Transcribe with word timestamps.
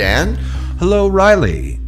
Dan. 0.00 0.34
Hello, 0.78 1.08
Riley. 1.08 1.78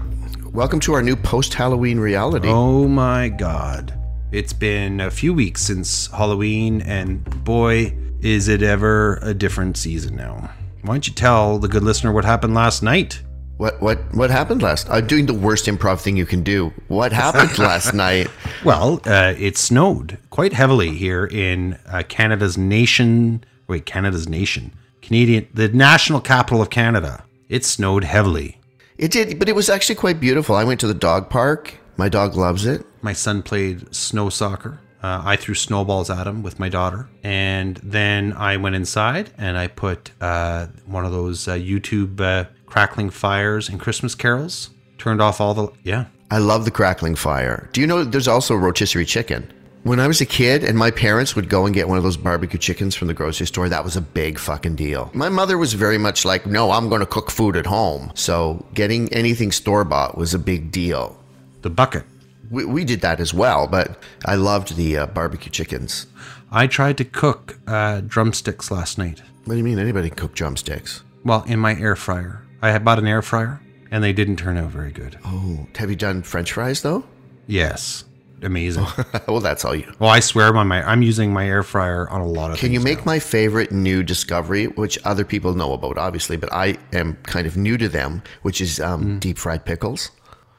Welcome 0.52 0.80
to 0.80 0.92
our 0.92 1.02
new 1.02 1.16
post 1.16 1.54
Halloween 1.54 1.98
reality. 1.98 2.46
Oh 2.46 2.86
my 2.86 3.30
god. 3.30 3.98
It's 4.30 4.53
been 4.53 5.00
a 5.00 5.11
few 5.11 5.32
weeks 5.32 5.62
since 5.62 6.08
Halloween, 6.08 6.82
and 6.82 7.25
boy, 7.43 7.96
is 8.20 8.48
it 8.48 8.62
ever 8.62 9.18
a 9.22 9.32
different 9.32 9.79
season 9.79 10.14
now. 10.14 10.50
Why 10.82 10.93
don't 10.93 11.08
you 11.08 11.14
tell 11.14 11.58
the 11.58 11.68
good 11.68 11.82
listener 11.82 12.12
what 12.12 12.26
happened 12.26 12.53
last 12.53 12.82
night? 12.82 13.22
What 13.56 13.80
what 13.80 13.98
what 14.14 14.29
happened 14.29 14.61
last? 14.61 14.90
I'm 14.90 15.06
doing 15.06 15.25
the 15.25 15.32
worst 15.32 15.64
improv 15.64 16.03
thing 16.03 16.14
you 16.18 16.26
can 16.26 16.42
do. 16.42 16.70
What 16.89 17.14
happened 17.14 17.58
last 17.58 17.94
night? 17.94 18.29
Well, 18.62 19.00
uh, 19.06 19.32
it 19.39 19.56
snowed 19.56 20.18
quite 20.29 20.53
heavily 20.53 20.90
here 20.90 21.25
in 21.25 21.79
uh, 21.86 22.03
Canada's 22.11 22.58
nation. 22.58 23.42
Wait, 23.68 23.86
Canada's 23.86 24.29
nation. 24.29 24.75
Canadian, 25.00 25.48
the 25.54 25.68
national 25.68 26.20
capital 26.20 26.61
of 26.61 26.68
Canada. 26.68 27.25
It 27.52 27.66
snowed 27.66 28.04
heavily. 28.04 28.58
It 28.96 29.11
did, 29.11 29.38
but 29.38 29.46
it 29.46 29.54
was 29.54 29.68
actually 29.68 29.96
quite 29.96 30.18
beautiful. 30.18 30.56
I 30.56 30.64
went 30.64 30.80
to 30.80 30.86
the 30.86 30.94
dog 30.94 31.29
park. 31.29 31.75
My 31.98 32.08
dog 32.08 32.34
loves 32.34 32.64
it. 32.64 32.86
My 33.02 33.12
son 33.12 33.42
played 33.42 33.94
snow 33.94 34.31
soccer. 34.31 34.81
Uh, 35.03 35.20
I 35.22 35.36
threw 35.36 35.55
snowballs 35.55 36.09
at 36.09 36.27
him 36.27 36.42
with 36.42 36.59
my 36.59 36.70
daughter. 36.70 37.11
And 37.22 37.77
then 37.83 38.33
I 38.33 38.56
went 38.56 38.75
inside 38.75 39.33
and 39.36 39.59
I 39.59 39.67
put 39.67 40.12
uh, 40.22 40.69
one 40.86 41.05
of 41.05 41.12
those 41.12 41.47
uh, 41.47 41.53
YouTube 41.56 42.22
uh, 42.22 42.48
crackling 42.64 43.11
fires 43.11 43.69
and 43.69 43.78
Christmas 43.78 44.14
carols. 44.14 44.70
Turned 44.97 45.20
off 45.20 45.39
all 45.39 45.53
the. 45.53 45.69
Yeah. 45.84 46.06
I 46.31 46.39
love 46.39 46.64
the 46.64 46.70
crackling 46.70 47.16
fire. 47.16 47.69
Do 47.75 47.83
you 47.83 47.87
know 47.87 48.03
there's 48.03 48.28
also 48.28 48.55
rotisserie 48.55 49.05
chicken? 49.05 49.53
When 49.84 49.98
I 49.98 50.06
was 50.06 50.20
a 50.20 50.27
kid 50.27 50.62
and 50.62 50.78
my 50.78 50.92
parents 50.92 51.34
would 51.34 51.48
go 51.48 51.66
and 51.66 51.75
get 51.75 51.88
one 51.88 51.98
of 51.98 52.05
those 52.05 52.16
barbecue 52.16 52.58
chickens 52.58 52.94
from 52.94 53.08
the 53.08 53.14
grocery 53.14 53.48
store, 53.48 53.69
that 53.69 53.83
was 53.83 53.97
a 53.97 54.00
big 54.00 54.38
fucking 54.38 54.77
deal. 54.77 55.11
My 55.12 55.28
mother 55.28 55.58
was 55.58 55.75
very 55.75 55.98
much 55.98 56.25
like, 56.25 56.47
no, 56.47 56.70
I'm 56.70 56.88
going 56.88 57.00
to 57.00 57.06
cook 57.06 57.33
food 57.33 57.56
at 57.56 57.66
home. 57.66 58.12
So 58.14 58.64
getting 58.75 59.12
anything 59.12 59.50
store 59.50 59.83
bought 59.84 60.16
was 60.16 60.34
a 60.34 60.38
big 60.38 60.70
deal. 60.70 61.19
The 61.62 61.70
bucket. 61.70 62.05
We, 62.48 62.64
we 62.64 62.84
did 62.84 63.00
that 63.00 63.19
as 63.19 63.34
well, 63.34 63.66
but 63.66 63.98
I 64.25 64.36
loved 64.36 64.77
the 64.77 64.98
uh, 64.98 65.06
barbecue 65.06 65.50
chickens. 65.50 66.06
I 66.53 66.69
tried 66.69 66.97
to 66.98 67.05
cook 67.05 67.58
uh, 67.66 68.03
drumsticks 68.03 68.70
last 68.70 68.98
night. 68.98 69.20
What 69.47 69.55
do 69.55 69.58
you 69.58 69.64
mean 69.64 69.80
anybody 69.80 70.10
can 70.10 70.19
cook 70.19 70.34
drumsticks? 70.34 71.03
Well, 71.25 71.42
in 71.48 71.58
my 71.58 71.75
air 71.75 71.97
fryer. 71.97 72.44
I 72.60 72.70
had 72.70 72.84
bought 72.84 73.00
an 73.00 73.08
air 73.08 73.22
fryer 73.22 73.60
and 73.91 74.05
they 74.05 74.12
didn't 74.12 74.36
turn 74.36 74.58
out 74.58 74.70
very 74.70 74.92
good. 74.92 75.19
Oh, 75.25 75.66
have 75.75 75.91
you 75.91 75.97
done 75.97 76.22
french 76.22 76.53
fries 76.53 76.83
though? 76.83 77.03
Yes. 77.48 78.05
Amazing. 78.43 78.87
well, 79.29 79.41
that's 79.41 79.65
all 79.65 79.75
you. 79.75 79.93
well, 79.98 80.11
I 80.11 80.21
swear 80.21 80.53
by 80.53 80.62
my 80.65 80.83
I'm 80.89 81.03
using 81.03 81.33
my 81.33 81.47
air 81.47 81.62
fryer 81.62 82.09
on 82.11 82.21
a 82.21 82.27
lot 82.27 82.51
of 82.51 82.59
Can 82.59 82.73
you 82.73 82.81
make 82.81 82.99
now. 82.99 83.05
my 83.07 83.19
favorite 83.19 83.71
new 83.73 84.03
discovery, 84.03 84.67
which 84.67 84.99
other 85.05 85.25
people 85.25 85.55
know 85.55 85.73
about, 85.73 85.97
obviously, 85.99 86.37
but 86.37 86.53
I 86.53 86.77
am 86.93 87.17
kind 87.23 87.47
of 87.47 87.57
new 87.57 87.79
to 87.79 87.89
them, 87.89 88.23
which 88.43 88.61
is 88.61 88.81
um, 88.81 89.19
deep 89.21 89.39
fried 89.39 89.65
pickles? 89.65 90.11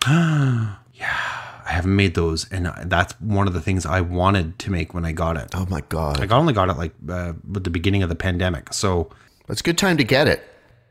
Yeah, 0.95 1.07
I 1.65 1.71
haven't 1.71 1.95
made 1.95 2.13
those 2.13 2.49
and 2.51 2.71
that's 2.85 3.13
one 3.19 3.47
of 3.47 3.53
the 3.53 3.61
things 3.61 3.85
I 3.85 4.01
wanted 4.01 4.59
to 4.59 4.71
make 4.71 4.93
when 4.93 5.05
I 5.05 5.11
got 5.11 5.37
it. 5.37 5.49
Oh 5.53 5.65
my 5.69 5.81
god, 5.89 6.31
I 6.31 6.35
only 6.37 6.53
got 6.53 6.69
it 6.69 6.77
like 6.77 6.93
uh, 7.09 7.33
with 7.51 7.63
the 7.63 7.69
beginning 7.69 8.03
of 8.03 8.09
the 8.09 8.15
pandemic. 8.15 8.73
So, 8.73 9.09
it's 9.49 9.61
a 9.61 9.63
good 9.63 9.77
time 9.77 9.97
to 9.97 10.03
get 10.03 10.27
it. 10.27 10.43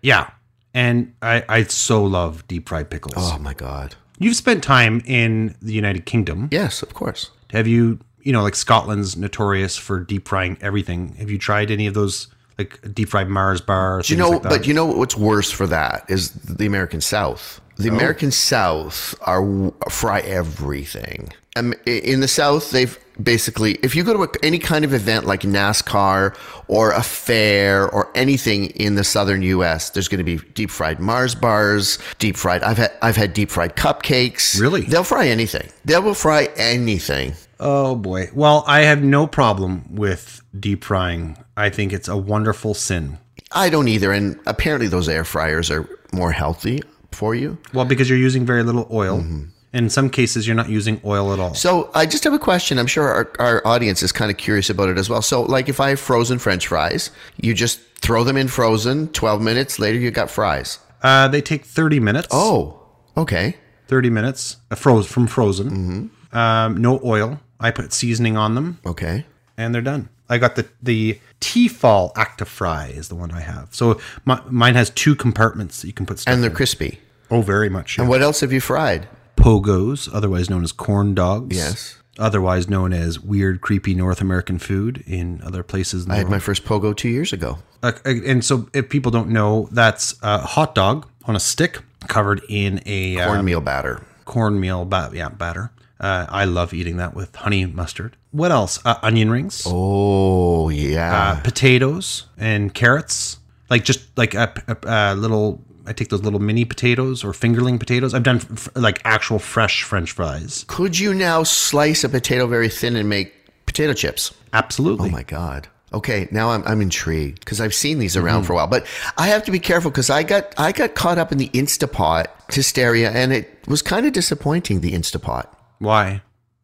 yeah. 0.03 0.31
And 0.75 1.15
I 1.21 1.45
I 1.49 1.63
so 1.65 2.03
love 2.03 2.49
deep 2.49 2.69
fried 2.69 2.89
pickles. 2.91 3.15
Oh 3.19 3.39
my 3.39 3.53
god, 3.55 3.95
You've 4.23 4.37
spent 4.37 4.63
time 4.63 5.03
in 5.05 5.55
the 5.61 5.73
United 5.73 6.07
Kingdom. 6.07 6.49
yes, 6.51 6.83
of 6.83 6.95
course. 6.95 7.31
Have 7.51 7.67
you, 7.67 7.99
you 8.23 8.33
know, 8.33 8.43
like 8.43 8.55
Scotland's 8.55 9.17
notorious 9.17 9.77
for 9.77 10.01
deep 10.01 10.29
frying 10.29 10.57
everything. 10.61 11.15
Have 11.17 11.31
you 11.31 11.39
tried 11.39 11.71
any 11.71 11.87
of 11.87 11.95
those 11.95 12.29
like 12.59 12.95
deep 12.95 13.09
fried 13.09 13.29
Mars 13.29 13.61
bars? 13.61 14.09
You 14.09 14.17
know, 14.17 14.39
but 14.39 14.67
you 14.67 14.75
know 14.75 14.87
what's 14.87 15.17
worse 15.17 15.51
for 15.51 15.67
that 15.67 16.05
is 16.09 16.31
the 16.31 16.67
American 16.67 17.01
South. 17.01 17.61
The 17.77 17.89
American 17.89 18.31
South 18.31 19.15
are 19.23 19.73
fry 19.91 20.21
everything. 20.21 21.33
Um, 21.57 21.75
in 21.85 22.21
the 22.21 22.29
South, 22.29 22.71
they've 22.71 22.99
basically, 23.21 23.73
if 23.83 23.95
you 23.95 24.05
go 24.05 24.13
to 24.13 24.23
a, 24.25 24.29
any 24.43 24.59
kind 24.59 24.85
of 24.85 24.95
event 24.95 25.27
like 25.27 25.43
NASCAR 25.43 26.37
or 26.69 26.93
a 26.93 27.03
fair 27.03 27.89
or 27.89 28.11
anything 28.15 28.67
in 28.71 28.95
the 28.95 29.05
southern 29.05 29.43
U.S., 29.43 29.91
there's 29.91 30.09
going 30.09 30.19
to 30.19 30.25
be 30.25 30.39
deep 30.53 30.71
fried 30.71 31.01
Mars 31.01 31.35
bars, 31.35 31.99
deep 32.19 32.37
fried. 32.37 32.63
I've 32.63 32.79
had 32.79 32.93
I've 33.03 33.17
had 33.17 33.35
deep 33.35 33.51
fried 33.51 33.77
cupcakes. 33.77 34.61
Really? 34.61 34.83
They'll 34.83 35.05
fry 35.05 35.29
anything. 35.29 35.69
They 35.85 35.99
will 35.99 36.15
fry 36.15 36.49
anything. 36.57 37.35
Oh 37.61 37.95
boy. 37.95 38.29
Well, 38.35 38.65
I 38.67 38.81
have 38.81 39.03
no 39.03 39.27
problem 39.27 39.95
with 39.95 40.43
deep 40.59 40.85
frying. 40.85 41.37
I 41.57 41.71
think 41.71 41.93
it's 41.93 42.09
a 42.09 42.17
wonderful 42.17 42.75
sin. 42.75 43.19
I 43.53 43.69
don't 43.69 43.89
either, 43.89 44.13
and 44.13 44.39
apparently 44.47 44.89
those 44.89 45.09
air 45.09 45.25
fryers 45.25 45.71
are 45.71 45.89
more 46.13 46.33
healthy 46.33 46.83
for 47.13 47.35
you. 47.35 47.59
Well, 47.73 47.85
because 47.85 48.09
you're 48.09 48.19
using 48.19 48.47
very 48.47 48.63
little 48.63 48.89
oil. 48.91 49.21
Mm-hmm. 49.21 49.45
In 49.73 49.89
some 49.89 50.11
cases, 50.11 50.47
you're 50.47 50.55
not 50.57 50.69
using 50.69 51.01
oil 51.05 51.33
at 51.33 51.41
all. 51.41 51.55
So 51.55 51.91
I 51.95 52.05
just 52.05 52.25
have 52.25 52.35
a 52.35 52.39
question. 52.39 52.79
I'm 52.79 52.87
sure 52.87 53.09
our, 53.09 53.33
our 53.39 53.67
audience 53.67 54.03
is 54.03 54.13
kind 54.13 54.31
of 54.31 54.37
curious 54.37 54.69
about 54.69 54.91
it 54.91 54.99
as 54.99 55.09
well. 55.09 55.23
So, 55.23 55.43
like, 55.43 55.69
if 55.71 55.81
I 55.81 55.89
have 55.91 56.01
frozen 56.01 56.39
French 56.39 56.67
fries, 56.67 57.11
you 57.41 57.55
just 57.55 57.81
throw 58.01 58.23
them 58.23 58.37
in 58.37 58.49
frozen. 58.49 59.09
Twelve 59.09 59.41
minutes 59.41 59.79
later, 59.79 59.99
you 59.99 60.11
got 60.11 60.31
fries. 60.31 60.79
Uh, 61.03 61.27
they 61.29 61.41
take 61.41 61.65
30 61.65 61.99
minutes. 62.01 62.29
Oh, 62.31 62.81
okay. 63.17 63.57
30 63.89 64.11
minutes 64.11 64.59
uh, 64.71 64.75
froze 64.77 65.07
from 65.07 65.27
frozen. 65.27 66.11
Um, 66.33 66.77
no 66.77 67.01
oil. 67.05 67.41
I 67.59 67.71
put 67.71 67.93
seasoning 67.93 68.37
on 68.37 68.55
them 68.55 68.79
Okay. 68.87 69.25
and 69.57 69.75
they're 69.75 69.83
done. 69.83 70.09
I 70.29 70.39
got 70.39 70.55
the 70.57 70.67
the 70.83 71.19
Tefal 71.41 72.13
Actifry 72.15 72.97
is 72.97 73.09
the 73.09 73.15
one 73.17 73.33
I 73.33 73.41
have. 73.41 73.69
So 73.75 74.01
my, 74.25 74.41
mine 74.49 74.75
has 74.77 74.91
two 74.91 75.15
compartments 75.17 75.81
that 75.81 75.89
you 75.89 75.93
can 75.93 76.07
put 76.07 76.19
stuff. 76.21 76.33
And 76.33 76.43
they're 76.43 76.51
in. 76.51 76.57
crispy. 76.57 77.01
oh, 77.31 77.43
very 77.43 77.69
much. 77.69 77.97
yeah. 77.99 78.03
And 78.03 78.09
what 78.09 78.23
else 78.23 78.41
have 78.41 78.53
you 78.53 78.61
fried? 78.61 79.09
Pogos, 79.43 80.09
otherwise 80.13 80.49
known 80.49 80.63
as 80.65 80.73
corn 80.73 81.15
dogs. 81.15 81.57
Yes. 81.57 81.99
Otherwise 82.19 82.69
known 82.69 82.93
as 82.93 83.19
weird, 83.19 83.61
creepy 83.63 83.95
North 83.95 84.21
American 84.21 84.59
food 84.59 85.03
in 85.07 85.41
other 85.43 85.63
places. 85.63 86.05
In 86.05 86.11
I 86.11 86.17
had 86.17 86.25
world. 86.25 86.31
my 86.33 86.39
first 86.39 86.65
pogo 86.65 86.95
two 86.97 87.09
years 87.09 87.33
ago. 87.33 87.59
Uh, 87.83 87.93
and 88.05 88.45
so, 88.45 88.69
if 88.75 88.89
people 88.91 89.11
don't 89.11 89.31
know, 89.31 89.69
that's 89.73 90.15
a 90.23 90.39
hot 90.39 90.75
dog 90.75 91.09
on 91.25 91.35
a 91.35 91.41
stick 91.41 91.81
covered 92.09 92.43
in 92.49 92.81
a 92.87 93.19
uh, 93.19 93.27
Cornmeal 93.27 93.61
batter. 93.63 94.03
cornmeal 94.27 94.85
ba- 94.85 95.11
yeah, 95.15 95.31
batter. 95.31 95.73
Uh, 95.99 96.27
I 96.29 96.45
love 96.45 96.75
eating 96.75 96.99
that 96.99 97.15
with 97.15 97.35
honey 97.35 97.65
mustard. 97.65 98.17
What 98.31 98.51
else? 98.53 98.79
Uh, 98.85 98.97
onion 99.03 99.31
rings, 99.31 99.63
Oh 99.67 100.69
yeah. 100.69 101.33
uh, 101.39 101.41
potatoes, 101.41 102.27
and 102.37 102.75
carrots. 102.75 103.39
Like 103.71 103.85
just 103.85 104.01
like 104.19 104.35
a, 104.35 104.53
a, 104.69 104.77
a 104.87 105.15
little. 105.15 105.65
I 105.87 105.93
take 105.93 106.09
those 106.09 106.23
little 106.23 106.39
mini 106.39 106.65
potatoes 106.65 107.25
or 107.25 107.33
fingerling 107.33 107.79
potatoes. 107.79 108.15
I've 108.15 108.23
done 108.23 108.37
f- 108.37 108.69
like 108.75 109.01
actual 109.05 109.39
fresh 109.39 109.83
French 109.83 110.13
fries. 110.13 110.65
Could 110.69 110.99
you 110.99 111.15
now 111.15 111.43
slice 111.43 112.05
a 112.05 112.09
potato 112.09 112.47
very 112.47 112.69
thin 112.69 112.97
and 112.97 113.09
make 113.09 113.35
potato 113.67 113.93
chips? 113.93 114.35
Absolutely. 114.53 115.09
Oh 115.09 115.13
my 115.13 115.23
god. 115.23 115.69
Okay, 115.93 116.27
now 116.31 116.51
I'm 116.51 116.63
I'm 116.67 116.81
intrigued 116.81 117.41
because 117.41 117.61
I've 117.61 117.75
seen 117.75 117.99
these 117.99 118.17
around 118.17 118.41
mm-hmm. 118.41 118.47
for 118.47 118.53
a 118.55 118.57
while, 118.57 118.67
but 118.67 118.87
I 119.19 119.27
have 119.27 119.45
to 119.45 119.51
be 119.51 119.59
careful 119.59 119.91
because 119.91 120.09
I 120.09 120.23
got 120.23 120.55
I 120.59 120.73
got 120.73 120.95
caught 120.95 121.19
up 121.19 121.33
in 121.33 121.39
the 121.39 121.49
Instapot 121.49 122.27
hysteria, 122.53 123.11
and 123.11 123.33
it 123.33 123.59
was 123.67 123.83
kind 123.83 124.07
of 124.07 124.13
disappointing. 124.13 124.81
The 124.81 124.93
Instapot. 124.93 125.47
Why? 125.79 126.23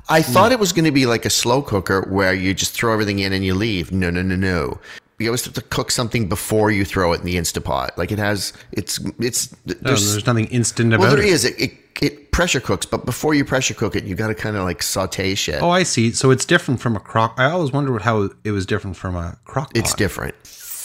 I 0.08 0.22
thought 0.22 0.50
mm. 0.50 0.54
it 0.54 0.60
was 0.60 0.72
going 0.72 0.86
to 0.86 0.92
be 0.92 1.04
like 1.04 1.26
a 1.26 1.30
slow 1.30 1.60
cooker 1.60 2.06
where 2.08 2.32
you 2.32 2.54
just 2.54 2.72
throw 2.72 2.94
everything 2.94 3.18
in 3.18 3.34
and 3.34 3.44
you 3.44 3.54
leave. 3.54 3.92
No, 3.92 4.08
no, 4.08 4.22
no, 4.22 4.36
no. 4.36 4.80
You 5.18 5.28
always 5.28 5.44
have 5.44 5.54
to 5.54 5.62
cook 5.62 5.90
something 5.90 6.28
before 6.28 6.70
you 6.70 6.84
throw 6.84 7.12
it 7.12 7.20
in 7.20 7.26
the 7.26 7.36
Instapot. 7.36 7.96
Like 7.96 8.12
it 8.12 8.18
has, 8.18 8.52
it's 8.72 9.00
it's 9.18 9.52
No, 9.66 9.74
there's, 9.80 10.12
there's 10.12 10.26
nothing 10.26 10.46
instant 10.46 10.94
about 10.94 11.02
it. 11.04 11.06
well 11.08 11.16
there 11.16 11.24
it. 11.24 11.32
is 11.32 11.44
it, 11.44 11.60
it 11.60 11.72
it 12.00 12.30
pressure 12.30 12.60
cooks, 12.60 12.86
but 12.86 13.04
before 13.04 13.34
you 13.34 13.44
pressure 13.44 13.74
cook 13.74 13.96
it, 13.96 14.04
you 14.04 14.14
got 14.14 14.28
to 14.28 14.34
kind 14.34 14.54
of 14.56 14.62
like 14.62 14.80
saute 14.82 15.34
shit. 15.34 15.60
Oh, 15.60 15.70
I 15.70 15.82
see. 15.82 16.12
So 16.12 16.30
it's 16.30 16.44
different 16.44 16.80
from 16.80 16.94
a 16.94 17.00
crock. 17.00 17.34
I 17.36 17.46
always 17.50 17.72
wondered 17.72 18.02
how 18.02 18.30
it 18.44 18.52
was 18.52 18.64
different 18.66 18.96
from 18.96 19.16
a 19.16 19.36
crock 19.44 19.74
pot. 19.74 19.76
It's 19.76 19.94
different. 19.94 20.36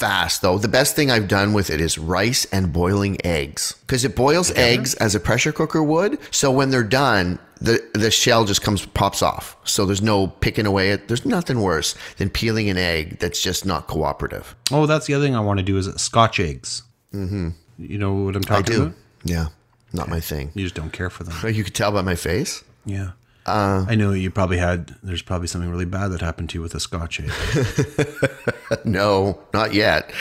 Fast 0.04 0.42
though. 0.42 0.58
The 0.58 0.68
best 0.68 0.98
thing 0.98 1.10
I've 1.10 1.30
done 1.30 1.54
with 1.54 1.70
it 1.70 1.80
is 1.80 1.98
rice 1.98 2.44
and 2.52 2.74
boiling 2.74 3.18
eggs 3.26 3.76
because 3.88 4.04
it 4.04 4.18
boils 4.18 4.52
eggs 4.52 4.96
as 4.96 5.16
a 5.16 5.20
pressure 5.20 5.54
cooker 5.54 5.82
would. 5.82 6.20
So 6.30 6.52
when 6.52 6.72
they're 6.72 6.84
done, 6.84 7.40
the 7.62 7.82
the 7.94 8.12
shell 8.12 8.44
just 8.44 8.62
comes 8.62 8.86
pops 8.86 9.22
off. 9.22 9.56
So 9.64 9.86
there's 9.86 10.02
no 10.02 10.28
picking 10.28 10.66
away 10.66 10.92
it. 10.92 11.08
There's 11.08 11.26
nothing 11.26 11.62
worse 11.62 11.96
than 12.18 12.30
peeling 12.30 12.70
an 12.70 12.78
egg 12.78 13.20
that's 13.20 13.42
just 13.42 13.66
not 13.66 13.88
cooperative. 13.88 14.58
Oh, 14.72 14.86
that's 14.88 15.08
the 15.08 15.14
other 15.14 15.24
thing 15.24 15.38
I 15.38 15.40
want 15.40 15.60
to 15.60 15.64
do 15.64 15.78
is 15.78 15.88
Scotch 16.02 16.38
eggs. 16.42 16.84
Mm-hmm. 17.14 17.52
You 17.78 17.98
know 17.98 18.14
what 18.14 18.36
I'm 18.36 18.42
I 18.48 18.62
talking 18.62 18.76
do. 18.76 18.82
about? 18.84 18.96
Yeah, 19.24 19.48
not 19.94 20.10
my 20.10 20.20
thing. 20.20 20.52
You 20.54 20.64
just 20.66 20.76
don't 20.76 20.92
care 20.92 21.10
for 21.10 21.24
them. 21.24 21.34
You 21.56 21.64
could 21.64 21.76
tell 21.76 21.94
by 21.94 22.02
my 22.02 22.16
face. 22.16 22.62
Yeah. 22.86 23.12
I 23.45 23.95
know 23.95 24.12
you 24.13 24.31
probably 24.31 24.57
had. 24.57 24.95
There's 25.04 25.22
probably 25.22 25.48
something 25.48 25.69
really 25.69 25.86
bad 25.86 26.10
that 26.10 26.22
happened 26.22 26.50
to 26.51 26.57
you 26.57 26.62
with 26.62 26.75
a 26.75 26.80
Scotch 26.80 27.19
egg. 27.19 27.31
No, 28.86 29.40
not 29.54 29.74
yet. 29.74 30.12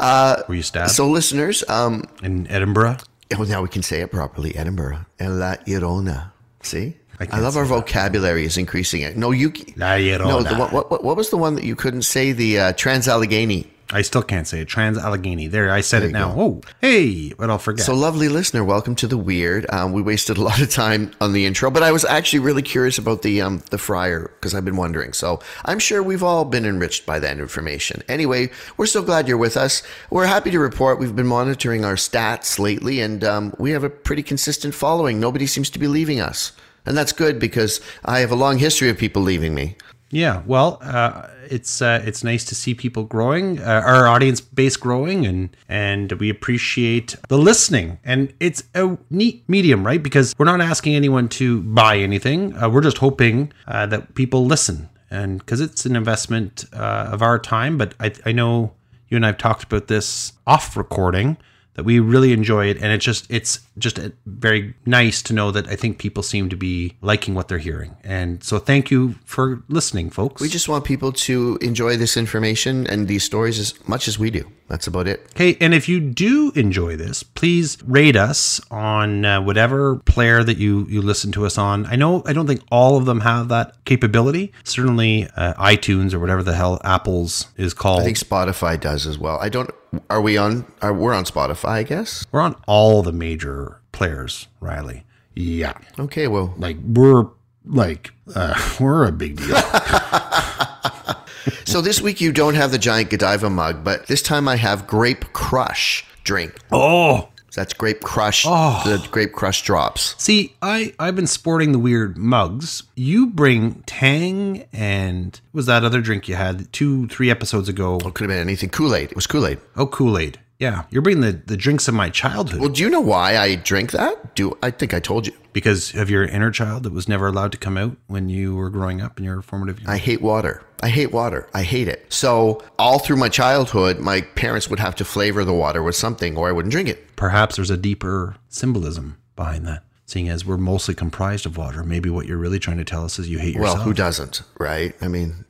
uh 0.00 0.42
Were 0.48 0.56
you 0.56 0.62
stabbed 0.62 0.90
So 0.90 1.08
listeners, 1.08 1.62
um, 1.68 2.04
in 2.22 2.46
Edinburgh? 2.48 2.96
oh, 3.38 3.42
now 3.44 3.62
we 3.62 3.68
can 3.68 3.82
say 3.82 4.00
it 4.00 4.10
properly. 4.10 4.56
Edinburgh, 4.56 5.06
La 5.20 5.54
Irona. 5.66 6.32
See. 6.62 6.96
I, 7.20 7.26
can't 7.26 7.42
love 7.42 7.56
our 7.56 7.64
that. 7.64 7.68
vocabulary 7.68 8.44
is 8.46 8.56
increasing 8.56 9.02
it. 9.02 9.16
No, 9.16 9.30
you. 9.30 9.52
La 9.76 9.96
Llorona. 9.98 10.26
No, 10.26 10.42
the, 10.42 10.54
what, 10.56 10.72
what, 10.90 11.04
what 11.04 11.16
was 11.16 11.28
the 11.30 11.36
one 11.36 11.54
that 11.54 11.64
you 11.64 11.76
couldn't 11.76 12.02
say? 12.02 12.32
The 12.32 12.58
uh, 12.58 12.72
Trans 12.72 13.06
Allegheny. 13.08 13.70
I 13.92 14.02
still 14.02 14.22
can't 14.22 14.46
say 14.46 14.60
it. 14.60 14.68
Trans 14.68 14.96
Allegheny. 14.96 15.48
There, 15.48 15.70
I 15.70 15.80
said 15.80 16.04
it 16.04 16.12
now. 16.12 16.32
Oh, 16.36 16.60
hey, 16.80 17.32
but 17.32 17.50
I'll 17.50 17.58
forget. 17.58 17.84
So, 17.84 17.94
lovely 17.94 18.28
listener, 18.28 18.62
welcome 18.62 18.94
to 18.96 19.08
the 19.08 19.16
weird. 19.16 19.66
Um, 19.70 19.92
we 19.92 20.00
wasted 20.00 20.38
a 20.38 20.42
lot 20.44 20.60
of 20.60 20.70
time 20.70 21.10
on 21.20 21.32
the 21.32 21.44
intro, 21.44 21.70
but 21.70 21.82
I 21.82 21.90
was 21.90 22.04
actually 22.04 22.38
really 22.38 22.62
curious 22.62 22.98
about 22.98 23.22
the 23.22 23.40
um, 23.40 23.62
the 23.70 23.78
fryer 23.78 24.30
because 24.36 24.54
I've 24.54 24.64
been 24.64 24.76
wondering. 24.76 25.12
So, 25.12 25.40
I'm 25.64 25.80
sure 25.80 26.02
we've 26.02 26.22
all 26.22 26.44
been 26.44 26.64
enriched 26.64 27.04
by 27.04 27.18
that 27.18 27.38
information. 27.38 28.02
Anyway, 28.08 28.50
we're 28.76 28.86
so 28.86 29.02
glad 29.02 29.26
you're 29.26 29.36
with 29.36 29.56
us. 29.56 29.82
We're 30.08 30.26
happy 30.26 30.50
to 30.52 30.60
report 30.60 31.00
we've 31.00 31.16
been 31.16 31.26
monitoring 31.26 31.84
our 31.84 31.96
stats 31.96 32.58
lately, 32.58 33.00
and 33.00 33.24
um, 33.24 33.54
we 33.58 33.72
have 33.72 33.84
a 33.84 33.90
pretty 33.90 34.22
consistent 34.22 34.74
following. 34.74 35.18
Nobody 35.18 35.46
seems 35.46 35.70
to 35.70 35.78
be 35.80 35.88
leaving 35.88 36.20
us, 36.20 36.52
and 36.86 36.96
that's 36.96 37.12
good 37.12 37.40
because 37.40 37.80
I 38.04 38.20
have 38.20 38.30
a 38.30 38.36
long 38.36 38.58
history 38.58 38.88
of 38.88 38.98
people 38.98 39.22
leaving 39.22 39.54
me. 39.54 39.76
Yeah, 40.12 40.42
well, 40.44 40.78
uh, 40.82 41.28
it's 41.48 41.80
uh, 41.80 42.02
it's 42.04 42.24
nice 42.24 42.44
to 42.46 42.54
see 42.56 42.74
people 42.74 43.04
growing, 43.04 43.60
uh, 43.60 43.82
our 43.84 44.08
audience 44.08 44.40
base 44.40 44.76
growing, 44.76 45.24
and 45.24 45.56
and 45.68 46.12
we 46.12 46.30
appreciate 46.30 47.14
the 47.28 47.38
listening. 47.38 47.98
And 48.04 48.34
it's 48.40 48.64
a 48.74 48.98
neat 49.08 49.48
medium, 49.48 49.86
right? 49.86 50.02
Because 50.02 50.34
we're 50.36 50.46
not 50.46 50.60
asking 50.60 50.96
anyone 50.96 51.28
to 51.30 51.62
buy 51.62 51.98
anything. 51.98 52.56
Uh, 52.56 52.68
we're 52.68 52.80
just 52.80 52.98
hoping 52.98 53.52
uh, 53.68 53.86
that 53.86 54.14
people 54.16 54.46
listen, 54.46 54.88
and 55.10 55.38
because 55.38 55.60
it's 55.60 55.86
an 55.86 55.94
investment 55.94 56.64
uh, 56.72 57.10
of 57.12 57.22
our 57.22 57.38
time. 57.38 57.78
But 57.78 57.94
I, 58.00 58.12
I 58.26 58.32
know 58.32 58.72
you 59.08 59.16
and 59.16 59.24
I've 59.24 59.38
talked 59.38 59.62
about 59.62 59.86
this 59.86 60.32
off 60.44 60.76
recording 60.76 61.36
that 61.74 61.84
we 61.84 61.98
really 62.00 62.32
enjoy 62.32 62.66
it 62.66 62.76
and 62.78 62.92
it's 62.92 63.04
just 63.04 63.30
it's 63.30 63.60
just 63.78 63.98
very 64.26 64.74
nice 64.86 65.22
to 65.22 65.32
know 65.32 65.50
that 65.50 65.68
I 65.68 65.76
think 65.76 65.98
people 65.98 66.22
seem 66.22 66.48
to 66.48 66.56
be 66.56 66.96
liking 67.00 67.34
what 67.34 67.48
they're 67.48 67.58
hearing. 67.58 67.96
And 68.04 68.42
so 68.42 68.58
thank 68.58 68.90
you 68.90 69.14
for 69.24 69.62
listening, 69.68 70.10
folks. 70.10 70.42
We 70.42 70.48
just 70.48 70.68
want 70.68 70.84
people 70.84 71.12
to 71.12 71.58
enjoy 71.60 71.96
this 71.96 72.16
information 72.16 72.86
and 72.86 73.08
these 73.08 73.24
stories 73.24 73.58
as 73.58 73.74
much 73.88 74.08
as 74.08 74.18
we 74.18 74.30
do. 74.30 74.50
That's 74.70 74.86
about 74.86 75.08
it. 75.08 75.26
Okay, 75.32 75.56
and 75.60 75.74
if 75.74 75.88
you 75.88 75.98
do 75.98 76.52
enjoy 76.54 76.94
this, 76.94 77.24
please 77.24 77.76
rate 77.82 78.14
us 78.14 78.60
on 78.70 79.24
uh, 79.24 79.42
whatever 79.42 79.96
player 79.96 80.44
that 80.44 80.58
you 80.58 80.86
you 80.88 81.02
listen 81.02 81.32
to 81.32 81.44
us 81.44 81.58
on. 81.58 81.86
I 81.86 81.96
know 81.96 82.22
I 82.24 82.32
don't 82.32 82.46
think 82.46 82.62
all 82.70 82.96
of 82.96 83.04
them 83.04 83.22
have 83.22 83.48
that 83.48 83.84
capability. 83.84 84.52
Certainly, 84.62 85.28
uh, 85.34 85.54
iTunes 85.54 86.14
or 86.14 86.20
whatever 86.20 86.44
the 86.44 86.54
hell 86.54 86.80
Apple's 86.84 87.48
is 87.56 87.74
called. 87.74 88.02
I 88.02 88.04
think 88.04 88.16
Spotify 88.16 88.80
does 88.80 89.08
as 89.08 89.18
well. 89.18 89.40
I 89.40 89.48
don't. 89.48 89.72
Are 90.08 90.20
we 90.20 90.36
on? 90.36 90.64
Are 90.80 90.94
we're 90.94 91.14
on 91.14 91.24
Spotify? 91.24 91.68
I 91.68 91.82
guess 91.82 92.24
we're 92.30 92.40
on 92.40 92.54
all 92.68 93.02
the 93.02 93.12
major 93.12 93.80
players. 93.90 94.46
Riley. 94.60 95.04
Yeah. 95.34 95.76
Okay. 95.98 96.28
Well, 96.28 96.54
like 96.58 96.76
we're 96.84 97.24
like 97.64 98.12
uh, 98.36 98.54
we're 98.80 99.08
a 99.08 99.10
big 99.10 99.36
deal. 99.36 99.56
so 101.64 101.80
this 101.80 102.00
week 102.00 102.20
you 102.20 102.32
don't 102.32 102.54
have 102.54 102.70
the 102.70 102.78
giant 102.78 103.10
Godiva 103.10 103.50
mug, 103.50 103.84
but 103.84 104.06
this 104.06 104.22
time 104.22 104.48
I 104.48 104.56
have 104.56 104.86
Grape 104.86 105.32
Crush 105.32 106.04
drink. 106.24 106.54
Oh, 106.70 107.28
that's 107.54 107.74
Grape 107.74 108.02
Crush. 108.02 108.44
Oh. 108.46 108.82
The 108.84 109.06
Grape 109.10 109.32
Crush 109.32 109.62
drops. 109.62 110.14
See, 110.22 110.54
I 110.62 110.94
I've 110.98 111.16
been 111.16 111.26
sporting 111.26 111.72
the 111.72 111.78
weird 111.78 112.16
mugs. 112.16 112.84
You 112.94 113.26
bring 113.26 113.82
Tang 113.86 114.66
and 114.72 115.40
was 115.52 115.66
that 115.66 115.84
other 115.84 116.00
drink 116.00 116.28
you 116.28 116.36
had 116.36 116.72
two 116.72 117.08
three 117.08 117.30
episodes 117.30 117.68
ago? 117.68 117.96
It 117.96 118.14
could 118.14 118.20
have 118.20 118.28
been 118.28 118.38
anything. 118.38 118.70
Kool 118.70 118.94
Aid. 118.94 119.10
It 119.10 119.16
was 119.16 119.26
Kool 119.26 119.46
Aid. 119.46 119.58
Oh, 119.76 119.86
Kool 119.86 120.18
Aid. 120.18 120.38
Yeah, 120.60 120.84
you're 120.90 121.00
bringing 121.00 121.22
the, 121.22 121.32
the 121.32 121.56
drinks 121.56 121.88
of 121.88 121.94
my 121.94 122.10
childhood. 122.10 122.60
Well, 122.60 122.68
do 122.68 122.82
you 122.82 122.90
know 122.90 123.00
why 123.00 123.38
I 123.38 123.54
drink 123.54 123.92
that? 123.92 124.34
Do 124.34 124.58
I 124.62 124.70
think 124.70 124.92
I 124.92 125.00
told 125.00 125.26
you? 125.26 125.32
Because 125.54 125.94
of 125.94 126.10
your 126.10 126.22
inner 126.24 126.50
child 126.50 126.82
that 126.82 126.92
was 126.92 127.08
never 127.08 127.26
allowed 127.26 127.52
to 127.52 127.58
come 127.58 127.78
out 127.78 127.96
when 128.08 128.28
you 128.28 128.54
were 128.54 128.68
growing 128.68 129.00
up 129.00 129.18
in 129.18 129.24
your 129.24 129.40
formative 129.40 129.80
years. 129.80 129.88
I 129.88 129.96
hate 129.96 130.20
water. 130.20 130.62
I 130.82 130.90
hate 130.90 131.12
water. 131.12 131.48
I 131.54 131.62
hate 131.62 131.88
it. 131.88 132.12
So 132.12 132.62
all 132.78 132.98
through 132.98 133.16
my 133.16 133.30
childhood, 133.30 134.00
my 134.00 134.20
parents 134.20 134.68
would 134.68 134.78
have 134.78 134.94
to 134.96 135.04
flavor 135.04 135.44
the 135.44 135.54
water 135.54 135.82
with 135.82 135.96
something, 135.96 136.36
or 136.36 136.48
I 136.48 136.52
wouldn't 136.52 136.72
drink 136.72 136.90
it. 136.90 137.16
Perhaps 137.16 137.56
there's 137.56 137.70
a 137.70 137.76
deeper 137.78 138.36
symbolism 138.50 139.16
behind 139.36 139.66
that 139.66 139.82
seeing 140.10 140.28
as 140.28 140.44
we're 140.44 140.56
mostly 140.56 140.94
comprised 140.94 141.46
of 141.46 141.56
water. 141.56 141.84
Maybe 141.84 142.10
what 142.10 142.26
you're 142.26 142.38
really 142.38 142.58
trying 142.58 142.78
to 142.78 142.84
tell 142.84 143.04
us 143.04 143.18
is 143.18 143.28
you 143.28 143.38
hate 143.38 143.54
yourself. 143.54 143.78
Well, 143.78 143.84
who 143.84 143.94
doesn't, 143.94 144.42
right? 144.58 144.94
I 145.00 145.08
mean, 145.08 145.44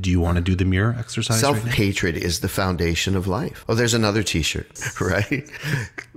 do 0.00 0.10
you 0.10 0.20
want 0.20 0.36
to 0.36 0.42
do 0.42 0.54
the 0.54 0.64
mirror 0.64 0.94
exercise? 0.98 1.40
Self 1.40 1.62
hatred 1.64 2.14
right 2.14 2.22
is 2.22 2.40
the 2.40 2.48
foundation 2.48 3.16
of 3.16 3.26
life. 3.26 3.64
Oh, 3.68 3.74
there's 3.74 3.94
another 3.94 4.22
T-shirt, 4.22 4.66
right? 5.00 5.48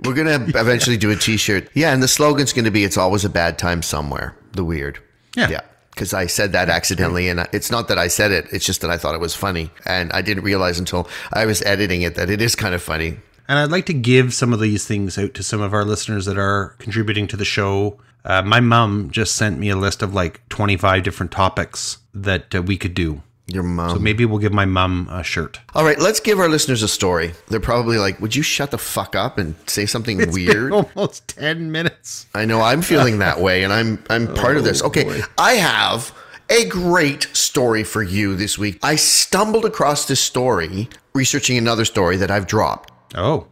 we're 0.04 0.14
gonna 0.14 0.44
eventually 0.54 0.96
do 0.96 1.10
a 1.10 1.16
T-shirt. 1.16 1.68
Yeah, 1.74 1.92
and 1.92 2.02
the 2.02 2.08
slogan's 2.08 2.52
gonna 2.52 2.70
be 2.70 2.84
"It's 2.84 2.96
always 2.96 3.24
a 3.24 3.30
bad 3.30 3.58
time 3.58 3.82
somewhere." 3.82 4.36
The 4.52 4.64
weird. 4.64 4.98
Yeah. 5.36 5.48
Yeah 5.50 5.60
because 5.90 6.14
I 6.14 6.26
said 6.26 6.52
that 6.52 6.68
accidentally. 6.68 7.28
And 7.28 7.48
it's 7.52 7.72
not 7.72 7.88
that 7.88 7.98
I 7.98 8.06
said 8.06 8.30
it, 8.30 8.46
it's 8.52 8.64
just 8.64 8.82
that 8.82 8.90
I 8.90 8.96
thought 8.96 9.16
it 9.16 9.20
was 9.20 9.34
funny. 9.34 9.68
And 9.84 10.12
I 10.12 10.22
didn't 10.22 10.44
realize 10.44 10.78
until 10.78 11.08
I 11.32 11.44
was 11.44 11.60
editing 11.62 12.02
it 12.02 12.14
that 12.14 12.30
it 12.30 12.40
is 12.40 12.54
kind 12.54 12.72
of 12.72 12.80
funny. 12.80 13.16
And 13.48 13.58
I'd 13.58 13.70
like 13.70 13.86
to 13.86 13.94
give 13.94 14.34
some 14.34 14.52
of 14.52 14.60
these 14.60 14.86
things 14.86 15.16
out 15.16 15.32
to 15.34 15.42
some 15.42 15.62
of 15.62 15.72
our 15.72 15.84
listeners 15.84 16.26
that 16.26 16.36
are 16.36 16.76
contributing 16.78 17.26
to 17.28 17.36
the 17.36 17.46
show. 17.46 17.98
Uh, 18.24 18.42
my 18.42 18.60
mom 18.60 19.10
just 19.10 19.36
sent 19.36 19.58
me 19.58 19.70
a 19.70 19.76
list 19.76 20.02
of 20.02 20.12
like 20.12 20.46
25 20.50 21.02
different 21.02 21.32
topics 21.32 21.98
that 22.12 22.54
uh, 22.54 22.60
we 22.60 22.76
could 22.76 22.92
do. 22.92 23.22
Your 23.50 23.62
mom. 23.62 23.96
So 23.96 23.98
maybe 23.98 24.26
we'll 24.26 24.40
give 24.40 24.52
my 24.52 24.66
mom 24.66 25.08
a 25.10 25.22
shirt. 25.22 25.60
All 25.74 25.82
right, 25.82 25.98
let's 25.98 26.20
give 26.20 26.38
our 26.38 26.50
listeners 26.50 26.82
a 26.82 26.88
story. 26.88 27.32
They're 27.46 27.60
probably 27.60 27.96
like, 27.96 28.20
"Would 28.20 28.36
you 28.36 28.42
shut 28.42 28.72
the 28.72 28.76
fuck 28.76 29.16
up 29.16 29.38
and 29.38 29.54
say 29.66 29.86
something 29.86 30.20
it's 30.20 30.34
weird?" 30.34 30.70
almost 30.72 31.28
10 31.28 31.72
minutes. 31.72 32.26
I 32.34 32.44
know 32.44 32.60
I'm 32.60 32.82
feeling 32.82 33.20
that 33.20 33.40
way 33.40 33.64
and 33.64 33.72
I'm 33.72 34.04
I'm 34.10 34.26
part 34.34 34.56
oh, 34.56 34.58
of 34.58 34.64
this. 34.64 34.82
Oh, 34.82 34.88
okay, 34.88 35.04
boy. 35.04 35.20
I 35.38 35.52
have 35.54 36.12
a 36.50 36.66
great 36.66 37.22
story 37.32 37.84
for 37.84 38.02
you 38.02 38.36
this 38.36 38.58
week. 38.58 38.78
I 38.82 38.96
stumbled 38.96 39.64
across 39.64 40.04
this 40.04 40.20
story 40.20 40.90
researching 41.14 41.56
another 41.56 41.86
story 41.86 42.18
that 42.18 42.30
I've 42.30 42.46
dropped. 42.46 42.92
Oh. 43.14 43.46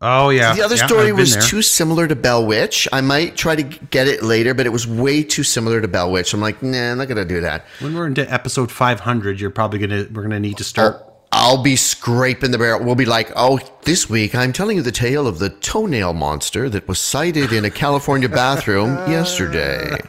Oh 0.00 0.28
yeah. 0.28 0.54
The 0.54 0.62
other 0.62 0.76
yeah, 0.76 0.86
story 0.86 1.12
was 1.12 1.32
there. 1.32 1.42
too 1.42 1.62
similar 1.62 2.06
to 2.06 2.14
Bell 2.14 2.46
Witch. 2.46 2.86
I 2.92 3.00
might 3.00 3.36
try 3.36 3.56
to 3.56 3.62
get 3.62 4.08
it 4.08 4.22
later, 4.22 4.52
but 4.52 4.66
it 4.66 4.68
was 4.70 4.86
way 4.86 5.22
too 5.22 5.42
similar 5.42 5.80
to 5.80 5.88
Bell 5.88 6.10
Witch. 6.12 6.34
I'm 6.34 6.40
like, 6.40 6.62
nah, 6.62 6.92
I'm 6.92 6.98
not 6.98 7.08
gonna 7.08 7.24
do 7.24 7.40
that. 7.40 7.64
When 7.80 7.94
we're 7.94 8.06
into 8.06 8.30
episode 8.32 8.70
500, 8.70 9.40
you're 9.40 9.50
probably 9.50 9.78
gonna 9.78 10.06
we're 10.12 10.22
gonna 10.22 10.40
need 10.40 10.58
to 10.58 10.64
start. 10.64 10.96
Oh, 10.98 11.12
I'll 11.32 11.62
be 11.62 11.76
scraping 11.76 12.50
the 12.50 12.58
barrel. 12.58 12.84
We'll 12.84 12.94
be 12.94 13.06
like, 13.06 13.32
oh, 13.36 13.58
this 13.86 14.10
week 14.10 14.34
I'm 14.34 14.52
telling 14.52 14.76
you 14.78 14.82
the 14.82 14.90
tale 14.90 15.28
of 15.28 15.38
the 15.38 15.48
toenail 15.48 16.12
monster 16.12 16.68
that 16.68 16.88
was 16.88 16.98
sighted 16.98 17.52
in 17.52 17.64
a 17.64 17.70
California 17.70 18.28
bathroom 18.28 18.88
yesterday. 19.10 19.96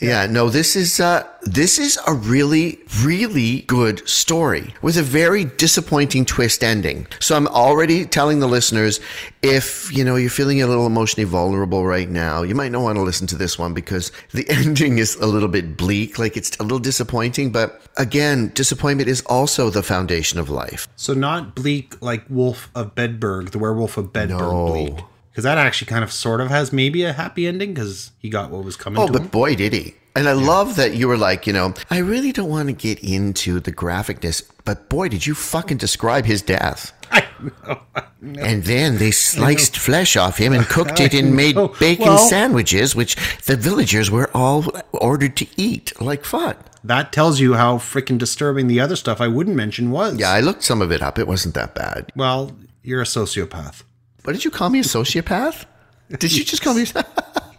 Yeah, 0.00 0.26
no, 0.26 0.50
this 0.50 0.76
is 0.76 1.00
uh, 1.00 1.24
this 1.42 1.78
is 1.78 1.98
a 2.06 2.12
really, 2.12 2.78
really 3.02 3.62
good 3.62 4.06
story 4.08 4.74
with 4.82 4.96
a 4.96 5.02
very 5.02 5.44
disappointing 5.44 6.24
twist 6.24 6.62
ending. 6.62 7.06
So 7.20 7.36
I'm 7.36 7.46
already 7.48 8.04
telling 8.04 8.40
the 8.40 8.48
listeners 8.48 9.00
if 9.42 9.90
you 9.96 10.04
know 10.04 10.16
you're 10.16 10.30
feeling 10.30 10.60
a 10.62 10.66
little 10.66 10.86
emotionally 10.86 11.24
vulnerable 11.24 11.86
right 11.86 12.08
now, 12.08 12.42
you 12.42 12.54
might 12.54 12.72
not 12.72 12.82
want 12.82 12.96
to 12.96 13.02
listen 13.02 13.26
to 13.28 13.36
this 13.36 13.58
one 13.58 13.72
because 13.72 14.10
the 14.32 14.48
ending 14.50 14.98
is 14.98 15.14
a 15.16 15.26
little 15.26 15.48
bit 15.48 15.76
bleak, 15.76 16.18
like 16.18 16.36
it's 16.36 16.56
a 16.58 16.62
little 16.62 16.78
disappointing. 16.78 17.50
But 17.52 17.80
again, 17.96 18.50
disappointment 18.54 19.08
is 19.08 19.22
also 19.22 19.70
the 19.70 19.82
foundation 19.82 20.38
of 20.38 20.50
life. 20.50 20.88
So 20.96 21.14
not 21.14 21.54
bleak 21.54 22.00
like 22.02 22.24
Wolf 22.28 22.70
of 22.74 22.94
Bedburg, 23.08 23.50
the 23.50 23.58
werewolf 23.58 23.96
of 23.96 24.12
Bedburg 24.12 24.38
no. 24.38 24.66
bleak. 24.66 25.04
Because 25.30 25.44
that 25.44 25.58
actually 25.58 25.86
kind 25.86 26.02
of 26.02 26.12
sort 26.12 26.40
of 26.40 26.48
has 26.48 26.72
maybe 26.72 27.04
a 27.04 27.12
happy 27.12 27.46
ending 27.46 27.72
because 27.72 28.10
he 28.18 28.28
got 28.28 28.50
what 28.50 28.64
was 28.64 28.76
coming. 28.76 29.00
Oh, 29.00 29.06
but 29.06 29.22
him. 29.22 29.28
boy, 29.28 29.54
did 29.54 29.72
he! 29.72 29.94
And 30.16 30.28
I 30.28 30.32
yeah. 30.32 30.46
love 30.46 30.74
that 30.76 30.94
you 30.94 31.06
were 31.06 31.16
like, 31.16 31.46
you 31.46 31.52
know, 31.52 31.74
I 31.90 31.98
really 31.98 32.32
don't 32.32 32.48
want 32.48 32.68
to 32.68 32.72
get 32.72 32.98
into 33.04 33.60
the 33.60 33.70
graphicness, 33.70 34.42
but 34.64 34.88
boy, 34.88 35.08
did 35.08 35.26
you 35.26 35.34
fucking 35.34 35.76
describe 35.76 36.24
his 36.24 36.42
death. 36.42 36.92
I 37.12 37.24
know. 37.40 37.80
I 37.94 38.02
know. 38.20 38.42
And 38.42 38.64
then 38.64 38.98
they 38.98 39.12
sliced 39.12 39.78
flesh 39.78 40.16
off 40.16 40.38
him 40.38 40.52
and 40.52 40.66
cooked 40.66 40.98
it 40.98 41.14
and 41.14 41.36
made 41.36 41.54
bacon 41.78 42.06
well, 42.06 42.18
sandwiches, 42.18 42.96
which 42.96 43.14
the 43.44 43.54
villagers 43.54 44.10
were 44.10 44.28
all 44.34 44.64
ordered 44.92 45.36
to 45.36 45.46
eat 45.56 45.92
like 46.00 46.24
fun. 46.24 46.56
That 46.82 47.12
tells 47.12 47.38
you 47.38 47.54
how 47.54 47.78
freaking 47.78 48.18
disturbing 48.18 48.66
the 48.66 48.80
other 48.80 48.96
stuff 48.96 49.20
I 49.20 49.28
wouldn't 49.28 49.54
mention 49.54 49.90
was. 49.90 50.18
Yeah, 50.18 50.30
I 50.30 50.40
looked 50.40 50.64
some 50.64 50.82
of 50.82 50.90
it 50.90 51.02
up. 51.02 51.18
It 51.18 51.28
wasn't 51.28 51.54
that 51.54 51.74
bad. 51.74 52.10
Well, 52.16 52.56
you're 52.88 53.02
a 53.02 53.04
sociopath. 53.04 53.82
What 54.24 54.32
did 54.32 54.46
you 54.46 54.50
call 54.50 54.70
me, 54.70 54.78
a 54.78 54.82
sociopath? 54.82 55.66
Did 56.08 56.34
you 56.34 56.42
just 56.42 56.62
call 56.62 56.72
me? 56.72 56.86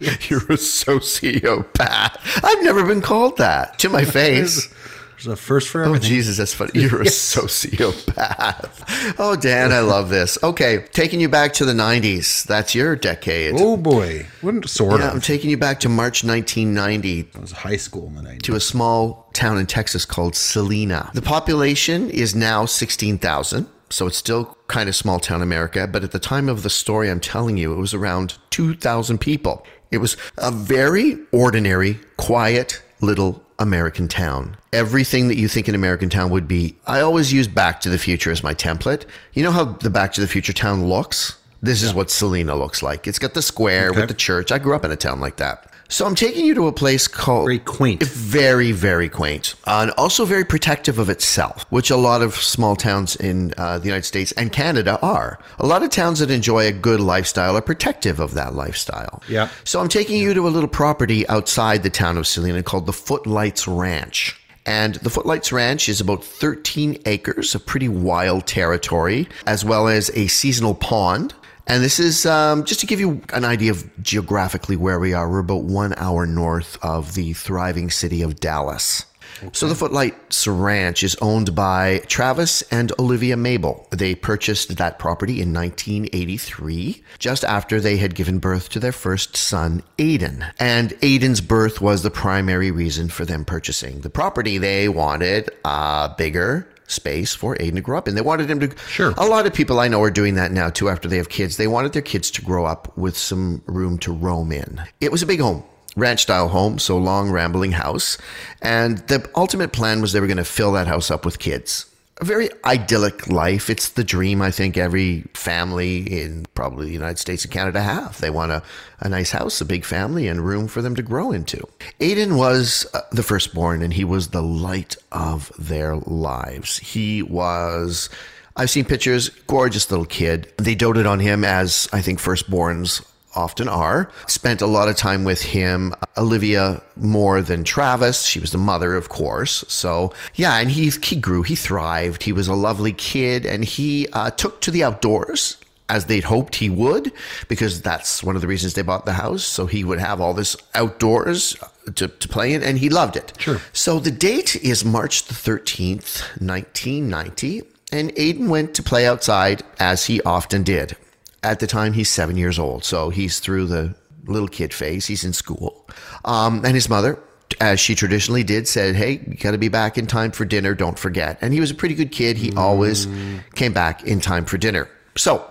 You're 0.00 0.40
a 0.40 0.56
sociopath. 0.56 2.16
I've 2.42 2.64
never 2.64 2.84
been 2.86 3.02
called 3.02 3.36
that 3.36 3.78
to 3.80 3.90
my 3.90 4.04
face. 4.04 4.74
There's 5.12 5.26
a 5.26 5.36
first 5.36 5.68
for 5.68 5.84
oh, 5.84 5.88
everything. 5.88 6.06
Oh, 6.06 6.08
Jesus, 6.08 6.38
that's 6.38 6.54
funny. 6.54 6.70
You're 6.74 7.02
a 7.02 7.04
sociopath. 7.04 8.82
Oh, 9.18 9.36
Dan, 9.36 9.70
I 9.70 9.80
love 9.80 10.08
this. 10.08 10.38
Okay, 10.42 10.86
taking 10.92 11.20
you 11.20 11.28
back 11.28 11.52
to 11.54 11.66
the 11.66 11.74
90s. 11.74 12.44
That's 12.44 12.74
your 12.74 12.96
decade. 12.96 13.54
Oh, 13.58 13.76
boy. 13.76 14.26
Wouldn't 14.42 14.68
sort 14.68 15.00
yeah, 15.00 15.08
of. 15.08 15.14
I'm 15.14 15.20
taking 15.20 15.50
you 15.50 15.58
back 15.58 15.80
to 15.80 15.90
March 15.90 16.24
1990. 16.24 17.28
I 17.34 17.38
was 17.38 17.52
high 17.52 17.76
school 17.76 18.06
in 18.06 18.14
the 18.16 18.22
90s. 18.22 18.42
To 18.42 18.54
a 18.56 18.60
small 18.60 19.30
town 19.34 19.58
in 19.58 19.66
Texas 19.66 20.06
called 20.06 20.34
Celina. 20.34 21.10
The 21.12 21.22
population 21.22 22.10
is 22.10 22.34
now 22.34 22.64
16,000. 22.64 23.68
So 23.90 24.06
it's 24.06 24.16
still 24.16 24.56
kind 24.68 24.88
of 24.88 24.94
small 24.94 25.18
town 25.18 25.42
America, 25.42 25.86
but 25.86 26.04
at 26.04 26.12
the 26.12 26.18
time 26.20 26.48
of 26.48 26.62
the 26.62 26.70
story 26.70 27.10
I'm 27.10 27.20
telling 27.20 27.56
you, 27.56 27.72
it 27.72 27.76
was 27.76 27.92
around 27.92 28.38
2,000 28.50 29.18
people. 29.18 29.66
It 29.90 29.98
was 29.98 30.16
a 30.38 30.52
very 30.52 31.18
ordinary, 31.32 31.98
quiet 32.16 32.80
little 33.00 33.42
American 33.58 34.06
Town. 34.06 34.56
Everything 34.72 35.26
that 35.28 35.36
you 35.36 35.48
think 35.48 35.66
an 35.66 35.74
American 35.74 36.08
Town 36.08 36.30
would 36.30 36.46
be. 36.46 36.76
I 36.86 37.00
always 37.00 37.32
use 37.32 37.48
Back 37.48 37.80
to 37.80 37.88
the 37.90 37.98
Future 37.98 38.30
as 38.30 38.42
my 38.44 38.54
template. 38.54 39.04
You 39.34 39.42
know 39.42 39.50
how 39.50 39.64
the 39.64 39.90
Back 39.90 40.12
to 40.14 40.20
the 40.20 40.28
Future 40.28 40.52
town 40.52 40.86
looks? 40.86 41.36
This 41.60 41.82
is 41.82 41.92
what 41.92 42.10
Celina 42.10 42.54
looks 42.54 42.82
like. 42.82 43.06
It's 43.06 43.18
got 43.18 43.34
the 43.34 43.42
square 43.42 43.90
Okay. 43.90 44.00
with 44.00 44.08
the 44.08 44.14
church. 44.14 44.50
I 44.52 44.58
grew 44.58 44.74
up 44.74 44.84
in 44.84 44.90
a 44.92 44.96
town 44.96 45.20
like 45.20 45.36
that. 45.36 45.69
So 45.90 46.06
I'm 46.06 46.14
taking 46.14 46.46
you 46.46 46.54
to 46.54 46.68
a 46.68 46.72
place 46.72 47.08
called 47.08 47.46
Very 47.46 47.58
quaint. 47.58 48.04
very, 48.04 48.70
very 48.70 49.08
quaint, 49.08 49.56
uh, 49.64 49.80
and 49.82 49.90
also 49.98 50.24
very 50.24 50.44
protective 50.44 51.00
of 51.00 51.10
itself, 51.10 51.66
which 51.70 51.90
a 51.90 51.96
lot 51.96 52.22
of 52.22 52.36
small 52.36 52.76
towns 52.76 53.16
in 53.16 53.52
uh, 53.58 53.78
the 53.80 53.86
United 53.86 54.04
States 54.04 54.30
and 54.32 54.52
Canada 54.52 55.00
are. 55.02 55.40
A 55.58 55.66
lot 55.66 55.82
of 55.82 55.90
towns 55.90 56.20
that 56.20 56.30
enjoy 56.30 56.66
a 56.68 56.72
good 56.72 57.00
lifestyle 57.00 57.56
are 57.56 57.60
protective 57.60 58.20
of 58.20 58.34
that 58.34 58.54
lifestyle. 58.54 59.20
Yeah. 59.28 59.48
So 59.64 59.80
I'm 59.80 59.88
taking 59.88 60.20
you 60.20 60.32
to 60.32 60.46
a 60.46 60.48
little 60.48 60.68
property 60.68 61.28
outside 61.28 61.82
the 61.82 61.90
town 61.90 62.16
of 62.16 62.26
Celina 62.26 62.62
called 62.62 62.86
the 62.86 62.92
Footlights 62.92 63.66
Ranch. 63.66 64.36
And 64.66 64.94
the 64.96 65.10
Footlights 65.10 65.50
Ranch 65.50 65.88
is 65.88 66.00
about 66.00 66.22
13 66.22 66.98
acres 67.06 67.54
of 67.56 67.66
pretty 67.66 67.88
wild 67.88 68.46
territory, 68.46 69.26
as 69.46 69.64
well 69.64 69.88
as 69.88 70.10
a 70.10 70.28
seasonal 70.28 70.74
pond. 70.74 71.34
And 71.70 71.84
this 71.84 72.00
is 72.00 72.26
um, 72.26 72.64
just 72.64 72.80
to 72.80 72.86
give 72.86 72.98
you 72.98 73.22
an 73.32 73.44
idea 73.44 73.70
of 73.70 73.88
geographically 74.02 74.74
where 74.74 74.98
we 74.98 75.14
are. 75.14 75.30
We're 75.30 75.38
about 75.38 75.62
one 75.62 75.94
hour 75.98 76.26
north 76.26 76.76
of 76.82 77.14
the 77.14 77.32
thriving 77.32 77.90
city 77.90 78.22
of 78.22 78.40
Dallas. 78.40 79.06
So 79.52 79.68
the 79.68 79.76
Footlights 79.76 80.48
Ranch 80.48 81.04
is 81.04 81.14
owned 81.22 81.54
by 81.54 82.02
Travis 82.08 82.62
and 82.72 82.90
Olivia 82.98 83.36
Mabel. 83.36 83.86
They 83.90 84.16
purchased 84.16 84.76
that 84.78 84.98
property 84.98 85.40
in 85.40 85.54
1983, 85.54 87.04
just 87.20 87.44
after 87.44 87.80
they 87.80 87.98
had 87.98 88.16
given 88.16 88.40
birth 88.40 88.68
to 88.70 88.80
their 88.80 88.90
first 88.90 89.36
son, 89.36 89.84
Aiden. 89.96 90.52
And 90.58 90.90
Aiden's 91.02 91.40
birth 91.40 91.80
was 91.80 92.02
the 92.02 92.10
primary 92.10 92.72
reason 92.72 93.08
for 93.08 93.24
them 93.24 93.44
purchasing 93.44 94.00
the 94.00 94.10
property. 94.10 94.58
They 94.58 94.88
wanted 94.88 95.48
a 95.64 96.12
bigger 96.18 96.68
space 96.90 97.34
for 97.34 97.56
Aiden 97.56 97.74
to 97.74 97.80
grow 97.80 97.98
up 97.98 98.08
in. 98.08 98.14
They 98.14 98.20
wanted 98.20 98.50
him 98.50 98.60
to. 98.60 98.76
Sure. 98.88 99.14
A 99.16 99.26
lot 99.26 99.46
of 99.46 99.54
people 99.54 99.80
I 99.80 99.88
know 99.88 100.02
are 100.02 100.10
doing 100.10 100.34
that 100.34 100.52
now 100.52 100.70
too 100.70 100.88
after 100.88 101.08
they 101.08 101.16
have 101.16 101.28
kids. 101.28 101.56
They 101.56 101.66
wanted 101.66 101.92
their 101.92 102.02
kids 102.02 102.30
to 102.32 102.42
grow 102.42 102.66
up 102.66 102.96
with 102.96 103.16
some 103.16 103.62
room 103.66 103.98
to 103.98 104.12
roam 104.12 104.52
in. 104.52 104.82
It 105.00 105.12
was 105.12 105.22
a 105.22 105.26
big 105.26 105.40
home. 105.40 105.64
Ranch 105.96 106.22
style 106.22 106.48
home, 106.48 106.78
so 106.78 106.96
long 106.96 107.30
rambling 107.30 107.72
house. 107.72 108.16
And 108.62 108.98
the 109.08 109.28
ultimate 109.34 109.72
plan 109.72 110.00
was 110.00 110.12
they 110.12 110.20
were 110.20 110.28
going 110.28 110.36
to 110.36 110.44
fill 110.44 110.72
that 110.72 110.86
house 110.86 111.10
up 111.10 111.24
with 111.24 111.40
kids. 111.40 111.89
A 112.20 112.24
very 112.24 112.50
idyllic 112.66 113.28
life. 113.28 113.70
It's 113.70 113.88
the 113.88 114.04
dream 114.04 114.42
I 114.42 114.50
think 114.50 114.76
every 114.76 115.22
family 115.32 116.20
in 116.20 116.44
probably 116.54 116.86
the 116.86 116.92
United 116.92 117.18
States 117.18 117.44
and 117.44 117.52
Canada 117.52 117.80
have. 117.80 118.20
They 118.20 118.28
want 118.28 118.52
a, 118.52 118.62
a 119.00 119.08
nice 119.08 119.30
house, 119.30 119.62
a 119.62 119.64
big 119.64 119.86
family, 119.86 120.28
and 120.28 120.44
room 120.44 120.68
for 120.68 120.82
them 120.82 120.94
to 120.96 121.02
grow 121.02 121.32
into. 121.32 121.66
Aiden 121.98 122.36
was 122.36 122.86
uh, 122.92 123.00
the 123.10 123.22
firstborn, 123.22 123.80
and 123.80 123.94
he 123.94 124.04
was 124.04 124.28
the 124.28 124.42
light 124.42 124.96
of 125.10 125.50
their 125.58 125.96
lives. 125.96 126.76
He 126.76 127.22
was 127.22 128.10
I've 128.56 128.68
seen 128.68 128.84
pictures, 128.84 129.30
gorgeous 129.46 129.90
little 129.90 130.04
kid. 130.04 130.52
They 130.58 130.74
doted 130.74 131.06
on 131.06 131.20
him 131.20 131.44
as 131.44 131.88
I 131.92 132.02
think 132.02 132.18
firstborns 132.18 133.02
often 133.34 133.68
are. 133.68 134.10
Spent 134.26 134.60
a 134.60 134.66
lot 134.66 134.88
of 134.88 134.96
time 134.96 135.24
with 135.24 135.42
him. 135.42 135.94
Olivia 136.16 136.82
more 136.96 137.42
than 137.42 137.64
Travis. 137.64 138.24
She 138.24 138.40
was 138.40 138.52
the 138.52 138.58
mother, 138.58 138.94
of 138.94 139.08
course. 139.08 139.64
So 139.68 140.12
yeah, 140.34 140.58
and 140.58 140.70
he 140.70 140.90
he 140.90 141.16
grew. 141.16 141.42
He 141.42 141.54
thrived. 141.54 142.22
He 142.22 142.32
was 142.32 142.48
a 142.48 142.54
lovely 142.54 142.92
kid, 142.92 143.46
and 143.46 143.64
he 143.64 144.08
uh, 144.12 144.30
took 144.30 144.60
to 144.62 144.70
the 144.70 144.84
outdoors. 144.84 145.56
As 145.88 146.06
they'd 146.06 146.22
hoped 146.22 146.54
he 146.54 146.70
would, 146.70 147.10
because 147.48 147.82
that's 147.82 148.22
one 148.22 148.36
of 148.36 148.42
the 148.42 148.46
reasons 148.46 148.74
they 148.74 148.82
bought 148.82 149.06
the 149.06 149.14
house. 149.14 149.42
So 149.42 149.66
he 149.66 149.82
would 149.82 149.98
have 149.98 150.20
all 150.20 150.34
this 150.34 150.56
outdoors 150.72 151.56
to, 151.96 152.06
to 152.06 152.28
play 152.28 152.52
in, 152.52 152.62
and 152.62 152.78
he 152.78 152.88
loved 152.88 153.16
it. 153.16 153.32
Sure. 153.38 153.60
So 153.72 153.98
the 153.98 154.12
date 154.12 154.54
is 154.54 154.84
March 154.84 155.24
the 155.24 155.34
13th, 155.34 156.20
1990, 156.40 157.62
and 157.90 158.14
Aiden 158.14 158.48
went 158.48 158.72
to 158.74 158.84
play 158.84 159.04
outside 159.04 159.64
as 159.80 160.06
he 160.06 160.22
often 160.22 160.62
did. 160.62 160.96
At 161.42 161.60
the 161.60 161.66
time, 161.66 161.94
he's 161.94 162.10
seven 162.10 162.36
years 162.36 162.58
old, 162.58 162.84
so 162.84 163.10
he's 163.10 163.40
through 163.40 163.66
the 163.66 163.94
little 164.26 164.48
kid 164.48 164.74
phase. 164.74 165.06
He's 165.06 165.24
in 165.24 165.32
school. 165.32 165.88
Um, 166.24 166.64
and 166.64 166.74
his 166.74 166.88
mother, 166.88 167.18
as 167.60 167.80
she 167.80 167.94
traditionally 167.94 168.44
did, 168.44 168.68
said, 168.68 168.94
Hey, 168.94 169.22
you 169.26 169.34
got 169.36 169.52
to 169.52 169.58
be 169.58 169.68
back 169.68 169.96
in 169.96 170.06
time 170.06 170.32
for 170.32 170.44
dinner. 170.44 170.74
Don't 170.74 170.98
forget. 170.98 171.38
And 171.40 171.52
he 171.54 171.60
was 171.60 171.70
a 171.70 171.74
pretty 171.74 171.94
good 171.94 172.12
kid. 172.12 172.36
He 172.36 172.52
always 172.54 173.08
came 173.54 173.72
back 173.72 174.04
in 174.04 174.20
time 174.20 174.44
for 174.44 174.58
dinner. 174.58 174.88
So 175.16 175.50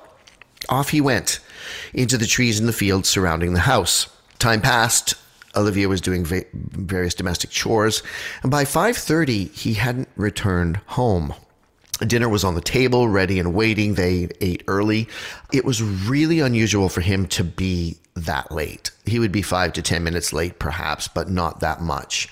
off 0.69 0.89
he 0.89 1.01
went 1.01 1.39
into 1.93 2.17
the 2.17 2.27
trees 2.27 2.59
in 2.59 2.65
the 2.67 2.73
fields 2.73 3.09
surrounding 3.09 3.53
the 3.53 3.59
house. 3.61 4.07
Time 4.37 4.61
passed. 4.61 5.15
Olivia 5.55 5.89
was 5.89 5.99
doing 6.01 6.23
va- 6.23 6.45
various 6.53 7.15
domestic 7.15 7.49
chores, 7.49 8.03
and 8.43 8.51
by 8.51 8.63
5:30 8.65 9.51
he 9.51 9.73
hadn't 9.73 10.07
returned 10.15 10.77
home. 10.85 11.33
Dinner 12.05 12.29
was 12.29 12.43
on 12.43 12.55
the 12.55 12.61
table, 12.61 13.07
ready 13.07 13.39
and 13.39 13.53
waiting. 13.53 13.95
They 13.95 14.29
ate 14.41 14.63
early. 14.67 15.07
It 15.51 15.65
was 15.65 15.81
really 15.81 16.39
unusual 16.39 16.89
for 16.89 17.01
him 17.01 17.27
to 17.27 17.43
be 17.43 17.97
that 18.15 18.51
late. 18.51 18.91
He 19.05 19.19
would 19.19 19.31
be 19.31 19.41
5 19.41 19.73
to 19.73 19.81
10 19.81 20.03
minutes 20.03 20.33
late 20.33 20.59
perhaps, 20.59 21.07
but 21.07 21.29
not 21.29 21.59
that 21.59 21.81
much. 21.81 22.29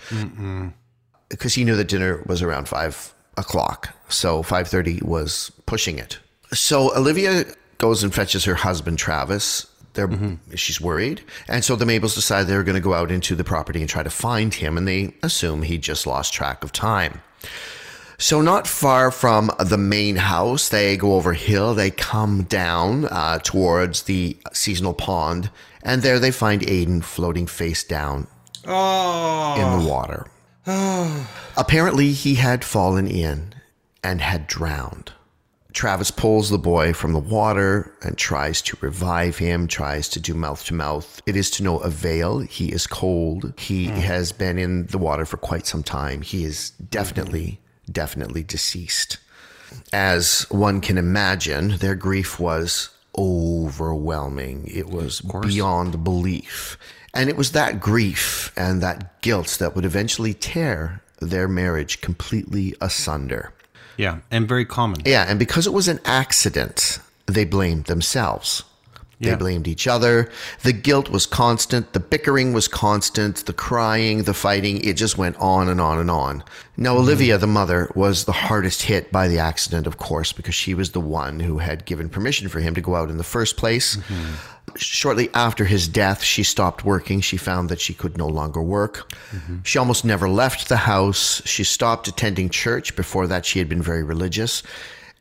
Because 1.29 1.53
he 1.53 1.63
knew 1.63 1.75
that 1.75 1.87
dinner 1.87 2.23
was 2.25 2.41
around 2.41 2.67
5 2.67 3.13
o'clock. 3.37 3.93
So 4.09 4.41
5:30 4.43 5.03
was 5.03 5.51
pushing 5.65 5.99
it. 5.99 6.19
So 6.53 6.95
Olivia 6.95 7.45
goes 7.77 8.03
and 8.03 8.13
fetches 8.13 8.45
her 8.45 8.55
husband 8.55 8.97
Travis. 8.97 9.67
They're, 9.93 10.07
mm-hmm. 10.07 10.55
She's 10.55 10.79
worried. 10.79 11.21
And 11.47 11.65
so 11.65 11.75
the 11.75 11.85
Mabels 11.85 12.15
decide 12.15 12.43
they're 12.43 12.63
going 12.63 12.75
to 12.75 12.81
go 12.81 12.93
out 12.93 13.11
into 13.11 13.35
the 13.35 13.43
property 13.43 13.81
and 13.81 13.89
try 13.89 14.03
to 14.03 14.09
find 14.09 14.53
him. 14.53 14.77
And 14.77 14.87
they 14.87 15.13
assume 15.23 15.63
he 15.63 15.77
just 15.77 16.05
lost 16.05 16.33
track 16.33 16.63
of 16.63 16.71
time. 16.71 17.21
So, 18.19 18.41
not 18.41 18.65
far 18.67 19.11
from 19.11 19.51
the 19.59 19.77
main 19.77 20.15
house, 20.15 20.69
they 20.69 20.97
go 20.97 21.13
over 21.13 21.33
hill. 21.33 21.75
They 21.75 21.91
come 21.91 22.43
down 22.43 23.05
uh, 23.05 23.37
towards 23.39 24.03
the 24.03 24.35
seasonal 24.53 24.95
pond. 24.95 25.51
And 25.83 26.01
there 26.01 26.19
they 26.19 26.31
find 26.31 26.61
Aiden 26.63 27.03
floating 27.03 27.45
face 27.45 27.83
down 27.83 28.27
Oh. 28.65 29.55
in 29.55 29.83
the 29.83 29.89
water. 29.89 30.25
Apparently, 31.55 32.11
he 32.11 32.35
had 32.35 32.65
fallen 32.65 33.07
in 33.07 33.53
and 34.03 34.19
had 34.19 34.47
drowned. 34.47 35.13
Travis 35.71 36.09
pulls 36.09 36.49
the 36.49 36.57
boy 36.57 36.91
from 36.93 37.13
the 37.13 37.19
water 37.19 37.93
and 38.01 38.17
tries 38.17 38.63
to 38.63 38.77
revive 38.81 39.37
him, 39.37 39.67
tries 39.67 40.09
to 40.09 40.19
do 40.19 40.33
mouth 40.33 40.65
to 40.65 40.73
mouth. 40.73 41.21
It 41.27 41.35
is 41.35 41.51
to 41.51 41.63
no 41.63 41.77
avail. 41.77 42.39
He 42.39 42.71
is 42.71 42.87
cold. 42.87 43.53
He 43.59 43.85
has 43.85 44.31
been 44.31 44.57
in 44.57 44.87
the 44.87 44.97
water 44.97 45.23
for 45.23 45.37
quite 45.37 45.67
some 45.67 45.83
time. 45.83 46.23
He 46.23 46.43
is 46.43 46.71
definitely, 46.71 47.61
definitely 47.91 48.43
deceased. 48.43 49.17
As 49.91 50.45
one 50.49 50.81
can 50.81 50.97
imagine, 50.97 51.77
their 51.77 51.95
grief 51.95 52.39
was 52.39 52.89
overwhelming. 53.17 54.67
It 54.67 54.89
was 54.89 55.21
beyond 55.21 56.03
belief. 56.03 56.77
And 57.13 57.29
it 57.29 57.35
was 57.35 57.51
that 57.53 57.79
grief 57.79 58.51
and 58.55 58.81
that 58.81 59.21
guilt 59.21 59.57
that 59.59 59.75
would 59.75 59.85
eventually 59.85 60.33
tear 60.33 61.01
their 61.19 61.47
marriage 61.47 62.01
completely 62.01 62.75
asunder. 62.79 63.53
Yeah, 63.97 64.19
and 64.29 64.47
very 64.47 64.65
common. 64.65 65.01
Yeah, 65.05 65.25
and 65.27 65.39
because 65.39 65.65
it 65.65 65.73
was 65.73 65.87
an 65.87 65.99
accident, 66.05 66.99
they 67.25 67.45
blamed 67.45 67.85
themselves. 67.85 68.63
They 69.19 69.29
Yeah. 69.29 69.35
blamed 69.35 69.67
each 69.67 69.87
other. 69.87 70.29
The 70.61 70.73
guilt 70.73 71.09
was 71.09 71.25
constant. 71.25 71.93
The 71.93 71.99
bickering 71.99 72.53
was 72.53 72.67
constant. 72.67 73.45
The 73.47 73.53
crying, 73.53 74.23
the 74.23 74.33
fighting, 74.33 74.79
it 74.83 74.93
just 74.93 75.17
went 75.17 75.35
on 75.37 75.67
and 75.69 75.81
on 75.81 75.97
and 75.97 76.11
on. 76.11 76.43
Now, 76.75 76.91
mm-hmm. 76.91 76.99
Olivia, 76.99 77.37
the 77.39 77.47
mother, 77.47 77.89
was 77.95 78.25
the 78.25 78.31
hardest 78.31 78.83
hit 78.83 79.11
by 79.11 79.27
the 79.27 79.39
accident, 79.39 79.87
of 79.87 79.97
course, 79.97 80.33
because 80.33 80.53
she 80.53 80.75
was 80.75 80.91
the 80.91 80.99
one 80.99 81.39
who 81.39 81.57
had 81.57 81.85
given 81.85 82.09
permission 82.09 82.47
for 82.47 82.59
him 82.59 82.75
to 82.75 82.81
go 82.81 82.93
out 82.95 83.09
in 83.09 83.17
the 83.17 83.23
first 83.23 83.57
place. 83.57 83.95
Mm-hmm. 83.95 84.33
Shortly 84.75 85.29
after 85.33 85.65
his 85.65 85.87
death, 85.87 86.21
she 86.21 86.43
stopped 86.43 86.85
working. 86.85 87.19
She 87.21 87.37
found 87.37 87.69
that 87.69 87.81
she 87.81 87.95
could 87.95 88.19
no 88.19 88.27
longer 88.27 88.61
work. 88.61 89.11
Mm-hmm. 89.31 89.57
She 89.63 89.79
almost 89.79 90.05
never 90.05 90.29
left 90.29 90.69
the 90.69 90.77
house. 90.77 91.41
She 91.45 91.63
stopped 91.63 92.07
attending 92.07 92.49
church. 92.49 92.95
Before 92.95 93.25
that, 93.25 93.47
she 93.47 93.57
had 93.57 93.67
been 93.67 93.81
very 93.81 94.03
religious 94.03 94.61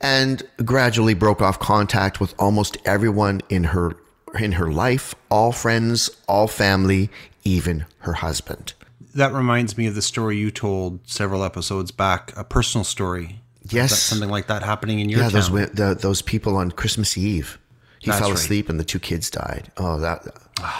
and 0.00 0.42
gradually 0.64 1.14
broke 1.14 1.40
off 1.40 1.58
contact 1.58 2.20
with 2.20 2.34
almost 2.38 2.76
everyone 2.84 3.40
in 3.48 3.64
her 3.64 3.96
in 4.38 4.52
her 4.52 4.70
life, 4.70 5.14
all 5.30 5.52
friends, 5.52 6.10
all 6.28 6.48
family, 6.48 7.10
even 7.44 7.86
her 7.98 8.14
husband. 8.14 8.74
That 9.14 9.32
reminds 9.32 9.78
me 9.78 9.86
of 9.86 9.94
the 9.94 10.02
story 10.02 10.36
you 10.36 10.50
told 10.50 11.08
several 11.08 11.42
episodes 11.42 11.90
back, 11.90 12.36
a 12.36 12.44
personal 12.44 12.84
story. 12.84 13.40
Yes. 13.70 13.98
Something 13.98 14.28
like 14.28 14.48
that 14.48 14.62
happening 14.62 15.00
in 15.00 15.08
your 15.08 15.20
town. 15.20 15.30
Yeah, 15.30 15.40
town? 15.40 15.52
those 15.52 15.70
the, 15.70 15.94
those 15.94 16.22
people 16.22 16.56
on 16.56 16.70
Christmas 16.70 17.16
Eve. 17.16 17.58
He 17.98 18.10
That's 18.10 18.20
fell 18.20 18.30
right. 18.30 18.38
asleep 18.38 18.68
and 18.68 18.78
the 18.78 18.84
two 18.84 18.98
kids 18.98 19.30
died. 19.30 19.72
Oh, 19.78 19.98
that 20.00 20.26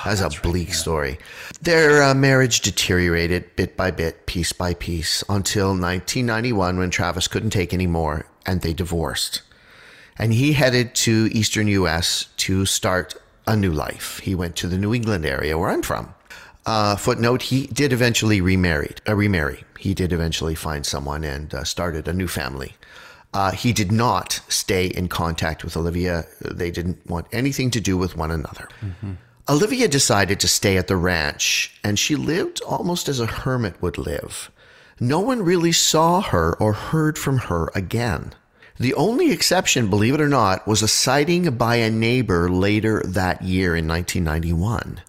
that's, 0.05 0.21
a 0.21 0.41
bleak 0.43 0.75
story. 0.75 1.19
Their 1.61 2.03
uh, 2.03 2.15
marriage 2.15 2.61
deteriorated 2.61 3.57
bit 3.57 3.77
by 3.77 3.91
bit, 3.91 4.27
piece 4.27 4.53
by 4.53 4.75
piece, 4.75 5.25
until 5.29 5.69
1991 5.69 6.79
when 6.79 6.91
Travis 6.91 7.27
couldn't 7.27 7.51
take 7.51 7.75
any 7.75 7.87
more 7.87 8.27
and 8.47 8.61
they 8.61 8.73
divorced. 8.73 9.43
And 10.19 10.33
he 10.33 10.55
headed 10.55 10.95
to 10.97 11.29
eastern 11.33 11.69
U.S. 11.69 12.29
to 12.39 12.65
start 12.65 13.15
a 13.47 13.57
new 13.57 13.73
life. 13.73 14.19
He 14.21 14.35
went 14.35 14.57
to 14.57 14.67
the 14.67 14.79
New 14.79 14.95
England 14.95 15.27
area 15.27 15.59
where 15.59 15.71
I'm 15.71 15.83
from. 15.83 16.15
Uh, 16.65 16.97
footnote: 16.97 17.43
He 17.43 17.67
did 17.67 17.93
eventually 17.93 18.41
remarried, 18.41 19.01
uh, 19.07 19.15
remarry. 19.15 19.65
He 19.79 19.95
did 19.95 20.13
eventually 20.13 20.55
find 20.55 20.85
someone 20.87 21.23
and 21.23 21.55
uh, 21.55 21.65
started 21.65 22.09
a 22.09 22.13
new 22.13 22.29
family. 22.29 22.75
Uh, 23.35 23.51
he 23.51 23.73
did 23.73 23.93
not 23.93 24.41
stay 24.49 24.87
in 24.87 25.09
contact 25.09 25.63
with 25.63 25.77
Olivia. 25.77 26.25
They 26.41 26.71
didn't 26.71 27.07
want 27.07 27.27
anything 27.33 27.71
to 27.73 27.81
do 27.81 27.99
with 27.99 28.17
one 28.17 28.31
another. 28.31 28.69
Olivia 29.49 29.87
decided 29.87 30.41
to 30.41 30.49
stay 30.49 30.77
at 30.77 30.89
the 30.89 30.97
ranch, 30.97 31.79
and 31.85 31.99
she 31.99 32.17
lived 32.17 32.61
almost 32.63 33.09
as 33.09 33.21
a 33.21 33.27
hermit 33.27 33.81
would 33.81 33.99
live. 33.99 34.51
No 35.01 35.21
one 35.21 35.43
really 35.43 35.73
saw 35.73 36.23
her 36.23 36.57
or 36.57 36.73
heard 36.73 37.19
from 37.19 37.37
her 37.39 37.71
again. 37.75 38.33
The 38.79 38.95
only 38.95 39.31
exception, 39.31 39.91
believe 39.91 40.15
it 40.15 40.21
or 40.23 40.29
not, 40.29 40.67
was 40.67 40.83
a 40.83 40.89
sighting 40.89 41.51
by 41.57 41.77
a 41.77 41.91
neighbor 41.91 42.51
later 42.51 43.03
that 43.05 43.43
year 43.43 43.77
in 43.77 43.87
1991. 43.87 45.01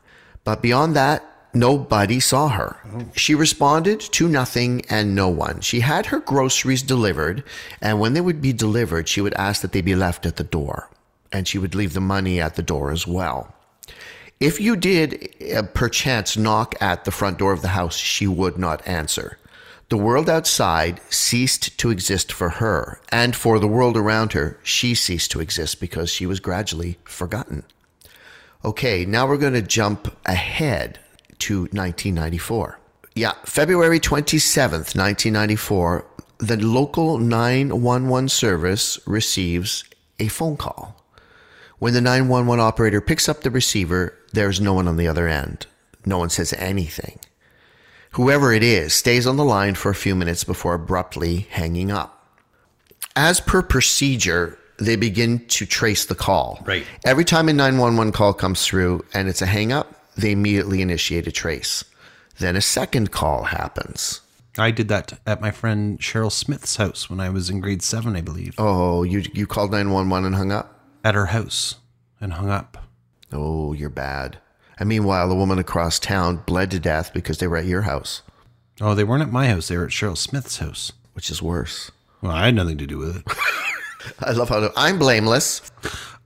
But 0.43 0.61
beyond 0.61 0.95
that, 0.95 1.23
nobody 1.53 2.19
saw 2.19 2.49
her. 2.49 2.77
She 3.15 3.33
responded 3.33 4.01
to 4.01 4.27
nothing 4.27 4.83
and 4.89 5.15
no 5.15 5.29
one. 5.29 5.61
She 5.61 5.79
had 5.79 6.07
her 6.07 6.19
groceries 6.19 6.83
delivered, 6.83 7.43
and 7.81 7.99
when 7.99 8.13
they 8.13 8.21
would 8.21 8.41
be 8.41 8.53
delivered, 8.53 9.07
she 9.07 9.21
would 9.21 9.33
ask 9.35 9.61
that 9.61 9.71
they 9.71 9.81
be 9.81 9.95
left 9.95 10.25
at 10.25 10.35
the 10.35 10.43
door. 10.43 10.89
And 11.31 11.47
she 11.47 11.57
would 11.57 11.75
leave 11.75 11.93
the 11.93 12.01
money 12.01 12.41
at 12.41 12.55
the 12.55 12.63
door 12.63 12.91
as 12.91 13.07
well. 13.07 13.53
If 14.39 14.59
you 14.59 14.75
did 14.75 15.29
uh, 15.55 15.63
perchance 15.63 16.37
knock 16.37 16.75
at 16.81 17.05
the 17.05 17.11
front 17.11 17.37
door 17.37 17.53
of 17.53 17.61
the 17.61 17.69
house, 17.69 17.97
she 17.97 18.27
would 18.27 18.57
not 18.57 18.85
answer. 18.87 19.37
The 19.89 19.97
world 19.97 20.29
outside 20.29 20.99
ceased 21.09 21.77
to 21.79 21.91
exist 21.91 22.31
for 22.31 22.49
her, 22.49 22.99
and 23.09 23.33
for 23.33 23.57
the 23.57 23.67
world 23.67 23.95
around 23.95 24.33
her, 24.33 24.59
she 24.61 24.93
ceased 24.93 25.31
to 25.31 25.39
exist 25.39 25.79
because 25.79 26.09
she 26.09 26.25
was 26.25 26.41
gradually 26.41 26.97
forgotten. 27.05 27.63
Okay, 28.65 29.05
now 29.05 29.25
we're 29.25 29.37
going 29.37 29.53
to 29.53 29.61
jump 29.61 30.13
ahead 30.25 30.99
to 31.39 31.61
1994. 31.71 32.79
Yeah, 33.15 33.31
February 33.45 34.01
27th, 34.01 34.93
1994, 34.93 36.05
the 36.39 36.57
local 36.57 37.17
911 37.17 38.27
service 38.27 38.99
receives 39.07 39.85
a 40.19 40.27
phone 40.27 40.57
call. 40.57 41.01
When 41.79 41.93
the 41.93 42.01
911 42.01 42.59
operator 42.59 42.99
picks 42.99 43.29
up 43.29 43.41
the 43.41 43.51
receiver, 43.51 44.17
there's 44.33 44.59
no 44.59 44.73
one 44.73 44.87
on 44.87 44.97
the 44.97 45.07
other 45.07 45.29
end. 45.29 45.65
No 46.05 46.17
one 46.17 46.29
says 46.29 46.51
anything. 46.53 47.19
Whoever 48.17 48.51
it 48.51 48.63
is 48.63 48.95
stays 48.95 49.27
on 49.27 49.37
the 49.37 49.45
line 49.45 49.75
for 49.75 49.91
a 49.91 49.95
few 49.95 50.15
minutes 50.15 50.43
before 50.43 50.73
abruptly 50.73 51.41
hanging 51.51 51.91
up. 51.91 52.25
As 53.15 53.39
per 53.39 53.61
procedure, 53.61 54.57
they 54.77 54.95
begin 54.95 55.45
to 55.49 55.67
trace 55.67 56.03
the 56.03 56.15
call. 56.15 56.63
Right. 56.65 56.83
Every 57.05 57.23
time 57.23 57.47
a 57.47 57.53
911 57.53 58.13
call 58.13 58.33
comes 58.33 58.65
through 58.65 59.05
and 59.13 59.29
it's 59.29 59.43
a 59.43 59.45
hang 59.45 59.71
up, 59.71 59.93
they 60.15 60.31
immediately 60.31 60.81
initiate 60.81 61.27
a 61.27 61.31
trace. 61.31 61.83
Then 62.39 62.55
a 62.55 62.61
second 62.61 63.11
call 63.11 63.43
happens. 63.43 64.21
I 64.57 64.71
did 64.71 64.87
that 64.87 65.19
at 65.27 65.39
my 65.39 65.51
friend 65.51 65.99
Cheryl 65.99 66.31
Smith's 66.31 66.77
house 66.77 67.11
when 67.11 67.19
I 67.19 67.29
was 67.29 67.51
in 67.51 67.61
grade 67.61 67.83
seven, 67.83 68.15
I 68.15 68.21
believe. 68.21 68.55
Oh, 68.57 69.03
you 69.03 69.25
you 69.31 69.45
called 69.45 69.69
911 69.69 70.25
and 70.25 70.35
hung 70.35 70.51
up? 70.51 70.83
At 71.03 71.13
her 71.13 71.27
house 71.27 71.75
and 72.19 72.33
hung 72.33 72.49
up. 72.49 72.79
Oh, 73.31 73.73
you're 73.73 73.91
bad. 73.91 74.39
And 74.79 74.87
meanwhile, 74.89 75.27
the 75.27 75.35
woman 75.35 75.59
across 75.59 75.99
town 75.99 76.43
bled 76.45 76.71
to 76.71 76.79
death 76.79 77.11
because 77.13 77.37
they 77.39 77.47
were 77.47 77.57
at 77.57 77.65
your 77.65 77.81
house, 77.83 78.21
Oh, 78.79 78.93
they 78.93 79.03
weren't 79.03 79.23
at 79.23 79.31
my 79.31 79.47
house. 79.47 79.67
They 79.69 79.77
were 79.77 79.85
at 79.85 79.89
Cheryl 79.91 80.17
Smith's 80.17 80.57
house. 80.57 80.91
which 81.13 81.31
is 81.31 81.41
worse. 81.41 81.91
Well, 82.21 82.31
I 82.31 82.45
had 82.45 82.55
nothing 82.55 82.77
to 82.77 82.85
do 82.85 82.99
with 82.99 83.17
it. 83.17 83.23
I 84.19 84.31
love 84.33 84.49
how 84.49 84.71
I'm 84.75 84.99
blameless. 84.99 85.61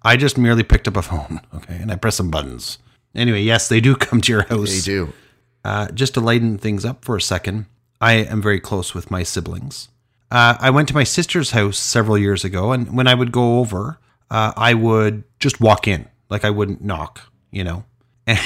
I 0.04 0.18
just 0.18 0.38
merely 0.38 0.64
picked 0.64 0.88
up 0.88 0.98
a 0.98 1.02
phone, 1.02 1.40
okay, 1.56 1.76
and 1.78 1.92
I 1.92 1.96
pressed 1.96 2.18
some 2.18 2.30
buttons. 2.32 2.78
Anyway, 3.16 3.42
yes, 3.42 3.70
they 3.70 3.80
do 3.80 3.96
come 4.08 4.20
to 4.22 4.32
your 4.32 4.44
house. 4.44 4.70
They 4.74 4.82
do. 4.82 5.14
Uh, 5.64 5.88
just 5.92 6.14
to 6.16 6.20
lighten 6.20 6.58
things 6.58 6.84
up 6.84 7.06
for 7.06 7.16
a 7.16 7.22
second, 7.22 7.68
I 8.02 8.14
am 8.14 8.42
very 8.42 8.60
close 8.60 8.94
with 8.94 9.10
my 9.12 9.24
siblings. 9.24 9.88
Uh, 10.30 10.56
I 10.60 10.70
went 10.72 10.88
to 10.90 10.94
my 10.94 11.04
sister's 11.06 11.52
house 11.52 11.78
several 11.78 12.18
years 12.18 12.44
ago, 12.44 12.72
and 12.74 12.96
when 12.96 13.08
I 13.08 13.14
would 13.14 13.32
go 13.32 13.60
over, 13.60 13.98
uh, 14.30 14.52
I 14.58 14.74
would 14.74 15.24
just 15.40 15.62
walk 15.62 15.88
in, 15.88 16.08
like 16.30 16.44
I 16.44 16.50
wouldn't 16.50 16.84
knock, 16.84 17.22
you 17.52 17.64
know. 17.64 17.86
And 18.28 18.40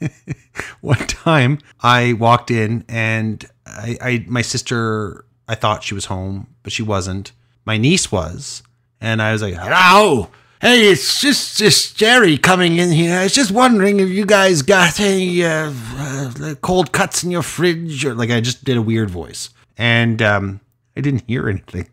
one 0.80 0.98
time, 1.06 1.58
I 1.80 2.14
walked 2.14 2.50
in, 2.50 2.84
and 2.88 3.44
I, 3.66 3.96
I, 4.00 4.24
my 4.28 4.42
sister, 4.42 5.24
I 5.48 5.54
thought 5.54 5.84
she 5.84 5.94
was 5.94 6.06
home, 6.06 6.48
but 6.62 6.72
she 6.72 6.82
wasn't. 6.82 7.32
My 7.64 7.76
niece 7.76 8.10
was, 8.10 8.62
and 9.00 9.22
I 9.22 9.32
was 9.32 9.42
like, 9.42 9.54
"Hello." 9.54 10.30
Hey, 10.60 10.90
it's 10.90 11.20
just 11.20 11.56
just 11.56 11.96
Jerry 11.96 12.36
coming 12.36 12.76
in 12.76 12.90
here. 12.90 13.18
I 13.18 13.22
was 13.22 13.34
just 13.34 13.50
wondering 13.50 13.98
if 13.98 14.10
you 14.10 14.26
guys 14.26 14.60
got 14.60 15.00
any 15.00 15.42
uh, 15.42 15.72
uh, 15.96 16.54
cold 16.60 16.92
cuts 16.92 17.24
in 17.24 17.30
your 17.30 17.42
fridge, 17.42 18.04
or 18.04 18.14
like 18.14 18.30
I 18.30 18.40
just 18.40 18.64
did 18.64 18.76
a 18.76 18.82
weird 18.82 19.08
voice, 19.08 19.50
and 19.78 20.20
um, 20.20 20.60
I 20.96 21.00
didn't 21.00 21.24
hear 21.26 21.48
anything, 21.48 21.88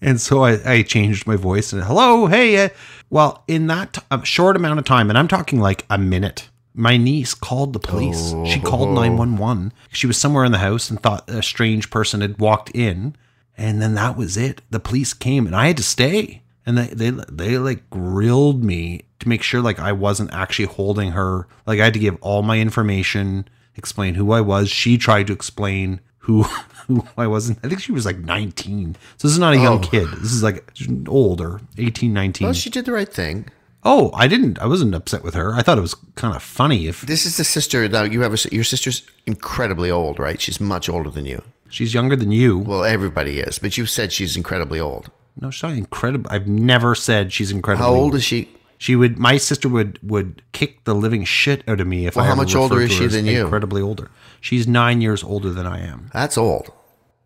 and 0.00 0.20
so 0.20 0.44
I, 0.44 0.58
I 0.64 0.82
changed 0.82 1.26
my 1.26 1.36
voice 1.36 1.72
and 1.72 1.82
hello, 1.82 2.26
hey. 2.26 2.64
Uh, 2.64 2.68
well, 3.10 3.44
in 3.48 3.66
that 3.68 3.94
t- 3.94 4.24
short 4.24 4.56
amount 4.56 4.78
of 4.78 4.84
time, 4.84 5.08
and 5.08 5.18
I'm 5.18 5.28
talking 5.28 5.60
like 5.60 5.86
a 5.88 5.98
minute, 5.98 6.48
my 6.74 6.96
niece 6.96 7.34
called 7.34 7.72
the 7.72 7.78
police. 7.78 8.34
She 8.46 8.60
called 8.60 8.90
nine 8.90 9.16
one 9.16 9.36
one. 9.36 9.72
She 9.90 10.06
was 10.06 10.16
somewhere 10.16 10.44
in 10.44 10.52
the 10.52 10.58
house 10.58 10.90
and 10.90 11.00
thought 11.00 11.28
a 11.28 11.42
strange 11.42 11.90
person 11.90 12.20
had 12.20 12.38
walked 12.38 12.70
in, 12.74 13.16
and 13.56 13.80
then 13.80 13.94
that 13.94 14.16
was 14.16 14.36
it. 14.36 14.62
The 14.70 14.80
police 14.80 15.14
came, 15.14 15.46
and 15.46 15.56
I 15.56 15.68
had 15.68 15.76
to 15.78 15.82
stay 15.82 16.42
and 16.68 16.76
they 16.76 16.88
they 16.88 17.10
they 17.30 17.56
like 17.56 17.88
grilled 17.88 18.62
me 18.62 19.00
to 19.20 19.28
make 19.28 19.42
sure 19.42 19.62
like 19.62 19.78
I 19.78 19.92
wasn't 19.92 20.34
actually 20.34 20.66
holding 20.66 21.12
her. 21.12 21.48
Like 21.66 21.80
I 21.80 21.84
had 21.84 21.94
to 21.94 21.98
give 21.98 22.18
all 22.20 22.42
my 22.42 22.58
information, 22.58 23.48
explain 23.74 24.16
who 24.16 24.32
I 24.32 24.42
was. 24.42 24.68
She 24.68 24.98
tried 24.98 25.28
to 25.28 25.32
explain 25.32 26.00
who 26.18 26.44
who 26.88 27.06
I 27.16 27.26
wasn't. 27.28 27.58
I 27.62 27.68
think 27.68 27.80
she 27.80 27.92
was 27.92 28.04
like 28.04 28.18
19. 28.18 28.96
So 29.18 29.28
this 29.28 29.32
is 29.32 29.38
not 29.38 29.54
a 29.54 29.58
young 29.58 29.78
Oh. 29.84 29.88
kid. 29.88 30.08
This 30.20 30.32
is 30.32 30.42
like 30.42 30.68
older, 31.06 31.60
18, 31.76 32.12
19. 32.12 32.46
Well, 32.46 32.54
she 32.54 32.70
did 32.70 32.84
the 32.86 32.92
right 32.92 33.12
thing. 33.12 33.46
oh, 33.84 34.10
I 34.14 34.26
didn't. 34.26 34.58
I 34.58 34.66
wasn't 34.66 34.94
upset 34.94 35.22
with 35.22 35.34
her. 35.34 35.54
I 35.54 35.62
thought 35.62 35.78
it 35.78 35.82
was 35.82 35.94
kind 36.16 36.34
of 36.34 36.42
funny 36.42 36.88
if 36.88 37.02
This 37.02 37.24
is 37.24 37.36
the 37.36 37.44
sister. 37.44 37.88
Now 37.88 38.02
you 38.02 38.22
have 38.22 38.34
a, 38.34 38.38
your 38.54 38.64
sister's 38.64 39.02
incredibly 39.26 39.90
old, 39.90 40.18
right? 40.18 40.40
She's 40.40 40.60
much 40.60 40.88
older 40.88 41.10
than 41.10 41.24
you. 41.26 41.42
she's 41.70 41.94
younger 41.94 42.16
than 42.16 42.32
you. 42.32 42.58
Well, 42.58 42.82
everybody 42.84 43.38
is, 43.40 43.58
but 43.58 43.78
you 43.78 43.86
said 43.86 44.12
she's 44.12 44.36
incredibly 44.36 44.80
old. 44.80 45.10
No, 45.40 45.50
she's 45.50 45.62
not 45.62 45.72
incredible. 45.72 46.28
I've 46.32 46.48
never 46.48 46.94
said 46.96 47.32
she's 47.32 47.52
incredible. 47.52 47.86
How 47.86 47.94
old 47.94 48.14
is 48.16 48.24
she? 48.24 48.48
She 48.78 48.94
would. 48.96 49.18
My 49.18 49.36
sister 49.36 49.68
would 49.68 49.98
would 50.02 50.42
kick 50.52 50.84
the 50.84 50.94
living 50.94 51.24
shit 51.24 51.62
out 51.68 51.80
of 51.80 51.86
me 51.86 52.06
if 52.06 52.14
Well, 52.16 52.24
I. 52.24 52.28
how 52.28 52.34
much 52.36 52.54
older 52.54 52.80
is 52.80 52.92
she 52.92 53.06
than 53.06 53.26
you? 53.26 53.42
Incredibly 53.42 53.82
older. 53.82 54.10
She's 54.40 54.66
nine 54.68 55.00
years 55.00 55.22
older 55.24 55.50
than 55.50 55.66
I 55.66 55.80
am. 55.80 56.10
That's 56.12 56.38
old. 56.38 56.70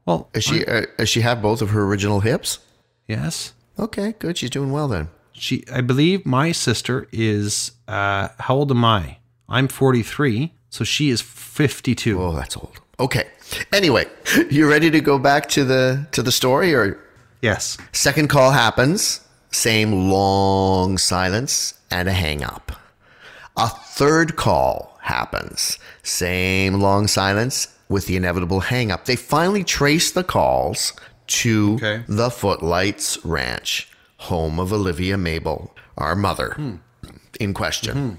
Well, 0.06 0.28
Is 0.34 0.44
she? 0.44 0.64
Uh, 0.64 0.86
does 0.98 1.08
she 1.10 1.20
have 1.20 1.40
both 1.42 1.62
of 1.62 1.70
her 1.70 1.84
original 1.84 2.20
hips? 2.20 2.58
yes. 3.06 3.52
Okay, 3.78 4.14
good. 4.18 4.36
She's 4.38 4.50
doing 4.50 4.72
well 4.72 4.88
then. 4.88 5.08
She. 5.32 5.64
I 5.72 5.80
believe 5.82 6.26
my 6.26 6.52
sister 6.52 7.06
is. 7.12 7.72
Uh, 7.86 8.28
how 8.38 8.54
old 8.56 8.70
am 8.70 8.84
I? 8.84 9.18
I'm 9.48 9.68
43, 9.68 10.52
so 10.70 10.84
she 10.84 11.10
is 11.10 11.20
52. 11.20 12.20
Oh, 12.20 12.32
that's 12.32 12.56
old. 12.56 12.80
Okay. 12.98 13.26
Anyway, 13.72 14.06
you 14.50 14.68
ready 14.68 14.90
to 14.90 15.00
go 15.00 15.18
back 15.18 15.48
to 15.50 15.64
the 15.64 16.06
to 16.12 16.22
the 16.22 16.32
story 16.32 16.74
or 16.74 16.98
Yes. 17.42 17.76
second 17.92 18.28
call 18.28 18.52
happens, 18.52 19.20
same 19.52 20.08
long 20.10 20.98
silence 20.98 21.74
and 21.90 22.08
a 22.08 22.12
hang 22.12 22.42
up. 22.42 22.72
A 23.56 23.68
third 23.68 24.36
call 24.36 24.98
happens, 25.02 25.78
same 26.02 26.74
long 26.80 27.06
silence 27.06 27.68
with 27.88 28.06
the 28.06 28.16
inevitable 28.16 28.60
hang 28.60 28.90
up. 28.90 29.04
They 29.04 29.16
finally 29.16 29.62
trace 29.64 30.10
the 30.10 30.24
calls 30.24 30.94
to 31.26 31.74
Okay. 31.74 32.02
the 32.08 32.30
Footlights 32.30 33.24
Ranch, 33.24 33.88
home 34.18 34.58
of 34.58 34.72
Olivia 34.72 35.16
Mabel, 35.18 35.74
our 35.98 36.16
mother 36.16 36.56
in 37.38 37.54
question. 37.54 38.18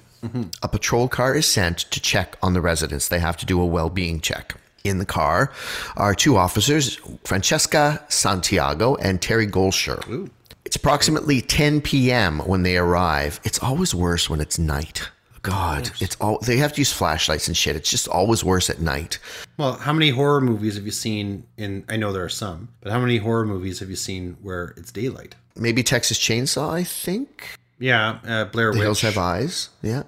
A 0.62 0.68
patrol 0.70 1.10
car 1.10 1.36
is 1.36 1.46
sent 1.46 1.80
to 1.80 2.00
check 2.00 2.38
on 2.42 2.54
the 2.54 2.62
residents. 2.62 3.10
They 3.10 3.20
have 3.20 3.36
to 3.38 3.46
do 3.46 3.60
a 3.60 3.66
well 3.66 3.90
being 3.90 4.22
check. 4.22 4.56
In 4.86 4.98
the 4.98 5.06
car 5.06 5.52
are 5.98 6.14
two 6.16 6.38
officers, 6.38 6.98
Francesca 7.26 8.04
Santiago 8.10 8.96
and 8.96 9.22
Terry 9.22 9.48
Golsher. 9.48 10.30
It's 10.74 10.78
approximately 10.80 11.40
10 11.40 11.82
p.m. 11.82 12.40
when 12.40 12.64
they 12.64 12.78
arrive. 12.78 13.40
It's 13.44 13.62
always 13.62 13.94
worse 13.94 14.28
when 14.28 14.42
it's 14.42 14.58
night. 14.58 15.08
God, 15.44 15.92
it's 16.00 16.16
all 16.16 16.40
they 16.40 16.58
have 16.58 16.74
to 16.74 16.82
use 16.82 16.92
flashlights 16.92 17.48
and 17.48 17.56
shit. 17.56 17.76
It's 17.76 17.92
just 17.92 18.08
always 18.08 18.44
worse 18.44 18.72
at 18.72 18.82
night. 18.82 19.20
Well, 19.58 19.74
how 19.74 19.94
many 19.94 20.10
horror 20.10 20.42
movies 20.42 20.74
have 20.74 20.84
you 20.84 20.92
seen? 20.92 21.46
In 21.58 21.86
I 21.90 21.98
know 21.98 22.12
there 22.12 22.24
are 22.24 22.28
some, 22.28 22.70
but 22.82 22.92
how 22.92 23.00
many 23.00 23.18
horror 23.18 23.46
movies 23.46 23.82
have 23.82 23.92
you 23.92 23.96
seen 23.96 24.36
where 24.42 24.74
it's 24.76 24.92
daylight? 24.92 25.36
Maybe 25.56 25.84
Texas 25.84 26.18
Chainsaw, 26.18 26.72
I 26.74 26.84
think. 26.84 27.50
Yeah, 27.78 28.18
uh, 28.26 28.46
Blair 28.46 28.74
The 28.74 28.80
Hills 28.80 29.02
Have 29.02 29.20
Eyes. 29.20 29.70
Yeah. 29.84 30.04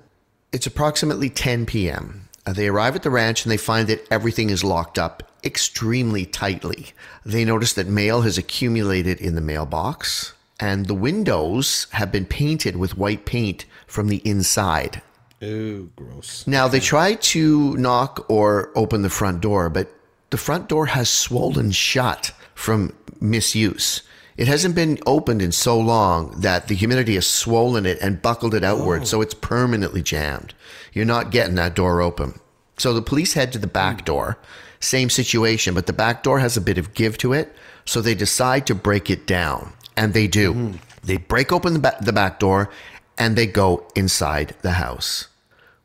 It's 0.52 0.66
approximately 0.66 1.30
10 1.30 1.68
p.m. 1.68 2.28
Uh, 2.44 2.54
they 2.54 2.70
arrive 2.70 2.96
at 2.96 3.04
the 3.04 3.12
ranch 3.12 3.46
and 3.46 3.52
they 3.52 3.58
find 3.58 3.88
that 3.90 4.04
everything 4.10 4.50
is 4.50 4.64
locked 4.64 4.98
up 4.98 5.32
extremely 5.44 6.26
tightly. 6.26 6.88
They 7.24 7.46
notice 7.46 7.74
that 7.74 7.86
mail 7.86 8.22
has 8.22 8.40
accumulated 8.40 9.22
in 9.22 9.36
the 9.36 9.42
mailbox 9.42 10.34
and 10.60 10.86
the 10.86 10.94
windows 10.94 11.88
have 11.92 12.12
been 12.12 12.26
painted 12.26 12.76
with 12.76 12.98
white 12.98 13.26
paint 13.26 13.66
from 13.88 14.08
the 14.08 14.22
inside. 14.26 15.02
Ooh, 15.44 15.92
gross. 15.96 16.48
Now 16.48 16.68
they 16.68 16.80
try 16.80 17.16
to 17.16 17.76
knock 17.78 18.26
or 18.30 18.72
open 18.76 19.02
the 19.02 19.10
front 19.10 19.42
door, 19.42 19.70
but 19.70 19.94
the 20.30 20.38
front 20.38 20.70
door 20.70 20.88
has 20.88 21.10
swollen 21.10 21.72
shut 21.72 22.32
from 22.54 22.94
misuse. 23.20 24.02
It 24.38 24.48
hasn't 24.48 24.76
been 24.76 25.00
opened 25.06 25.42
in 25.42 25.52
so 25.52 25.80
long 25.80 26.42
that 26.42 26.68
the 26.68 26.76
humidity 26.76 27.16
has 27.16 27.28
swollen 27.28 27.86
it 27.86 28.00
and 28.02 28.22
buckled 28.22 28.54
it 28.54 28.64
outward, 28.64 29.04
oh. 29.04 29.06
so 29.06 29.22
it's 29.22 29.34
permanently 29.34 30.02
jammed. 30.02 30.54
You're 30.92 31.06
not 31.06 31.32
getting 31.32 31.56
that 31.56 31.76
door 31.76 32.02
open. 32.02 32.40
So 32.78 32.94
the 32.94 33.02
police 33.02 33.34
head 33.34 33.54
to 33.54 33.60
the 33.60 33.68
back 33.68 34.00
hmm. 34.00 34.06
door. 34.06 34.38
Same 34.82 35.10
situation, 35.10 35.74
but 35.74 35.88
the 35.88 35.94
back 35.94 36.22
door 36.22 36.40
has 36.40 36.58
a 36.58 36.62
bit 36.62 36.78
of 36.78 36.94
give 36.94 37.18
to 37.20 37.34
it, 37.34 37.56
so 37.86 38.02
they 38.02 38.14
decide 38.14 38.68
to 38.68 38.76
break 38.76 39.10
it 39.10 39.26
down. 39.26 39.74
And 39.98 40.14
they 40.14 40.28
do. 40.28 40.54
Mm-hmm. 40.54 40.78
They 41.04 41.18
break 41.18 41.52
open 41.52 41.74
the, 41.74 41.80
ba- 41.80 41.98
the 42.02 42.14
back 42.14 42.40
door 42.40 42.70
and 43.18 43.36
they 43.36 43.48
go 43.48 43.88
inside 43.96 44.56
the 44.62 44.72
house. 44.72 45.28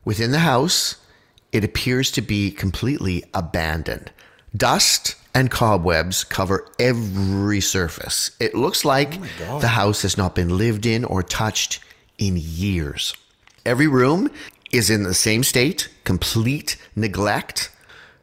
Within 0.03 0.31
the 0.31 0.39
house, 0.39 0.97
it 1.51 1.63
appears 1.63 2.11
to 2.11 2.21
be 2.21 2.51
completely 2.51 3.23
abandoned. 3.33 4.11
Dust 4.55 5.15
and 5.33 5.49
cobwebs 5.49 6.23
cover 6.23 6.67
every 6.79 7.61
surface. 7.61 8.31
It 8.39 8.55
looks 8.55 8.83
like 8.83 9.19
oh 9.47 9.59
the 9.59 9.69
house 9.69 10.01
has 10.01 10.17
not 10.17 10.35
been 10.35 10.57
lived 10.57 10.85
in 10.85 11.05
or 11.05 11.23
touched 11.23 11.79
in 12.17 12.37
years. 12.37 13.13
Every 13.65 13.87
room 13.87 14.29
is 14.71 14.89
in 14.89 15.03
the 15.03 15.13
same 15.13 15.43
state, 15.43 15.89
complete 16.03 16.77
neglect. 16.95 17.71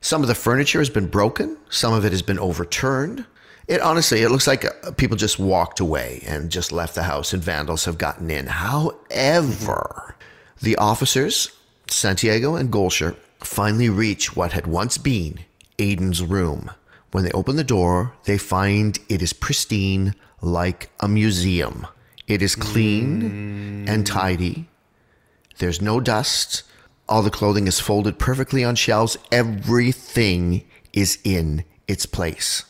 Some 0.01 0.23
of 0.23 0.29
the 0.29 0.35
furniture 0.35 0.79
has 0.79 0.91
been 0.91 1.07
broken, 1.07 1.57
some 1.71 1.93
of 1.93 2.05
it 2.05 2.13
has 2.13 2.23
been 2.23 2.39
overturned. 2.39 3.25
It 3.69 3.83
honestly, 3.83 4.23
it 4.23 4.31
looks 4.31 4.47
like 4.47 4.65
uh, 4.65 4.93
people 4.93 5.19
just 5.19 5.39
walked 5.39 5.79
away 5.79 6.25
and 6.27 6.51
just 6.51 6.73
left 6.73 6.95
the 6.95 7.03
house 7.03 7.35
and 7.35 7.45
vandals 7.45 7.85
have 7.85 7.99
gotten 7.99 8.31
in. 8.31 8.47
However, 8.47 10.17
the 10.63 10.77
officers, 10.77 11.51
Santiago 11.87 12.57
and 12.57 12.73
Golsher, 12.73 13.15
finally 13.41 13.91
reach 13.91 14.35
what 14.35 14.53
had 14.53 14.67
once 14.67 14.97
been 14.97 15.41
Aiden's 15.79 16.23
room. 16.23 16.71
When 17.13 17.25
they 17.25 17.31
open 17.33 17.57
the 17.57 17.65
door, 17.65 18.15
they 18.25 18.39
find 18.39 18.99
it 19.11 19.21
is 19.21 19.35
pristine 19.35 20.15
like 20.41 20.89
a 21.01 21.09
museum. 21.09 21.87
It 22.27 22.41
is 22.41 22.57
clean 22.57 23.87
and 23.87 24.07
tidy. 24.07 24.67
There's 25.59 25.83
no 25.83 26.01
dust. 26.01 26.63
All 27.07 27.23
the 27.23 27.31
clothing 27.31 27.67
is 27.67 27.81
folded 27.81 28.19
perfectly 28.19 28.65
on 28.65 28.77
shelves. 28.77 29.19
Everything 29.31 30.65
is 30.93 31.19
in 31.23 31.65
its 31.87 32.07
place. 32.07 32.65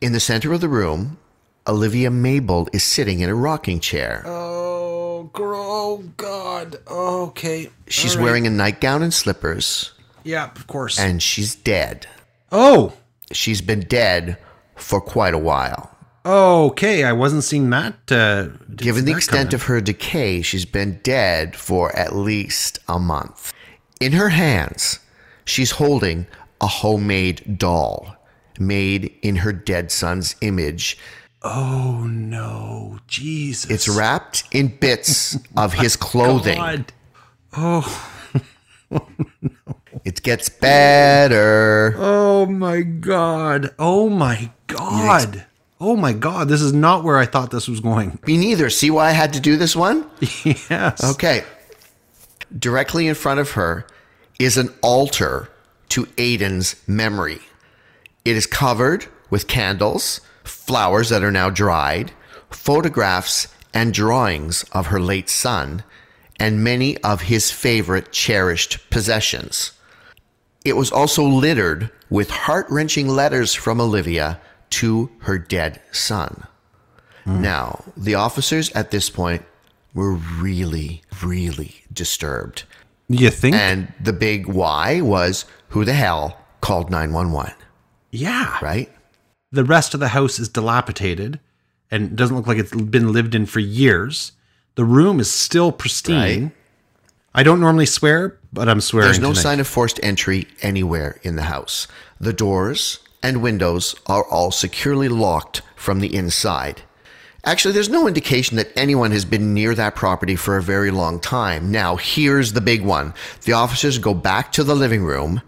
In 0.00 0.12
the 0.12 0.20
center 0.20 0.52
of 0.52 0.60
the 0.60 0.68
room, 0.68 1.18
Olivia 1.66 2.10
Mabel 2.10 2.68
is 2.72 2.82
sitting 2.82 3.20
in 3.20 3.28
a 3.28 3.34
rocking 3.34 3.80
chair. 3.80 4.22
Oh, 4.26 5.24
girl, 5.34 5.60
oh 5.60 6.04
God. 6.16 6.76
Okay. 6.88 7.68
She's 7.86 8.16
wearing 8.16 8.46
a 8.46 8.50
nightgown 8.50 9.02
and 9.02 9.12
slippers, 9.12 9.92
Yeah, 10.24 10.50
of 10.56 10.66
course. 10.66 10.98
and 10.98 11.22
she's 11.22 11.54
dead. 11.54 12.06
oh, 12.50 12.94
She's 13.32 13.60
been 13.60 13.80
dead 13.80 14.38
for 14.74 15.00
quite 15.00 15.34
a 15.34 15.38
while. 15.38 15.94
okay. 16.26 17.04
I 17.04 17.12
wasn't 17.12 17.44
seeing 17.44 17.70
that. 17.70 18.10
Uh, 18.10 18.48
Given 18.74 19.04
the 19.04 19.12
that 19.12 19.18
extent 19.18 19.54
of 19.54 19.64
her 19.64 19.80
decay, 19.80 20.42
she's 20.42 20.64
been 20.64 20.98
dead 21.04 21.54
for 21.54 21.94
at 21.94 22.16
least 22.16 22.80
a 22.88 22.98
month. 22.98 23.52
In 24.00 24.12
her 24.12 24.30
hands, 24.30 24.98
she's 25.44 25.72
holding 25.72 26.26
a 26.60 26.66
homemade 26.66 27.56
doll 27.58 28.16
made 28.60 29.12
in 29.22 29.36
her 29.36 29.52
dead 29.52 29.90
son's 29.90 30.36
image. 30.40 30.98
Oh 31.42 32.06
no, 32.06 32.98
Jesus! 33.06 33.70
It's 33.70 33.88
wrapped 33.88 34.44
in 34.52 34.68
bits 34.76 35.38
of 35.56 35.72
his 35.72 35.96
clothing. 35.96 36.58
God. 36.58 36.92
Oh, 37.56 38.06
It 40.04 40.22
gets 40.22 40.48
better. 40.48 41.94
oh 41.98 42.46
my 42.46 42.80
God! 42.82 43.74
Oh 43.78 44.08
my 44.08 44.50
God! 44.66 45.44
Oh 45.80 45.96
my 45.96 46.12
God! 46.12 46.48
This 46.48 46.60
is 46.62 46.72
not 46.72 47.04
where 47.04 47.18
I 47.18 47.26
thought 47.26 47.50
this 47.50 47.68
was 47.68 47.80
going. 47.80 48.18
Me 48.26 48.36
neither. 48.36 48.70
See 48.70 48.90
why 48.90 49.08
I 49.08 49.12
had 49.12 49.32
to 49.34 49.40
do 49.40 49.56
this 49.56 49.74
one? 49.76 50.08
yes. 50.44 51.02
Okay. 51.14 51.44
Directly 52.56 53.08
in 53.08 53.14
front 53.14 53.40
of 53.40 53.52
her 53.52 53.86
is 54.38 54.56
an 54.56 54.72
altar 54.82 55.48
to 55.90 56.06
Aiden's 56.16 56.76
memory. 56.88 57.40
It 58.24 58.36
is 58.36 58.46
covered 58.46 59.06
with 59.30 59.48
candles, 59.48 60.20
flowers 60.44 61.08
that 61.08 61.22
are 61.22 61.30
now 61.30 61.50
dried, 61.50 62.12
photographs 62.50 63.48
and 63.72 63.94
drawings 63.94 64.64
of 64.72 64.88
her 64.88 65.00
late 65.00 65.28
son, 65.28 65.84
and 66.38 66.64
many 66.64 66.96
of 66.98 67.22
his 67.22 67.50
favorite 67.50 68.12
cherished 68.12 68.90
possessions. 68.90 69.72
It 70.64 70.76
was 70.76 70.90
also 70.90 71.24
littered 71.24 71.90
with 72.10 72.30
heart 72.30 72.66
wrenching 72.68 73.08
letters 73.08 73.54
from 73.54 73.80
Olivia 73.80 74.40
to 74.70 75.10
her 75.20 75.38
dead 75.38 75.80
son. 75.92 76.46
Now, 77.26 77.84
the 77.96 78.14
officers 78.14 78.70
at 78.72 78.90
this 78.90 79.08
point 79.10 79.44
were 79.94 80.14
really, 80.14 81.02
really 81.22 81.84
disturbed. 81.92 82.64
You 83.08 83.30
think? 83.30 83.54
And 83.54 83.92
the 84.00 84.12
big 84.12 84.46
why 84.46 85.00
was 85.00 85.44
who 85.68 85.84
the 85.84 85.92
hell 85.92 86.38
called 86.60 86.90
911, 86.90 87.54
yeah. 88.10 88.58
right? 88.62 88.90
The 89.52 89.64
rest 89.64 89.94
of 89.94 90.00
the 90.00 90.08
house 90.08 90.38
is 90.38 90.48
dilapidated 90.48 91.40
and 91.90 92.16
doesn't 92.16 92.36
look 92.36 92.46
like 92.46 92.58
it's 92.58 92.74
been 92.74 93.12
lived 93.12 93.34
in 93.34 93.46
for 93.46 93.60
years. 93.60 94.32
The 94.76 94.84
room 94.84 95.20
is 95.20 95.30
still 95.30 95.72
pristine. 95.72 96.42
Right. 96.42 96.52
I 97.34 97.42
don't 97.42 97.60
normally 97.60 97.86
swear, 97.86 98.38
but 98.52 98.68
I'm 98.68 98.80
swearing. 98.80 99.06
There's 99.06 99.18
no 99.20 99.30
tonight. 99.30 99.42
sign 99.42 99.60
of 99.60 99.68
forced 99.68 100.00
entry 100.02 100.48
anywhere 100.62 101.20
in 101.22 101.36
the 101.36 101.42
house. 101.42 101.86
The 102.20 102.32
doors 102.32 103.00
and 103.22 103.42
windows 103.42 103.94
are 104.06 104.24
all 104.24 104.50
securely 104.50 105.08
locked 105.08 105.62
from 105.76 106.00
the 106.00 106.14
inside. 106.14 106.82
Actually, 107.44 107.72
there's 107.72 107.88
no 107.88 108.06
indication 108.06 108.56
that 108.56 108.70
anyone 108.76 109.12
has 109.12 109.24
been 109.24 109.54
near 109.54 109.74
that 109.74 109.94
property 109.94 110.36
for 110.36 110.56
a 110.56 110.62
very 110.62 110.90
long 110.90 111.18
time. 111.18 111.70
Now, 111.70 111.96
here's 111.96 112.52
the 112.52 112.60
big 112.60 112.82
one. 112.82 113.14
The 113.44 113.52
officers 113.54 113.98
go 113.98 114.12
back 114.12 114.52
to 114.52 114.64
the 114.64 114.76
living 114.76 115.02
room. 115.04 115.40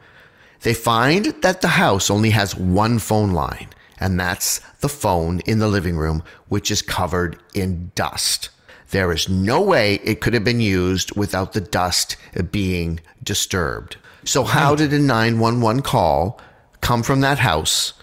They 0.63 0.75
find 0.75 1.27
that 1.43 1.61
the 1.61 1.69
house 1.69 2.11
only 2.11 2.31
has 2.31 2.55
one 2.57 2.99
phone 2.99 3.33
line, 3.33 3.69
and 3.99 4.19
that's 4.19 4.61
the 4.81 4.89
phone 4.89 5.41
in 5.41 5.59
the 5.59 5.69
living 5.69 5.97
room, 5.97 6.23
which 6.49 6.71
is 6.71 6.83
covered 6.83 7.39
in 7.55 7.91
dust. 7.95 8.49
There 8.91 9.11
is 9.13 9.29
no 9.29 9.61
way 9.61 9.95
it 10.05 10.21
could 10.21 10.35
have 10.35 10.45
been 10.45 10.61
used 10.61 11.17
without 11.17 11.53
the 11.53 11.61
dust 11.61 12.17
being 12.51 13.01
disturbed. 13.23 13.97
So, 14.25 14.45
how 14.45 14.75
did 14.77 14.93
a 14.93 14.99
911 14.99 15.83
call 15.83 16.41
come 16.81 17.03
from 17.03 17.21
that 17.23 17.39
house 17.41 17.95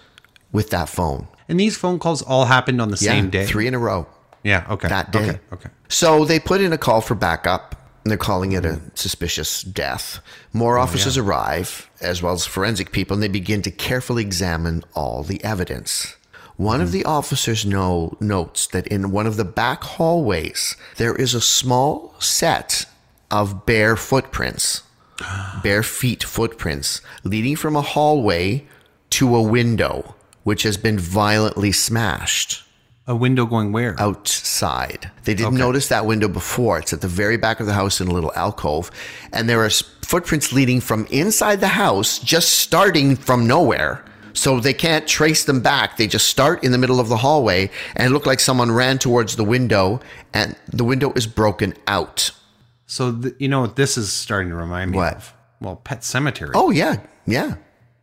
with 0.52 0.70
that 0.70 0.88
phone? 0.88 1.28
And 1.48 1.58
these 1.58 1.76
phone 1.76 1.98
calls 1.98 2.22
all 2.22 2.44
happened 2.46 2.80
on 2.80 2.90
the 2.90 2.98
Yeah, 3.00 3.12
same 3.12 3.30
day. 3.30 3.46
three 3.46 3.66
in 3.66 3.74
a 3.74 3.78
row. 3.78 4.06
Yeah. 4.42 4.66
Okay. 4.68 4.88
that 4.88 5.12
day. 5.12 5.18
Okay. 5.30 5.40
Okay. 5.52 5.70
So 5.88 6.24
they 6.24 6.38
put 6.40 6.60
in 6.60 6.72
a 6.72 6.78
call 6.78 7.00
for 7.00 7.14
backup. 7.14 7.76
And 8.10 8.18
they're 8.18 8.26
calling 8.26 8.50
it 8.50 8.64
a 8.64 8.80
suspicious 8.96 9.62
death. 9.62 10.18
More 10.52 10.78
oh, 10.78 10.82
officers 10.82 11.16
arrive, 11.16 11.88
as 12.00 12.20
well 12.20 12.32
as 12.32 12.44
forensic 12.44 12.90
people, 12.90 13.14
and 13.14 13.22
they 13.22 13.28
begin 13.28 13.62
to 13.62 13.70
carefully 13.70 14.24
examine 14.24 14.82
all 14.94 15.22
the 15.22 15.40
evidence. 15.44 16.16
One 16.56 16.80
of 16.80 16.88
hmm. 16.88 16.94
the 16.94 17.04
officers 17.04 17.64
know, 17.64 18.16
notes 18.18 18.66
that 18.66 18.88
in 18.88 19.12
one 19.12 19.28
of 19.28 19.36
the 19.36 19.44
back 19.44 19.84
hallways, 19.84 20.74
there 20.96 21.14
is 21.14 21.34
a 21.34 21.40
small 21.40 22.16
set 22.18 22.84
of 23.30 23.64
bare 23.64 23.94
footprints, 23.94 24.82
bare 25.62 25.84
feet 25.84 26.24
footprints, 26.24 27.02
leading 27.22 27.54
from 27.54 27.76
a 27.76 27.80
hallway 27.80 28.66
to 29.10 29.36
a 29.36 29.40
window, 29.40 30.16
which 30.42 30.64
has 30.64 30.76
been 30.76 30.98
violently 30.98 31.70
smashed 31.70 32.64
A 33.06 33.16
window 33.16 33.44
going 33.46 33.72
where? 33.72 33.96
outside. 33.98 35.10
They 35.24 35.34
didn't 35.34 35.54
Okay. 35.54 35.58
notice 35.58 35.88
that 35.88 36.06
window 36.06 36.28
before. 36.28 36.78
It's 36.78 36.92
at 36.92 37.00
the 37.00 37.08
very 37.08 37.36
back 37.36 37.58
of 37.58 37.66
the 37.66 37.72
house 37.72 38.00
in 38.00 38.08
a 38.08 38.12
little 38.12 38.32
alcove. 38.36 38.90
And 39.32 39.48
there 39.48 39.64
are 39.64 39.70
footprints 40.02 40.52
leading 40.52 40.80
from 40.80 41.06
inside 41.10 41.60
the 41.60 41.68
house, 41.68 42.18
just 42.18 42.58
starting 42.58 43.16
from 43.16 43.46
nowhere. 43.46 44.04
So 44.32 44.60
they 44.60 44.74
can't 44.74 45.08
trace 45.08 45.44
them 45.44 45.60
back. 45.60 45.96
They 45.96 46.06
just 46.06 46.28
start 46.28 46.62
in 46.62 46.70
the 46.70 46.78
middle 46.78 47.00
of 47.00 47.08
the 47.08 47.16
hallway 47.16 47.68
and 47.96 48.06
it 48.06 48.10
looked 48.10 48.26
like 48.26 48.38
someone 48.38 48.70
ran 48.70 48.98
towards 48.98 49.34
the 49.34 49.44
window 49.44 50.00
and 50.32 50.54
the 50.72 50.84
window 50.84 51.12
is 51.16 51.26
broken 51.26 51.74
out. 51.88 52.30
So 52.86 53.12
th- 53.12 53.34
you 53.40 53.48
know 53.48 53.62
what 53.62 53.74
this 53.76 53.98
is 53.98 54.12
starting 54.12 54.50
to 54.50 54.54
remind 54.56 54.92
me 54.92 54.98
What? 54.98 55.16
of? 55.16 55.34
Well, 55.60 55.76
Pet 55.76 56.02
Sematary, 56.02 56.52
Oh, 56.54 56.70
yeah. 56.70 56.98
Yeah. 57.26 57.54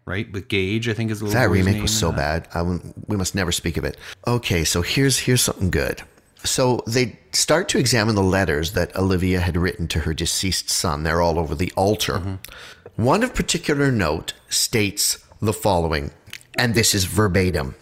Right? 0.08 0.32
With 0.32 0.48
Gage, 0.48 0.89
I 0.89 0.93
think 0.93 1.12
is 1.12 1.20
the 1.20 1.26
That 1.26 1.34
little 1.50 1.50
boy's 1.50 1.65
remake 1.65 1.82
was 1.82 1.96
so 1.96 2.12
that. 2.12 2.50
bad. 2.54 2.56
I 2.56 2.80
we 3.08 3.17
must 3.17 3.36
never 3.36 3.52
speak 3.52 3.78
of 3.78 3.84
it. 3.84 3.98
Okay, 4.26 4.63
so 4.63 4.82
here's 4.82 5.20
here's 5.20 5.41
something 5.41 5.70
good. 5.70 6.02
So 6.43 6.82
they 6.88 7.20
start 7.34 7.67
to 7.70 7.78
examine 7.78 8.15
the 8.15 8.24
letters 8.24 8.72
that 8.74 8.96
Olivia 8.96 9.41
had 9.41 9.58
written 9.58 9.88
to 9.89 10.00
her 10.02 10.13
deceased 10.13 10.70
son. 10.70 11.04
They're 11.04 11.22
all 11.22 11.38
over 11.38 11.54
the 11.56 11.74
altar. 11.76 12.13
Mm-hmm. 12.13 13.04
One 13.04 13.24
of 13.24 13.36
particular 13.36 13.91
note 13.91 14.34
states 14.50 15.24
the 15.41 15.54
following, 15.54 16.12
and 16.58 16.74
this 16.74 16.96
is 16.96 17.06
verbatim. 17.06 17.76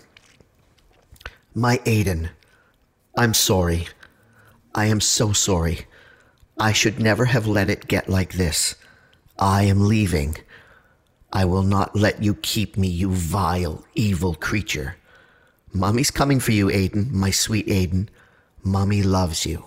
My 1.54 1.78
Aiden, 1.80 2.32
I'm 3.16 3.34
sorry. 3.34 3.88
I 4.74 4.88
am 4.88 5.00
so 5.00 5.32
sorry. 5.32 5.86
I 6.58 6.74
should 6.74 7.00
never 7.00 7.26
have 7.26 7.48
let 7.48 7.70
it 7.70 7.88
get 7.88 8.10
like 8.10 8.34
this. 8.34 8.76
I 9.38 9.64
am 9.64 9.88
leaving. 9.88 10.38
I 11.36 11.44
will 11.44 11.64
not 11.64 11.94
let 11.98 12.24
you 12.24 12.36
keep 12.36 12.78
me, 12.78 12.88
you 12.88 13.12
vile, 13.12 13.84
evil 13.94 14.36
creature. 14.36 14.96
Mommy's 15.74 16.10
coming 16.10 16.40
for 16.40 16.54
you, 16.54 16.68
Aiden, 16.68 17.12
my 17.12 17.30
sweet 17.30 17.68
Aiden. 17.68 18.08
Mommy 18.64 19.04
loves 19.04 19.46
you. 19.46 19.66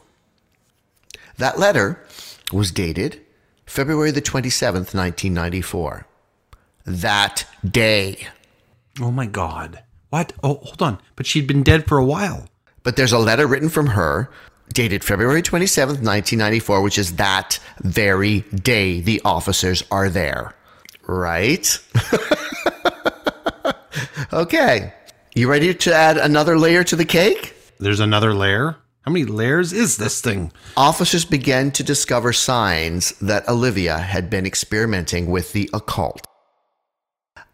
That 1.37 1.59
letter 1.59 2.03
was 2.51 2.73
dated 2.73 3.21
February 3.67 4.11
the 4.13 4.23
27th, 4.23 4.95
1994. 4.95 6.07
That 6.87 7.45
day. 7.63 8.27
Oh 8.99 9.11
my 9.11 9.27
God. 9.27 9.83
What? 10.09 10.33
Oh, 10.43 10.55
hold 10.55 10.81
on. 10.81 10.99
But 11.17 11.27
she'd 11.27 11.47
been 11.47 11.63
dead 11.63 11.87
for 11.87 11.99
a 11.99 12.05
while. 12.05 12.49
But 12.83 12.97
there's 12.97 13.13
a 13.13 13.19
letter 13.19 13.47
written 13.47 13.69
from 13.69 13.89
her 13.89 14.31
dated 14.73 15.05
February 15.05 15.43
27th, 15.43 16.01
1994, 16.01 16.81
which 16.81 16.99
is 16.99 17.17
that 17.17 17.59
very 17.81 18.41
day 18.55 19.03
the 19.03 19.21
officers 19.23 19.83
are 19.91 20.09
there. 20.09 20.55
Right? 21.09 21.79
okay. 24.33 24.93
You 25.35 25.51
ready 25.51 25.75
to 25.75 25.95
add 25.95 26.19
another 26.19 26.59
layer 26.59 26.85
to 26.85 26.97
the 26.97 27.05
cake? 27.05 27.55
There's 27.81 28.01
another 28.01 28.35
layer. 28.35 28.77
How 29.03 29.13
many 29.13 29.25
layers 29.25 29.73
is 29.73 29.97
this 29.97 30.21
thing? 30.21 30.53
Officers 30.77 31.25
began 31.25 31.71
to 31.73 31.83
discover 31.83 32.35
signs 32.35 33.13
that 33.21 33.49
Olivia 33.49 33.97
had 33.97 34.29
been 34.29 34.45
experimenting 34.45 35.31
with 35.31 35.55
the 35.55 35.71
occult. 35.73 36.27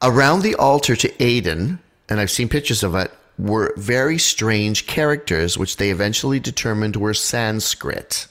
Around 0.03 0.43
the 0.43 0.57
altar 0.57 0.97
to 0.97 1.09
Aiden, 1.19 1.79
and 2.09 2.19
I've 2.19 2.33
seen 2.33 2.49
pictures 2.49 2.83
of 2.83 2.97
it, 2.97 3.13
were 3.39 3.73
very 3.77 4.19
strange 4.19 4.87
characters 4.89 5.57
which 5.57 5.77
they 5.77 5.91
eventually 5.91 6.41
determined 6.41 6.97
were 6.97 7.15
Sanskrit. 7.15 8.27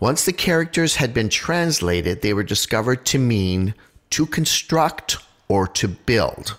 Once 0.00 0.24
the 0.24 0.32
characters 0.32 0.96
had 0.96 1.14
been 1.14 1.28
translated, 1.28 2.22
they 2.22 2.34
were 2.34 2.42
discovered 2.42 3.04
to 3.06 3.18
mean 3.18 3.74
to 4.10 4.26
construct 4.26 5.18
or 5.48 5.66
to 5.66 5.88
build. 5.88 6.56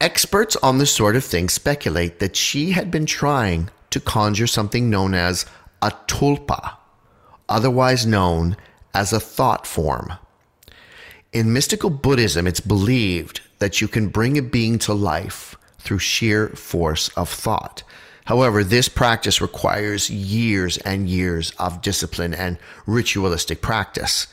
Experts 0.00 0.56
on 0.56 0.78
this 0.78 0.92
sort 0.92 1.16
of 1.16 1.24
thing 1.24 1.48
speculate 1.48 2.18
that 2.18 2.36
she 2.36 2.72
had 2.72 2.90
been 2.90 3.06
trying 3.06 3.70
to 3.90 4.00
conjure 4.00 4.46
something 4.46 4.90
known 4.90 5.14
as 5.14 5.46
a 5.80 5.90
tulpa, 6.06 6.76
otherwise 7.48 8.04
known 8.04 8.56
as 8.92 9.12
a 9.12 9.20
thought 9.20 9.66
form. 9.66 10.12
In 11.32 11.52
mystical 11.52 11.90
Buddhism, 11.90 12.46
it's 12.46 12.60
believed 12.60 13.40
that 13.58 13.80
you 13.80 13.88
can 13.88 14.08
bring 14.08 14.36
a 14.36 14.42
being 14.42 14.78
to 14.80 14.94
life 14.94 15.56
through 15.78 15.98
sheer 15.98 16.48
force 16.50 17.08
of 17.10 17.28
thought. 17.28 17.82
However, 18.26 18.64
this 18.64 18.88
practice 18.88 19.40
requires 19.40 20.10
years 20.10 20.78
and 20.78 21.08
years 21.08 21.52
of 21.58 21.80
discipline 21.80 22.34
and 22.34 22.58
ritualistic 22.86 23.62
practice. 23.62 24.26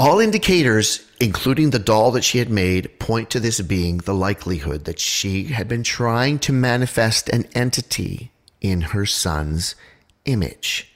All 0.00 0.18
indicators, 0.18 1.04
including 1.20 1.70
the 1.70 1.78
doll 1.78 2.10
that 2.12 2.24
she 2.24 2.38
had 2.38 2.48
made, 2.48 2.98
point 2.98 3.28
to 3.30 3.38
this 3.38 3.60
being 3.60 3.98
the 3.98 4.14
likelihood 4.14 4.86
that 4.86 4.98
she 4.98 5.44
had 5.44 5.68
been 5.68 5.82
trying 5.82 6.38
to 6.38 6.54
manifest 6.54 7.28
an 7.28 7.46
entity 7.54 8.32
in 8.62 8.80
her 8.80 9.04
son's 9.04 9.74
image. 10.24 10.90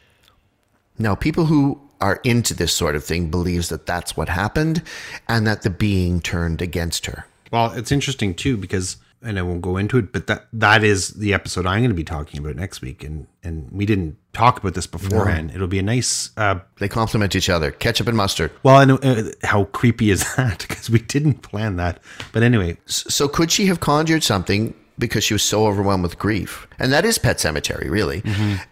Now, 0.99 1.15
people 1.15 1.45
who 1.45 1.83
are 2.01 2.19
into 2.25 2.55
this 2.55 2.73
sort 2.73 2.97
of 2.97 3.05
thing 3.05 3.31
believes 3.31 3.69
that 3.69 3.85
that's 3.85 4.17
what 4.17 4.31
happened 4.31 4.83
and 5.29 5.47
that 5.47 5.61
the 5.61 5.71
being 5.71 6.23
turned 6.23 6.63
against 6.63 7.05
her. 7.05 7.27
Well, 7.53 7.73
it's 7.73 7.93
interesting 7.93 8.33
too 8.33 8.57
because 8.57 8.97
and 9.25 9.39
I 9.39 9.43
won't 9.43 9.63
go 9.63 9.77
into 9.77 9.99
it, 9.99 10.13
but 10.13 10.27
that 10.27 10.47
that 10.53 10.85
is 10.85 11.09
the 11.11 11.33
episode 11.35 11.67
I'm 11.67 11.81
going 11.81 11.91
to 11.91 11.95
be 11.95 12.05
talking 12.05 12.39
about 12.41 12.57
next 12.57 12.81
week, 12.83 13.03
and 13.03 13.27
and 13.43 13.71
we 13.73 13.87
didn't 13.87 14.17
talk 14.33 14.59
about 14.59 14.75
this 14.75 14.87
beforehand. 14.87 15.53
It'll 15.55 15.67
be 15.67 15.79
a 15.79 15.83
nice. 15.83 16.31
Uh, 16.37 16.61
They 16.79 16.89
complement 16.89 17.35
each 17.37 17.49
other. 17.49 17.71
Ketchup 17.71 18.07
and 18.09 18.17
mustard. 18.17 18.51
well, 18.63 18.77
I 18.77 18.85
know 18.85 18.97
uh, 18.97 19.25
how 19.43 19.65
creepy 19.65 20.11
is 20.11 20.23
that 20.37 20.67
because 20.69 20.91
we 20.91 20.99
didn't 21.01 21.43
plan 21.43 21.77
that, 21.77 22.01
but 22.33 22.43
anyway, 22.43 22.77
So 22.87 23.29
could 23.29 23.51
she 23.51 23.67
have 23.67 23.81
conjured 23.81 24.23
something 24.23 24.75
because 24.99 25.25
she 25.25 25.35
was 25.35 25.43
so 25.43 25.67
overwhelmed 25.67 26.03
with 26.05 26.19
grief? 26.19 26.67
And 26.79 26.93
that 26.93 27.05
is 27.05 27.19
Pet 27.19 27.39
Sematary, 27.39 27.91
really. 27.91 28.23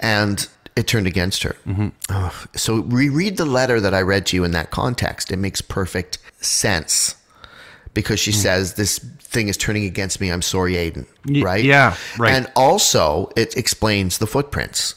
And 0.01 0.47
it 0.77 0.87
turned 0.87 1.07
against 1.07 1.43
her. 1.43 1.57
Ugh. 2.09 2.49
So 2.57 2.83
reread 2.83 3.37
the 3.37 3.45
letter 3.45 3.81
that 3.81 3.93
I 3.95 4.01
read 4.03 4.27
to 4.27 4.37
you 4.37 4.45
in 4.45 4.53
that 4.53 4.71
context. 4.71 5.31
It 5.31 5.37
makes 5.38 5.61
perfect 5.61 6.19
sense 6.41 7.17
because 7.94 8.18
she 8.20 8.33
says 8.33 8.74
this 8.74 8.98
thing 8.98 9.48
is 9.48 9.57
turning 9.57 9.85
against 9.85 10.20
me. 10.20 10.31
I'm 10.31 10.42
sorry, 10.42 10.74
Aiden. 10.74 11.07
Y- 11.26 11.42
right? 11.42 11.64
yeah, 11.64 11.96
right. 12.18 12.33
And 12.35 12.50
also, 12.57 13.31
it 13.37 13.57
explains 13.57 14.18
the 14.18 14.26
footprints 14.26 14.94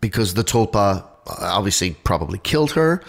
because 0.00 0.34
the 0.34 0.44
tulpa 0.44 1.02
uh, 1.04 1.04
obviously 1.40 1.92
probably 2.04 2.38
killed 2.38 2.72
her 2.72 3.02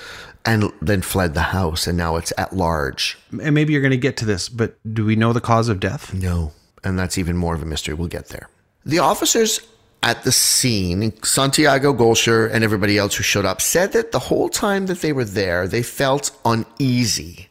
and 0.45 0.71
then 0.81 1.01
fled 1.01 1.33
the 1.33 1.41
house, 1.41 1.85
and 1.85 1.97
now 1.97 2.15
it's 2.15 2.33
at 2.37 2.55
large. 2.55 3.17
and 3.41 3.53
maybe 3.53 3.73
you're 3.73 3.81
going 3.81 3.91
to 3.91 3.97
get 3.97 4.17
to 4.17 4.25
this, 4.25 4.47
but 4.49 4.77
do 4.93 5.05
we 5.05 5.15
know 5.15 5.33
the 5.33 5.41
cause 5.41 5.69
of 5.69 5.79
death? 5.79 6.13
No. 6.13 6.53
And 6.83 6.97
that's 6.97 7.17
even 7.17 7.35
more 7.35 7.53
of 7.53 7.61
a 7.61 7.65
mystery. 7.65 7.93
We'll 7.93 8.07
get 8.07 8.29
there. 8.29 8.47
The 8.85 8.99
officers 8.99 9.59
at 10.01 10.23
the 10.23 10.31
scene, 10.31 11.11
Santiago 11.23 11.93
Golsher 11.93 12.49
and 12.51 12.63
everybody 12.63 12.97
else 12.97 13.15
who 13.15 13.23
showed 13.23 13.45
up, 13.45 13.59
said 13.59 13.91
that 13.91 14.13
the 14.13 14.19
whole 14.19 14.47
time 14.47 14.85
that 14.85 15.01
they 15.01 15.11
were 15.11 15.25
there, 15.25 15.67
they 15.67 15.83
felt 15.83 16.31
uneasy. 16.45 17.48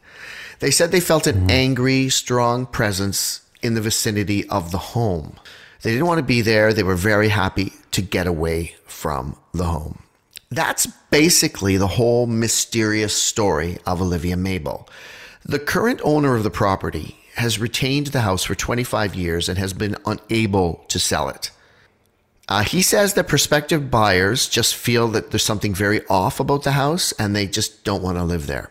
They 0.60 0.70
said 0.70 0.90
they 0.90 1.00
felt 1.00 1.26
an 1.26 1.50
angry, 1.50 2.08
strong 2.08 2.66
presence 2.66 3.42
in 3.62 3.74
the 3.74 3.80
vicinity 3.80 4.48
of 4.48 4.70
the 4.70 4.78
home. 4.78 5.36
They 5.82 5.92
didn't 5.92 6.06
want 6.06 6.18
to 6.18 6.24
be 6.24 6.40
there. 6.40 6.72
They 6.72 6.82
were 6.82 6.96
very 6.96 7.28
happy 7.28 7.72
to 7.92 8.02
get 8.02 8.26
away 8.26 8.74
from 8.84 9.36
the 9.52 9.64
home. 9.64 10.02
That's 10.50 10.86
basically 11.10 11.76
the 11.76 11.86
whole 11.86 12.26
mysterious 12.26 13.14
story 13.14 13.78
of 13.86 14.00
Olivia 14.00 14.36
Mabel. 14.36 14.88
The 15.44 15.58
current 15.58 16.00
owner 16.02 16.34
of 16.34 16.42
the 16.42 16.50
property 16.50 17.16
has 17.36 17.60
retained 17.60 18.08
the 18.08 18.22
house 18.22 18.42
for 18.42 18.54
25 18.54 19.14
years 19.14 19.48
and 19.48 19.58
has 19.58 19.72
been 19.72 19.96
unable 20.04 20.84
to 20.88 20.98
sell 20.98 21.28
it. 21.28 21.50
Uh, 22.48 22.64
he 22.64 22.82
says 22.82 23.14
that 23.14 23.28
prospective 23.28 23.90
buyers 23.90 24.48
just 24.48 24.74
feel 24.74 25.08
that 25.08 25.30
there's 25.30 25.44
something 25.44 25.74
very 25.74 26.04
off 26.06 26.40
about 26.40 26.64
the 26.64 26.72
house 26.72 27.12
and 27.12 27.36
they 27.36 27.46
just 27.46 27.84
don't 27.84 28.02
want 28.02 28.16
to 28.16 28.24
live 28.24 28.46
there. 28.46 28.70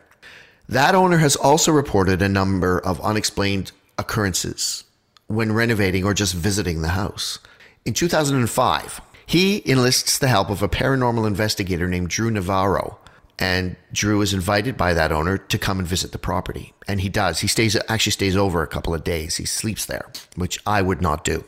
That 0.69 0.95
owner 0.95 1.17
has 1.17 1.35
also 1.35 1.71
reported 1.71 2.21
a 2.21 2.29
number 2.29 2.79
of 2.79 3.01
unexplained 3.01 3.71
occurrences 3.97 4.83
when 5.27 5.53
renovating 5.53 6.03
or 6.03 6.13
just 6.13 6.33
visiting 6.33 6.81
the 6.81 6.89
house. 6.89 7.39
In 7.85 7.93
2005, 7.93 9.01
he 9.25 9.61
enlists 9.65 10.19
the 10.19 10.27
help 10.27 10.49
of 10.49 10.61
a 10.61 10.69
paranormal 10.69 11.27
investigator 11.27 11.87
named 11.87 12.09
Drew 12.09 12.31
Navarro. 12.31 12.99
And 13.39 13.75
Drew 13.93 14.21
is 14.21 14.33
invited 14.33 14.77
by 14.77 14.93
that 14.93 15.11
owner 15.11 15.37
to 15.37 15.57
come 15.59 15.79
and 15.79 15.87
visit 15.87 16.11
the 16.11 16.17
property. 16.17 16.73
And 16.87 17.01
he 17.01 17.09
does. 17.09 17.39
He 17.39 17.47
stays 17.47 17.77
actually 17.87 18.13
stays 18.13 18.35
over 18.35 18.63
a 18.63 18.67
couple 18.67 18.95
of 18.95 19.03
days. 19.03 19.37
He 19.37 19.45
sleeps 19.45 19.85
there, 19.85 20.11
which 20.35 20.59
I 20.65 20.81
would 20.81 21.01
not 21.01 21.23
do 21.23 21.43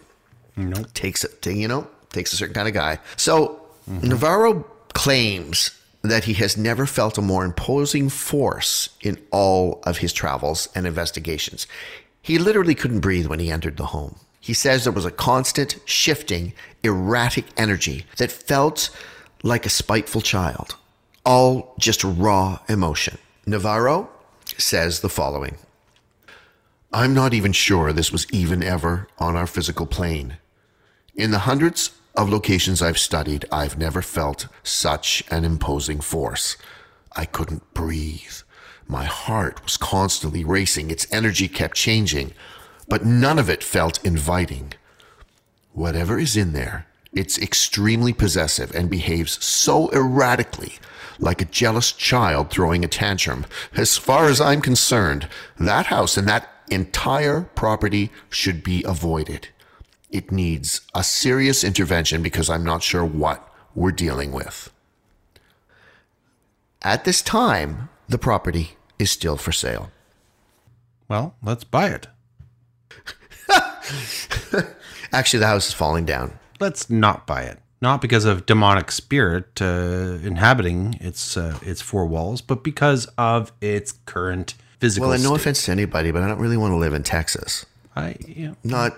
takes 0.93 1.23
it 1.23 1.45
you 1.45 1.67
know 1.67 1.87
takes 2.09 2.33
a 2.33 2.35
certain 2.35 2.53
kind 2.53 2.67
of 2.67 2.73
guy 2.73 2.99
so 3.15 3.61
navarro 3.87 4.65
claims 4.93 5.71
that 6.01 6.25
he 6.25 6.33
has 6.35 6.57
never 6.57 6.85
felt 6.85 7.17
a 7.17 7.21
more 7.21 7.43
imposing 7.43 8.09
force 8.09 8.89
in 9.01 9.17
all 9.31 9.81
of 9.83 9.97
his 9.97 10.13
travels 10.13 10.69
and 10.73 10.87
investigations. 10.87 11.67
He 12.21 12.37
literally 12.37 12.75
couldn't 12.75 13.01
breathe 13.01 13.27
when 13.27 13.39
he 13.39 13.51
entered 13.51 13.77
the 13.77 13.87
home. 13.87 14.15
He 14.39 14.53
says 14.53 14.83
there 14.83 14.93
was 14.93 15.05
a 15.05 15.11
constant 15.11 15.77
shifting 15.85 16.53
erratic 16.83 17.45
energy 17.57 18.05
that 18.17 18.31
felt 18.31 18.89
like 19.43 19.65
a 19.65 19.69
spiteful 19.69 20.21
child 20.21 20.75
all 21.25 21.75
just 21.77 22.03
raw 22.03 22.59
emotion. 22.67 23.17
Navarro 23.45 24.09
says 24.57 25.01
the 25.01 25.09
following 25.09 25.57
I'm 26.91 27.13
not 27.13 27.33
even 27.33 27.51
sure 27.51 27.93
this 27.93 28.11
was 28.11 28.25
even 28.31 28.63
ever 28.63 29.07
on 29.19 29.35
our 29.35 29.45
physical 29.45 29.85
plane. 29.85 30.37
In 31.13 31.31
the 31.31 31.39
hundreds 31.39 31.91
of 32.15 32.29
locations 32.29 32.81
I've 32.81 32.97
studied, 32.97 33.45
I've 33.51 33.77
never 33.77 34.01
felt 34.01 34.47
such 34.63 35.23
an 35.31 35.45
imposing 35.45 36.01
force. 36.01 36.57
I 37.15 37.25
couldn't 37.25 37.73
breathe. 37.73 38.41
My 38.87 39.05
heart 39.05 39.63
was 39.63 39.77
constantly 39.77 40.43
racing, 40.43 40.89
its 40.89 41.07
energy 41.11 41.47
kept 41.47 41.75
changing, 41.75 42.33
but 42.87 43.05
none 43.05 43.37
of 43.37 43.49
it 43.49 43.63
felt 43.63 44.03
inviting. 44.03 44.73
Whatever 45.73 46.17
is 46.19 46.35
in 46.35 46.53
there, 46.53 46.87
it's 47.13 47.37
extremely 47.39 48.13
possessive 48.13 48.73
and 48.75 48.89
behaves 48.89 49.43
so 49.43 49.91
erratically, 49.91 50.73
like 51.19 51.41
a 51.41 51.45
jealous 51.45 51.91
child 51.91 52.49
throwing 52.49 52.83
a 52.83 52.87
tantrum. 52.87 53.45
As 53.75 53.97
far 53.97 54.25
as 54.27 54.41
I'm 54.41 54.61
concerned, 54.61 55.27
that 55.59 55.87
house 55.87 56.17
and 56.17 56.27
that 56.27 56.49
entire 56.69 57.41
property 57.55 58.11
should 58.29 58.63
be 58.63 58.83
avoided. 58.83 59.49
It 60.09 60.31
needs 60.31 60.81
a 60.95 61.03
serious 61.03 61.63
intervention 61.63 62.23
because 62.23 62.49
I'm 62.49 62.63
not 62.63 62.81
sure 62.83 63.05
what 63.05 63.47
we're 63.75 63.91
dealing 63.91 64.31
with. 64.31 64.71
At 66.81 67.03
this 67.03 67.21
time, 67.21 67.89
the 68.07 68.17
property 68.17 68.71
is 68.97 69.11
still 69.11 69.37
for 69.37 69.51
sale. 69.51 69.91
Well, 71.07 71.35
let's 71.43 71.63
buy 71.63 71.89
it. 71.89 72.07
Actually, 75.13 75.39
the 75.39 75.47
house 75.47 75.67
is 75.67 75.73
falling 75.73 76.05
down. 76.05 76.39
Let's 76.59 76.89
not 76.89 77.25
buy 77.27 77.43
it. 77.43 77.59
not 77.81 78.01
because 78.01 78.25
of 78.25 78.45
demonic 78.45 78.91
spirit 78.91 79.61
uh, 79.61 80.17
inhabiting 80.21 80.95
its 80.99 81.37
uh, 81.37 81.57
its 81.61 81.81
four 81.81 82.05
walls, 82.05 82.41
but 82.41 82.63
because 82.63 83.05
of 83.17 83.51
its 83.61 83.93
current 84.05 84.55
physical. 84.79 85.07
Well, 85.07 85.15
and 85.15 85.23
no 85.23 85.29
state. 85.31 85.41
offense 85.41 85.65
to 85.65 85.71
anybody, 85.71 86.11
but 86.11 86.21
I 86.21 86.27
don't 86.27 86.39
really 86.39 86.57
want 86.57 86.71
to 86.73 86.77
live 86.77 86.93
in 86.93 87.03
Texas. 87.03 87.65
I, 87.95 88.15
you 88.27 88.55
know, 88.63 88.91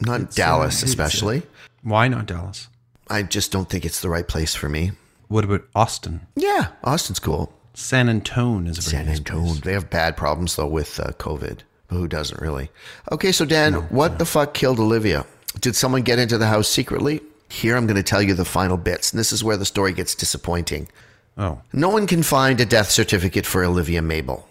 Not 0.00 0.32
Dallas, 0.34 0.82
uh, 0.82 0.84
it's, 0.84 0.84
uh, 0.84 0.86
especially. 0.86 1.42
why 1.82 2.08
not 2.08 2.26
Dallas? 2.26 2.68
I 3.08 3.22
just 3.22 3.50
don't 3.52 3.68
think 3.68 3.84
it's 3.84 4.00
the 4.00 4.08
right 4.08 4.26
place 4.26 4.54
for 4.54 4.68
me. 4.68 4.92
What 5.28 5.44
about 5.44 5.62
Austin? 5.74 6.26
Yeah, 6.36 6.68
Austin's 6.84 7.18
cool. 7.18 7.52
San 7.74 8.08
Antone 8.08 8.66
is 8.66 8.78
a 8.78 8.82
very 8.90 8.90
San 9.04 9.06
nice 9.06 9.18
Antone. 9.18 9.44
place. 9.46 9.60
They 9.60 9.72
have 9.72 9.90
bad 9.90 10.16
problems 10.16 10.56
though 10.56 10.66
with 10.66 10.98
uh, 11.00 11.12
COVID, 11.12 11.60
but 11.88 11.96
who 11.96 12.08
doesn't 12.08 12.40
really? 12.40 12.70
Okay, 13.12 13.32
so 13.32 13.44
Dan, 13.44 13.74
what 13.90 14.18
the 14.18 14.24
fuck 14.26 14.54
killed 14.54 14.80
Olivia? 14.80 15.24
Did 15.60 15.76
someone 15.76 16.02
get 16.02 16.18
into 16.18 16.38
the 16.38 16.46
house 16.46 16.68
secretly? 16.68 17.20
Here, 17.48 17.76
I'm 17.76 17.86
going 17.86 17.96
to 17.96 18.02
tell 18.02 18.22
you 18.22 18.34
the 18.34 18.44
final 18.44 18.76
bits, 18.76 19.12
and 19.12 19.18
this 19.18 19.32
is 19.32 19.42
where 19.42 19.56
the 19.56 19.64
story 19.64 19.92
gets 19.92 20.14
disappointing. 20.14 20.88
Oh, 21.36 21.60
No 21.72 21.88
one 21.88 22.06
can 22.06 22.22
find 22.22 22.60
a 22.60 22.64
death 22.66 22.90
certificate 22.90 23.44
for 23.46 23.64
Olivia 23.64 24.02
Mabel. 24.02 24.46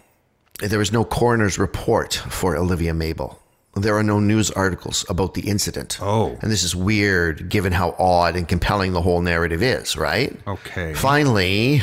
There 0.60 0.82
is 0.82 0.92
no 0.92 1.04
coroner's 1.04 1.58
report 1.58 2.14
for 2.14 2.56
Olivia 2.56 2.92
Mabel. 2.92 3.40
There 3.76 3.96
are 3.96 4.02
no 4.02 4.18
news 4.18 4.50
articles 4.50 5.04
about 5.08 5.34
the 5.34 5.42
incident. 5.42 5.98
Oh. 6.02 6.36
And 6.42 6.50
this 6.50 6.62
is 6.64 6.74
weird 6.74 7.48
given 7.48 7.72
how 7.72 7.94
odd 7.98 8.34
and 8.36 8.48
compelling 8.48 8.92
the 8.92 9.00
whole 9.02 9.20
narrative 9.22 9.62
is, 9.62 9.96
right? 9.96 10.36
okay. 10.46 10.92
Finally, 10.94 11.82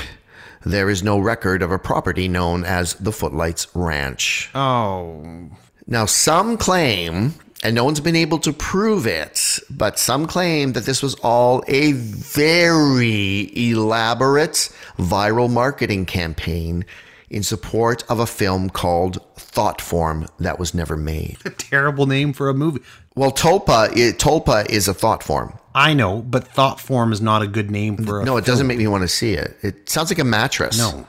there 0.65 0.89
is 0.89 1.01
no 1.01 1.17
record 1.17 1.61
of 1.61 1.71
a 1.71 1.79
property 1.79 2.27
known 2.27 2.65
as 2.65 2.95
the 2.95 3.11
Footlights 3.13 3.67
Ranch. 3.73 4.49
Oh, 4.53 5.49
Now, 5.87 6.05
some 6.05 6.57
claim, 6.57 7.33
and 7.63 7.73
no 7.73 7.85
one's 7.85 8.01
been 8.01 8.17
able 8.17 8.39
to 8.39 8.51
prove 8.51 9.07
it, 9.07 9.57
but 9.69 9.97
some 9.97 10.27
claim 10.27 10.73
that 10.73 10.83
this 10.85 11.01
was 11.01 11.15
all 11.23 11.63
a 11.69 11.93
very 11.93 13.49
elaborate 13.55 14.69
viral 14.99 15.49
marketing 15.49 16.05
campaign 16.05 16.83
in 17.29 17.43
support 17.43 18.03
of 18.09 18.19
a 18.19 18.25
film 18.25 18.69
called 18.69 19.19
Thought 19.35 19.81
Form 19.81 20.27
that 20.39 20.59
was 20.59 20.73
never 20.73 20.95
made. 20.95 21.37
a 21.45 21.49
terrible 21.49 22.05
name 22.05 22.33
for 22.33 22.49
a 22.49 22.53
movie. 22.53 22.81
Well, 23.15 23.31
Tulpa, 23.31 23.95
it, 23.97 24.19
Tulpa 24.19 24.69
is 24.69 24.87
a 24.87 24.93
thought 24.93 25.23
form. 25.23 25.57
I 25.73 25.93
know, 25.93 26.21
but 26.21 26.47
thought 26.47 26.79
form 26.79 27.11
is 27.11 27.21
not 27.21 27.41
a 27.41 27.47
good 27.47 27.69
name 27.71 27.97
for 27.97 28.21
a. 28.21 28.25
No, 28.25 28.37
it 28.37 28.45
doesn't 28.45 28.67
make 28.67 28.77
me 28.77 28.87
want 28.87 29.01
to 29.03 29.07
see 29.07 29.33
it. 29.33 29.57
It 29.61 29.89
sounds 29.89 30.09
like 30.11 30.19
a 30.19 30.23
mattress. 30.23 30.77
No. 30.77 31.07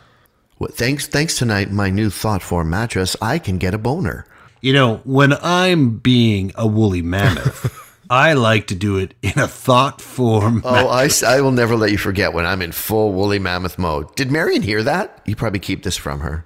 Well, 0.59 0.71
thanks, 0.73 1.07
thanks 1.07 1.39
tonight, 1.39 1.71
my 1.71 1.91
new 1.91 2.11
thought 2.11 2.43
form 2.43 2.71
mattress, 2.71 3.15
I 3.23 3.39
can 3.39 3.59
get 3.59 3.75
a 3.75 3.79
boner. 3.79 4.27
You 4.61 4.73
know, 4.73 4.97
when 5.05 5.35
I'm 5.35 5.99
being 5.99 6.51
a 6.57 6.67
woolly 6.67 7.01
mammoth, 7.03 7.88
I 8.11 8.33
like 8.33 8.67
to 8.69 8.75
do 8.75 8.97
it 8.97 9.15
in 9.23 9.39
a 9.39 9.49
thought 9.49 10.01
form. 10.01 10.63
Oh, 10.65 10.89
I 10.89 11.41
will 11.41 11.53
never 11.53 11.77
let 11.77 11.91
you 11.91 11.99
forget 11.99 12.33
when 12.33 12.47
I'm 12.47 12.63
in 12.63 12.73
full 12.73 13.13
woolly 13.13 13.39
mammoth 13.39 13.79
mode. 13.79 14.15
Did 14.17 14.31
Marion 14.31 14.63
hear 14.63 14.83
that? 14.83 15.21
You 15.27 15.37
probably 15.37 15.61
keep 15.61 15.83
this 15.83 15.97
from 15.97 16.21
her. 16.21 16.45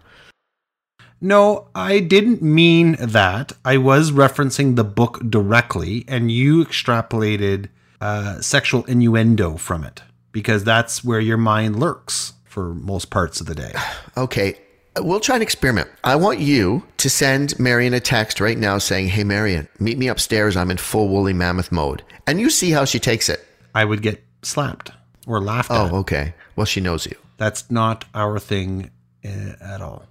No, 1.21 1.69
I 1.73 2.01
didn't 2.01 2.43
mean 2.43 2.97
that. 2.99 3.53
I 3.65 3.77
was 3.77 4.11
referencing 4.11 4.75
the 4.75 4.83
book 4.83 5.21
directly, 5.31 6.05
and 6.09 6.33
you 6.33 6.65
extrapolated 6.65 7.69
uh, 8.01 8.41
sexual 8.41 8.83
innuendo 8.87 9.57
from 9.57 9.85
it 9.85 10.03
because 10.33 10.65
that's 10.65 11.05
where 11.05 11.21
your 11.21 11.37
mind 11.37 11.79
lurks 11.79 12.33
for 12.45 12.75
most 12.75 13.09
parts 13.11 13.41
of 13.41 13.47
the 13.47 13.55
day. 13.55 13.73
Okay, 14.15 14.59
we'll 14.99 15.21
try 15.21 15.37
an 15.37 15.43
experiment. 15.43 15.89
I 16.05 16.17
want 16.17 16.39
you 16.39 16.85
to 16.99 17.09
send 17.11 17.59
Marion 17.59 17.95
a 17.95 18.01
text 18.01 18.41
right 18.41 18.59
now 18.59 18.79
saying, 18.79 19.09
Hey, 19.09 19.25
Marion, 19.25 19.69
meet 19.79 19.99
me 19.99 20.09
upstairs. 20.09 20.57
I'm 20.57 20.71
in 20.71 20.77
full 20.77 21.09
woolly 21.09 21.33
mammoth 21.33 21.73
mode. 21.73 22.03
And 22.27 22.41
you 22.41 22.51
see 22.51 22.71
how 22.71 22.85
she 22.85 22.99
takes 22.99 23.29
it. 23.29 23.45
I 23.75 23.85
would 23.85 24.03
get 24.03 24.23
slapped 24.43 24.91
or 25.27 25.41
laughed 25.41 25.71
Oh, 25.71 25.87
at. 25.87 25.93
Oh, 25.93 25.97
okay. 25.99 26.35
Well, 26.57 26.67
she 26.67 26.81
knows 26.81 27.07
you. 27.07 27.17
That's 27.39 27.71
not 27.71 28.05
our 28.15 28.39
thing 28.39 28.91
uh, 29.25 29.53
at 29.61 29.81
all. 29.81 30.05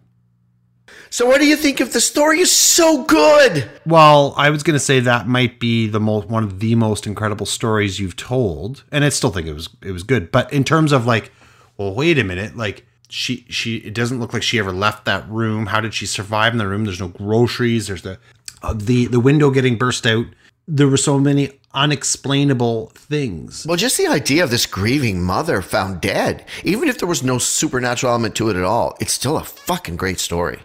So, 1.09 1.25
what 1.25 1.39
do 1.39 1.47
you 1.47 1.55
think 1.55 1.79
of 1.79 1.93
the 1.93 2.01
story? 2.01 2.39
Is 2.39 2.51
so 2.51 3.03
good. 3.03 3.69
Well, 3.85 4.33
I 4.37 4.49
was 4.49 4.63
going 4.63 4.75
to 4.75 4.79
say 4.79 4.99
that 5.01 5.27
might 5.27 5.59
be 5.59 5.87
the 5.87 5.99
most 5.99 6.27
one 6.27 6.43
of 6.43 6.59
the 6.59 6.75
most 6.75 7.05
incredible 7.07 7.45
stories 7.45 7.99
you've 7.99 8.15
told, 8.17 8.83
and 8.91 9.03
I 9.05 9.09
still 9.09 9.29
think 9.29 9.47
it 9.47 9.53
was 9.53 9.69
it 9.81 9.91
was 9.91 10.03
good. 10.03 10.31
But 10.31 10.51
in 10.51 10.63
terms 10.63 10.91
of 10.91 11.05
like, 11.05 11.31
well, 11.77 11.93
wait 11.93 12.17
a 12.17 12.23
minute, 12.23 12.57
like 12.57 12.85
she 13.12 13.45
she 13.50 13.78
it 13.78 13.93
doesn't 13.93 14.19
look 14.19 14.34
like 14.34 14.43
she 14.43 14.58
ever 14.58 14.71
left 14.71 15.06
that 15.06 15.30
room. 15.30 15.67
How 15.67 15.82
did 15.82 15.93
she 15.93 16.06
survive 16.06 16.54
in 16.54 16.58
the 16.58 16.67
room? 16.67 16.86
There's 16.86 17.00
no 17.00 17.10
groceries. 17.10 17.88
There's 17.88 18.02
the 18.02 18.17
uh, 18.63 18.74
the 18.74 19.06
the 19.06 19.19
window 19.19 19.52
getting 19.52 19.78
burst 19.78 20.08
out. 20.08 20.26
There 20.67 20.88
were 20.88 20.97
so 20.97 21.19
many 21.19 21.60
unexplainable 21.74 22.91
things. 22.95 23.65
Well, 23.65 23.78
just 23.78 23.97
the 23.97 24.08
idea 24.08 24.43
of 24.43 24.50
this 24.50 24.65
grieving 24.65 25.21
mother 25.21 25.62
found 25.62 26.00
dead, 26.00 26.45
even 26.63 26.88
if 26.88 27.00
there 27.00 27.08
was 27.08 27.24
no 27.24 27.38
supernatural 27.38 28.12
element 28.12 28.36
to 28.36 28.50
it 28.50 28.56
at 28.56 28.63
all, 28.63 28.95
it's 29.00 29.13
still 29.13 29.38
a 29.38 29.43
fucking 29.43 29.97
great 29.97 30.19
story. 30.19 30.60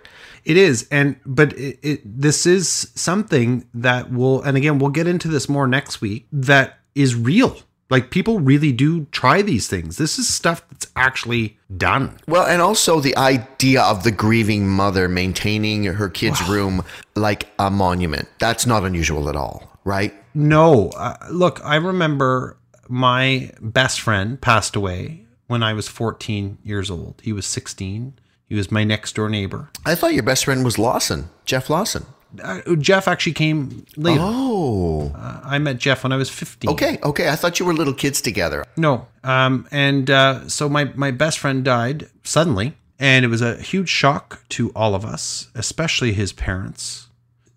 It 0.44 0.56
is, 0.56 0.86
and 0.92 1.16
but 1.26 1.52
it, 1.54 1.78
it 1.82 2.20
this 2.20 2.46
is 2.46 2.92
something 2.94 3.66
that 3.74 4.12
will, 4.12 4.42
and 4.42 4.56
again, 4.56 4.78
we'll 4.78 4.90
get 4.90 5.08
into 5.08 5.26
this 5.26 5.48
more 5.48 5.66
next 5.66 6.00
week. 6.00 6.28
That 6.30 6.78
is 6.94 7.16
real. 7.16 7.58
Like 7.88 8.10
people 8.10 8.40
really 8.40 8.72
do 8.72 9.04
try 9.06 9.42
these 9.42 9.68
things. 9.68 9.96
This 9.96 10.18
is 10.18 10.32
stuff 10.32 10.66
that's 10.70 10.88
actually 10.96 11.58
done. 11.76 12.18
Well, 12.26 12.44
and 12.46 12.60
also 12.60 13.00
the 13.00 13.16
idea 13.16 13.82
of 13.82 14.02
the 14.02 14.10
grieving 14.10 14.68
mother 14.68 15.08
maintaining 15.08 15.84
her 15.84 16.08
kid's 16.08 16.42
room 16.48 16.82
like 17.14 17.48
a 17.58 17.70
monument. 17.70 18.28
That's 18.38 18.66
not 18.66 18.84
unusual 18.84 19.28
at 19.28 19.36
all, 19.36 19.78
right? 19.84 20.12
No, 20.34 20.90
uh, 20.90 21.16
look, 21.30 21.60
I 21.64 21.76
remember 21.76 22.56
my 22.88 23.50
best 23.60 24.00
friend 24.00 24.40
passed 24.40 24.76
away 24.76 25.24
when 25.46 25.62
I 25.62 25.72
was 25.72 25.88
14 25.88 26.58
years 26.64 26.90
old. 26.90 27.20
He 27.22 27.32
was 27.32 27.46
16. 27.46 28.14
He 28.48 28.54
was 28.54 28.70
my 28.70 28.84
next 28.84 29.14
door 29.14 29.28
neighbor. 29.28 29.70
I 29.84 29.94
thought 29.94 30.14
your 30.14 30.22
best 30.22 30.44
friend 30.44 30.64
was 30.64 30.78
Lawson, 30.78 31.30
Jeff 31.44 31.70
Lawson. 31.70 32.06
Uh, 32.42 32.60
Jeff 32.76 33.08
actually 33.08 33.32
came 33.32 33.86
later. 33.96 34.20
Oh, 34.22 35.12
Uh, 35.14 35.40
I 35.44 35.58
met 35.58 35.78
Jeff 35.78 36.02
when 36.02 36.12
I 36.12 36.16
was 36.16 36.28
15. 36.28 36.70
okay, 36.70 36.98
okay. 37.02 37.28
I 37.28 37.36
thought 37.36 37.58
you 37.58 37.66
were 37.66 37.72
little 37.74 37.94
kids 37.94 38.20
together. 38.20 38.64
No. 38.76 39.06
Um, 39.24 39.66
and 39.70 40.10
uh, 40.10 40.48
so 40.48 40.68
my, 40.68 40.84
my 40.94 41.10
best 41.10 41.38
friend 41.38 41.64
died 41.64 42.08
suddenly, 42.24 42.74
and 42.98 43.24
it 43.24 43.28
was 43.28 43.42
a 43.42 43.56
huge 43.56 43.88
shock 43.88 44.40
to 44.50 44.70
all 44.74 44.94
of 44.94 45.04
us, 45.04 45.48
especially 45.54 46.12
his 46.12 46.32
parents. 46.32 47.06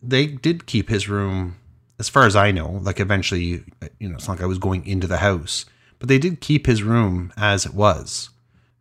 They 0.01 0.27
did 0.27 0.65
keep 0.65 0.89
his 0.89 1.09
room, 1.09 1.57
as 1.97 2.07
far 2.07 2.25
as 2.25 2.35
I 2.35 2.51
know. 2.51 2.79
Like 2.81 2.99
eventually, 2.99 3.63
you 3.99 4.09
know, 4.09 4.15
it's 4.15 4.27
not 4.27 4.35
like 4.37 4.43
I 4.43 4.47
was 4.47 4.59
going 4.59 4.85
into 4.87 5.07
the 5.07 5.17
house, 5.17 5.65
but 5.97 6.07
they 6.07 6.19
did 6.19 6.39
keep 6.41 6.65
his 6.67 6.83
room 6.83 7.33
as 7.35 7.65
it 7.65 7.73
was 7.73 8.29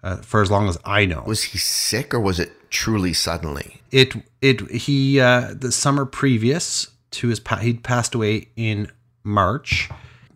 uh, 0.04 0.16
for 0.18 0.42
as 0.42 0.50
long 0.50 0.68
as 0.68 0.78
I 0.84 1.06
know. 1.06 1.24
Was 1.26 1.42
he 1.42 1.58
sick 1.58 2.14
or 2.14 2.20
was 2.20 2.38
it 2.38 2.52
truly 2.70 3.12
suddenly? 3.12 3.74
it 3.90 4.14
it 4.42 4.70
he 4.70 5.18
uh 5.20 5.54
the 5.54 5.72
summer 5.72 6.04
previous 6.04 6.88
to 7.10 7.28
his 7.28 7.40
pa- 7.40 7.56
he'd 7.56 7.82
passed 7.82 8.14
away 8.14 8.48
in 8.56 8.90
march. 9.24 9.88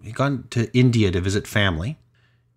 He'd 0.03 0.15
gone 0.15 0.45
to 0.51 0.71
india 0.77 1.11
to 1.11 1.21
visit 1.21 1.47
family 1.47 1.99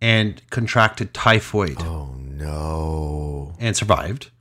and 0.01 0.41
contracted 0.49 1.13
typhoid. 1.13 1.77
Oh 1.79 2.15
no. 2.17 3.55
and 3.59 3.75
survived. 3.75 4.31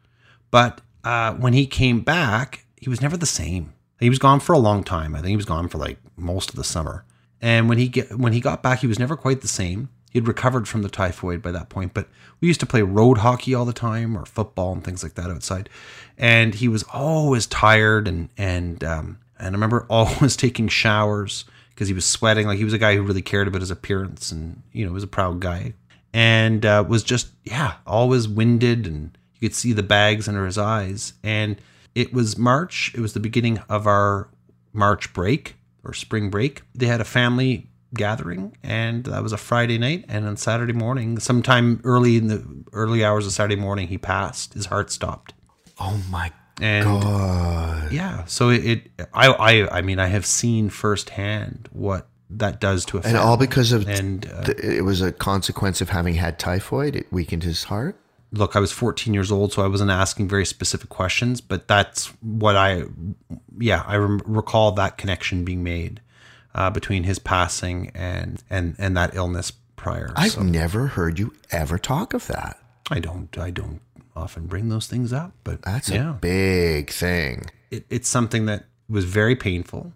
But 0.50 0.80
uh 1.02 1.34
when 1.34 1.52
he 1.52 1.66
came 1.66 2.00
back 2.00 2.64
he 2.76 2.88
was 2.88 3.00
never 3.00 3.16
the 3.16 3.26
same. 3.26 3.72
He 4.00 4.10
was 4.10 4.18
gone 4.18 4.40
for 4.40 4.52
a 4.52 4.58
long 4.58 4.84
time. 4.84 5.14
I 5.14 5.18
think 5.18 5.30
he 5.30 5.36
was 5.36 5.44
gone 5.44 5.68
for 5.68 5.78
like 5.78 5.98
most 6.16 6.50
of 6.50 6.56
the 6.56 6.64
summer. 6.64 7.04
And 7.40 7.68
when 7.68 7.78
he 7.78 7.88
get 7.88 8.16
when 8.18 8.32
he 8.32 8.40
got 8.40 8.62
back 8.62 8.80
he 8.80 8.86
was 8.86 8.98
never 8.98 9.16
quite 9.16 9.40
the 9.40 9.48
same 9.48 9.88
he'd 10.14 10.26
recovered 10.26 10.66
from 10.66 10.80
the 10.80 10.88
typhoid 10.88 11.42
by 11.42 11.50
that 11.50 11.68
point 11.68 11.92
but 11.92 12.08
we 12.40 12.48
used 12.48 12.60
to 12.60 12.66
play 12.66 12.82
road 12.82 13.18
hockey 13.18 13.54
all 13.54 13.64
the 13.64 13.72
time 13.72 14.16
or 14.16 14.24
football 14.26 14.72
and 14.72 14.84
things 14.84 15.02
like 15.02 15.14
that 15.14 15.30
outside. 15.30 15.68
And 16.18 16.54
he 16.54 16.68
was 16.68 16.82
always 16.84 17.46
tired 17.46 18.08
and 18.08 18.28
and 18.36 18.82
um 18.84 19.18
and 19.38 19.48
i 19.48 19.50
remember 19.52 19.86
always 19.90 20.36
taking 20.36 20.68
showers 20.68 21.44
because 21.70 21.88
he 21.88 21.94
was 21.94 22.04
sweating. 22.04 22.46
Like 22.46 22.58
he 22.58 22.64
was 22.64 22.72
a 22.72 22.78
guy 22.78 22.96
who 22.96 23.02
really 23.02 23.22
cared 23.22 23.48
about 23.48 23.62
his 23.62 23.70
appearance 23.70 24.30
and 24.30 24.62
you 24.72 24.84
know 24.84 24.90
he 24.90 24.94
was 24.94 25.02
a 25.02 25.08
proud 25.08 25.40
guy. 25.40 25.74
And 26.12 26.64
uh, 26.64 26.84
was 26.86 27.02
just 27.02 27.28
yeah 27.44 27.76
always 27.86 28.28
winded 28.28 28.86
and 28.86 29.16
you 29.34 29.48
could 29.48 29.56
see 29.56 29.72
the 29.72 29.82
bags 29.82 30.28
under 30.28 30.46
his 30.46 30.58
eyes. 30.58 31.14
And 31.22 31.56
it 31.94 32.12
was 32.12 32.36
march. 32.36 32.92
It 32.94 33.00
was 33.00 33.14
the 33.14 33.20
beginning 33.20 33.58
of 33.68 33.86
our 33.86 34.28
march 34.72 35.12
break 35.12 35.56
or 35.82 35.94
spring 35.94 36.28
break. 36.28 36.60
They 36.74 36.86
had 36.86 37.00
a 37.00 37.04
family 37.04 37.68
gathering 37.94 38.56
and 38.62 39.04
that 39.04 39.22
was 39.22 39.32
a 39.32 39.36
friday 39.36 39.78
night 39.78 40.04
and 40.08 40.26
on 40.26 40.36
saturday 40.36 40.72
morning 40.72 41.18
sometime 41.18 41.80
early 41.84 42.16
in 42.16 42.26
the 42.28 42.44
early 42.72 43.04
hours 43.04 43.26
of 43.26 43.32
saturday 43.32 43.56
morning 43.56 43.88
he 43.88 43.98
passed 43.98 44.54
his 44.54 44.66
heart 44.66 44.90
stopped 44.90 45.32
Oh 45.80 46.00
my 46.10 46.30
and 46.60 46.84
god. 46.84 47.92
yeah 47.92 48.24
so 48.26 48.50
it, 48.50 48.64
it 48.64 48.90
I, 49.12 49.28
I 49.28 49.78
i 49.78 49.82
mean 49.82 49.98
i 49.98 50.06
have 50.06 50.24
seen 50.26 50.68
firsthand 50.70 51.68
what 51.72 52.08
that 52.30 52.60
does 52.60 52.84
to 52.86 52.98
a 52.98 53.00
And 53.04 53.16
all 53.16 53.36
because 53.36 53.72
of 53.72 53.88
and 53.88 54.26
uh, 54.32 54.42
th- 54.44 54.58
it 54.58 54.82
was 54.82 55.00
a 55.00 55.12
consequence 55.12 55.80
of 55.80 55.90
having 55.90 56.14
had 56.14 56.38
typhoid. 56.38 56.96
It 56.96 57.12
weakened 57.12 57.44
his 57.44 57.64
heart. 57.64 58.00
look, 58.32 58.56
I 58.56 58.60
was 58.60 58.72
14 58.72 59.14
years 59.14 59.30
old, 59.30 59.52
so 59.52 59.62
I 59.62 59.68
wasn't 59.68 59.92
asking 59.92 60.28
very 60.28 60.44
specific 60.46 60.88
questions, 60.88 61.40
but 61.40 61.68
that's 61.68 62.06
what 62.22 62.56
I, 62.56 62.84
yeah, 63.60 63.84
I 63.86 63.96
rem- 63.96 64.20
recall 64.26 64.72
that 64.72 64.96
connection 64.98 65.44
being 65.44 65.62
made 65.62 66.00
uh, 66.54 66.70
between 66.70 67.04
his 67.04 67.18
passing 67.18 67.90
and 67.94 68.42
and 68.50 68.74
and 68.78 68.96
that 68.96 69.14
illness 69.14 69.52
prior. 69.76 70.12
I've 70.16 70.32
so 70.32 70.42
never 70.42 70.88
heard 70.88 71.18
you 71.18 71.34
ever 71.50 71.78
talk 71.78 72.14
of 72.14 72.26
that. 72.28 72.58
I 72.90 73.00
don't 73.00 73.36
I 73.38 73.50
don't 73.50 73.80
often 74.16 74.46
bring 74.46 74.68
those 74.68 74.86
things 74.86 75.12
up, 75.12 75.32
but 75.42 75.62
That's 75.62 75.88
yeah, 75.90 76.10
a 76.10 76.12
big 76.12 76.90
thing. 76.90 77.46
it, 77.70 77.84
it's 77.90 78.08
something 78.08 78.46
that 78.46 78.66
was 78.88 79.04
very 79.04 79.34
painful, 79.34 79.92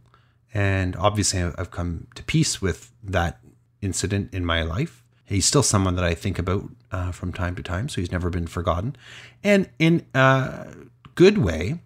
and 0.53 0.97
obviously 0.97 1.43
I've 1.43 1.71
come 1.71 2.09
to 2.17 2.23
peace 2.25 2.61
with 2.61 2.91
that 3.05 3.39
incident 3.81 4.35
in 4.35 4.45
my 4.45 4.63
life. 4.63 5.05
He's 5.25 5.47
still 5.47 5.63
someone 5.63 5.95
that 5.97 6.05
I 6.05 6.15
think 6.15 6.39
about 6.39 6.65
uh, 6.91 7.13
from 7.13 7.33
time 7.33 7.55
to 7.57 7.63
time, 7.63 7.89
so 7.89 8.01
he's 8.01 8.11
never 8.11 8.31
been 8.31 8.47
forgotten. 8.47 8.97
And 9.45 9.69
in 9.79 10.07
a 10.15 10.67
good 11.15 11.37
way, 11.39 11.81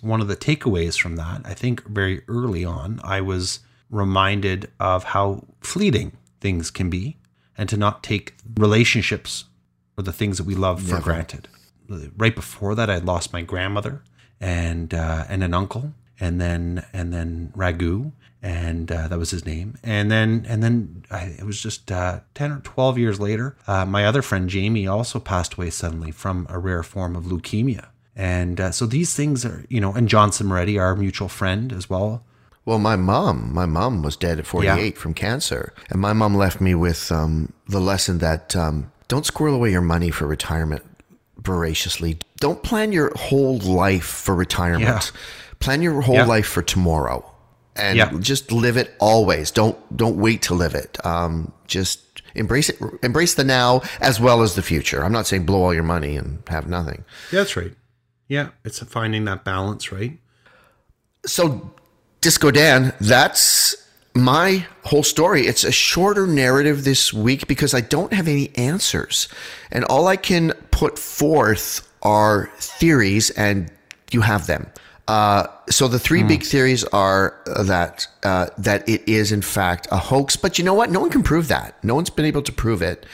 one 0.00 0.20
of 0.22 0.28
the 0.28 0.36
takeaways 0.36 0.98
from 0.98 1.16
that, 1.16 1.42
I 1.44 1.52
think 1.54 1.86
very 1.86 2.22
early 2.26 2.64
on, 2.64 3.00
I 3.04 3.20
was 3.20 3.60
reminded 3.90 4.70
of 4.80 5.04
how 5.04 5.44
fleeting 5.60 6.12
things 6.40 6.70
can 6.70 6.90
be 6.90 7.16
and 7.56 7.68
to 7.68 7.76
not 7.76 8.02
take 8.02 8.34
relationships 8.56 9.44
or 9.96 10.04
the 10.04 10.12
things 10.12 10.38
that 10.38 10.44
we 10.44 10.54
love 10.54 10.82
for 10.82 11.00
granted. 11.00 11.48
Right 12.16 12.34
before 12.34 12.74
that, 12.74 12.90
I 12.90 12.98
lost 12.98 13.32
my 13.32 13.42
grandmother 13.42 14.02
and 14.40 14.92
uh, 14.92 15.24
and 15.28 15.42
an 15.44 15.54
uncle, 15.54 15.92
and 16.20 16.40
then 16.40 16.84
and 16.92 17.12
then 17.12 17.52
Ragu, 17.56 18.12
and 18.42 18.90
uh, 18.90 19.08
that 19.08 19.18
was 19.18 19.30
his 19.30 19.46
name. 19.46 19.78
And 19.82 20.10
then 20.10 20.44
and 20.48 20.62
then 20.62 21.04
I, 21.10 21.36
it 21.38 21.44
was 21.44 21.60
just 21.60 21.92
uh, 21.92 22.20
ten 22.34 22.50
or 22.52 22.60
twelve 22.60 22.98
years 22.98 23.20
later, 23.20 23.56
uh, 23.66 23.86
my 23.86 24.04
other 24.04 24.22
friend 24.22 24.50
Jamie 24.50 24.86
also 24.86 25.20
passed 25.20 25.54
away 25.54 25.70
suddenly 25.70 26.10
from 26.10 26.46
a 26.50 26.58
rare 26.58 26.82
form 26.82 27.16
of 27.16 27.24
leukemia. 27.24 27.86
And 28.16 28.60
uh, 28.60 28.70
so 28.72 28.86
these 28.86 29.14
things 29.14 29.44
are, 29.44 29.64
you 29.68 29.80
know, 29.80 29.92
and 29.92 30.08
Johnson 30.08 30.46
Moretti, 30.46 30.78
our 30.78 30.96
mutual 30.96 31.28
friend 31.28 31.72
as 31.72 31.88
well. 31.88 32.24
Well, 32.66 32.78
my 32.80 32.96
mom, 32.96 33.54
my 33.54 33.64
mom 33.64 34.02
was 34.02 34.16
dead 34.16 34.38
at 34.38 34.46
48 34.46 34.98
from 34.98 35.14
cancer. 35.14 35.72
And 35.88 36.00
my 36.00 36.12
mom 36.12 36.34
left 36.34 36.60
me 36.60 36.74
with 36.74 37.10
um, 37.12 37.52
the 37.68 37.80
lesson 37.80 38.18
that 38.18 38.54
um, 38.56 38.90
don't 39.08 39.24
squirrel 39.24 39.54
away 39.54 39.70
your 39.70 39.80
money 39.80 40.10
for 40.10 40.26
retirement 40.26 40.82
voraciously. 41.38 42.18
Don't 42.40 42.62
plan 42.64 42.90
your 42.92 43.12
whole 43.16 43.58
life 43.58 44.04
for 44.04 44.34
retirement. 44.34 44.82
Yeah. 44.82 45.00
Plan 45.60 45.80
your 45.80 46.00
whole 46.02 46.16
Yeah. 46.16 46.26
life 46.26 46.46
for 46.46 46.60
tomorrow. 46.60 47.24
And 47.76 47.96
Yeah. 47.98 48.10
just 48.18 48.50
live 48.50 48.76
it 48.76 48.94
always. 48.98 49.50
Don't 49.52 49.76
don't 49.96 50.16
wait 50.16 50.42
to 50.42 50.54
live 50.54 50.74
it. 50.74 50.98
Um, 51.06 51.52
just 51.66 52.00
embrace 52.34 52.68
it 52.68 52.78
embrace 53.02 53.34
the 53.34 53.44
now 53.44 53.82
as 54.00 54.18
well 54.18 54.42
as 54.42 54.54
the 54.56 54.62
future. 54.62 55.04
I'm 55.04 55.12
not 55.12 55.26
saying 55.26 55.44
blow 55.46 55.62
all 55.62 55.74
your 55.74 55.82
money 55.84 56.16
and 56.16 56.42
have 56.48 56.66
nothing. 56.68 57.04
Yeah, 57.30 57.40
that's 57.40 57.56
right. 57.56 57.74
Yeah, 58.28 58.48
it's 58.64 58.80
finding 58.80 59.24
that 59.26 59.44
balance, 59.44 59.92
right? 59.92 60.18
So, 61.26 61.70
Disco 62.26 62.50
Dan, 62.50 62.92
that's 63.00 63.76
my 64.12 64.66
whole 64.82 65.04
story. 65.04 65.46
It's 65.46 65.62
a 65.62 65.70
shorter 65.70 66.26
narrative 66.26 66.82
this 66.82 67.14
week 67.14 67.46
because 67.46 67.72
I 67.72 67.80
don't 67.80 68.12
have 68.12 68.26
any 68.26 68.50
answers. 68.56 69.28
And 69.70 69.84
all 69.84 70.08
I 70.08 70.16
can 70.16 70.50
put 70.72 70.98
forth 70.98 71.88
are 72.02 72.50
theories, 72.58 73.30
and 73.30 73.70
you 74.10 74.22
have 74.22 74.48
them. 74.48 74.66
Uh, 75.06 75.46
so 75.70 75.86
the 75.86 76.00
three 76.00 76.24
big 76.24 76.42
theories 76.42 76.82
are 76.86 77.40
that 77.46 78.08
uh, 78.24 78.48
that 78.58 78.88
it 78.88 79.08
is 79.08 79.30
in 79.30 79.40
fact 79.40 79.86
a 79.92 79.96
hoax, 79.96 80.34
but 80.34 80.58
you 80.58 80.64
know 80.64 80.74
what? 80.74 80.90
No 80.90 80.98
one 80.98 81.10
can 81.10 81.22
prove 81.22 81.46
that. 81.46 81.76
No 81.84 81.94
one's 81.94 82.10
been 82.10 82.24
able 82.24 82.42
to 82.42 82.52
prove 82.52 82.82
it. 82.82 83.06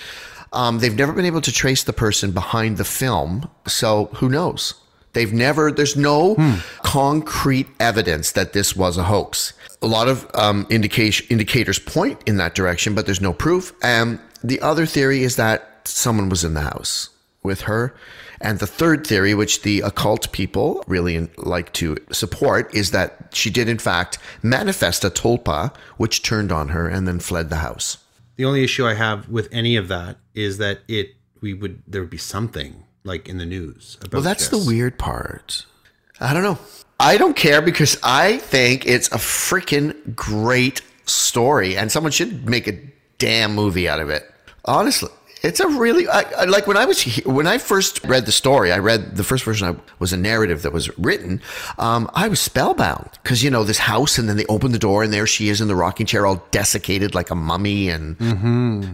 Um, 0.55 0.79
they've 0.79 0.97
never 0.97 1.13
been 1.13 1.27
able 1.27 1.43
to 1.43 1.53
trace 1.53 1.85
the 1.85 1.93
person 1.93 2.33
behind 2.33 2.79
the 2.79 2.85
film, 2.87 3.51
so 3.67 4.07
who 4.15 4.31
knows? 4.31 4.73
They've 5.13 5.33
never. 5.33 5.71
There's 5.71 5.97
no 5.97 6.37
concrete 6.83 7.69
evidence 7.79 8.33
that 8.33 8.53
this 8.53 8.75
was 8.75 8.97
a 8.97 9.05
hoax. 9.05 9.53
A 9.83 9.87
lot 9.87 10.09
of 10.09 10.31
um, 10.35 10.67
indication 10.71 11.27
indicators 11.29 11.79
point 11.79 12.21
in 12.27 12.37
that 12.39 12.55
direction, 12.55 12.95
but 12.95 13.07
there's 13.07 13.21
no 13.21 13.33
proof. 13.33 13.75
And 13.83 14.21
the 14.43 14.61
other 14.61 14.87
theory 14.87 15.23
is 15.23 15.37
that 15.37 15.87
someone 15.87 16.29
was 16.29 16.45
in 16.45 16.55
the 16.55 16.63
house 16.63 17.11
with 17.43 17.63
her. 17.63 17.95
And 18.41 18.59
the 18.59 18.67
third 18.67 19.07
theory, 19.07 19.35
which 19.35 19.63
the 19.63 19.81
occult 19.83 20.33
people 20.33 20.83
really 20.89 21.29
like 21.37 21.73
to 21.75 21.97
support, 22.11 22.75
is 22.75 22.91
that 22.91 23.29
she 23.33 23.51
did 23.51 23.69
in 23.69 23.79
fact 23.79 24.19
manifest 24.43 25.05
a 25.05 25.11
tulpa, 25.11 25.75
which 25.97 26.23
turned 26.23 26.51
on 26.51 26.69
her 26.69 26.89
and 26.89 27.07
then 27.07 27.21
fled 27.21 27.51
the 27.51 27.57
house. 27.57 27.99
The 28.37 28.45
only 28.45 28.65
issue 28.65 28.87
I 28.87 28.95
have 28.95 29.29
with 29.29 29.49
any 29.53 29.77
of 29.77 29.89
that 29.89 30.17
is 30.35 30.59
that 30.59 30.81
it 30.89 31.15
we 31.41 31.55
would 31.55 31.83
there 31.87 32.01
would 32.01 32.11
be 32.11 32.19
something 32.19 32.82
like 33.05 33.29
in 33.29 33.39
the 33.39 33.47
news 33.47 33.97
about 34.01 34.13
Well, 34.13 34.23
that's 34.23 34.49
this. 34.49 34.65
the 34.65 34.67
weird 34.71 34.99
part. 34.99 35.67
I 36.21 36.33
don't 36.33 36.43
know. 36.43 36.59
I 37.01 37.17
don't 37.17 37.35
care 37.35 37.61
because 37.61 37.99
I 38.03 38.39
think 38.39 38.87
it's 38.87 39.09
a 39.09 39.17
freaking 39.19 40.15
great 40.15 40.83
story, 41.05 41.77
and 41.77 41.91
someone 41.91 42.13
should 42.13 42.49
make 42.49 42.69
a 42.69 42.79
damn 43.19 43.55
movie 43.55 43.89
out 43.89 43.99
of 44.01 44.09
it. 44.09 44.31
Honestly, 44.65 45.11
it's 45.43 45.61
a 45.61 45.69
really 45.69 46.09
I, 46.09 46.23
I, 46.39 46.45
like 46.45 46.67
when 46.67 46.77
I 46.77 46.85
was 46.85 47.05
when 47.25 47.47
I 47.47 47.59
first 47.59 48.05
read 48.05 48.27
the 48.27 48.33
story. 48.33 48.73
I 48.73 48.79
read 48.79 49.17
the 49.17 49.25
first 49.25 49.45
version. 49.45 49.69
I, 49.69 49.77
was 49.99 50.13
a 50.13 50.17
narrative 50.17 50.63
that 50.63 50.73
was 50.73 50.97
written. 50.99 51.41
Um, 51.79 52.11
I 52.15 52.29
was 52.29 52.41
spellbound 52.41 53.11
because 53.23 53.43
you 53.43 53.51
know 53.51 53.65
this 53.65 53.79
house, 53.79 54.19
and 54.19 54.29
then 54.29 54.37
they 54.37 54.47
open 54.47 54.73
the 54.73 54.79
door, 54.79 55.03
and 55.03 55.13
there 55.13 55.27
she 55.27 55.49
is 55.49 55.61
in 55.61 55.69
the 55.69 55.77
rocking 55.77 56.07
chair, 56.07 56.27
all 56.27 56.45
desiccated 56.51 57.15
like 57.15 57.31
a 57.31 57.35
mummy, 57.35 57.89
and 57.89 58.17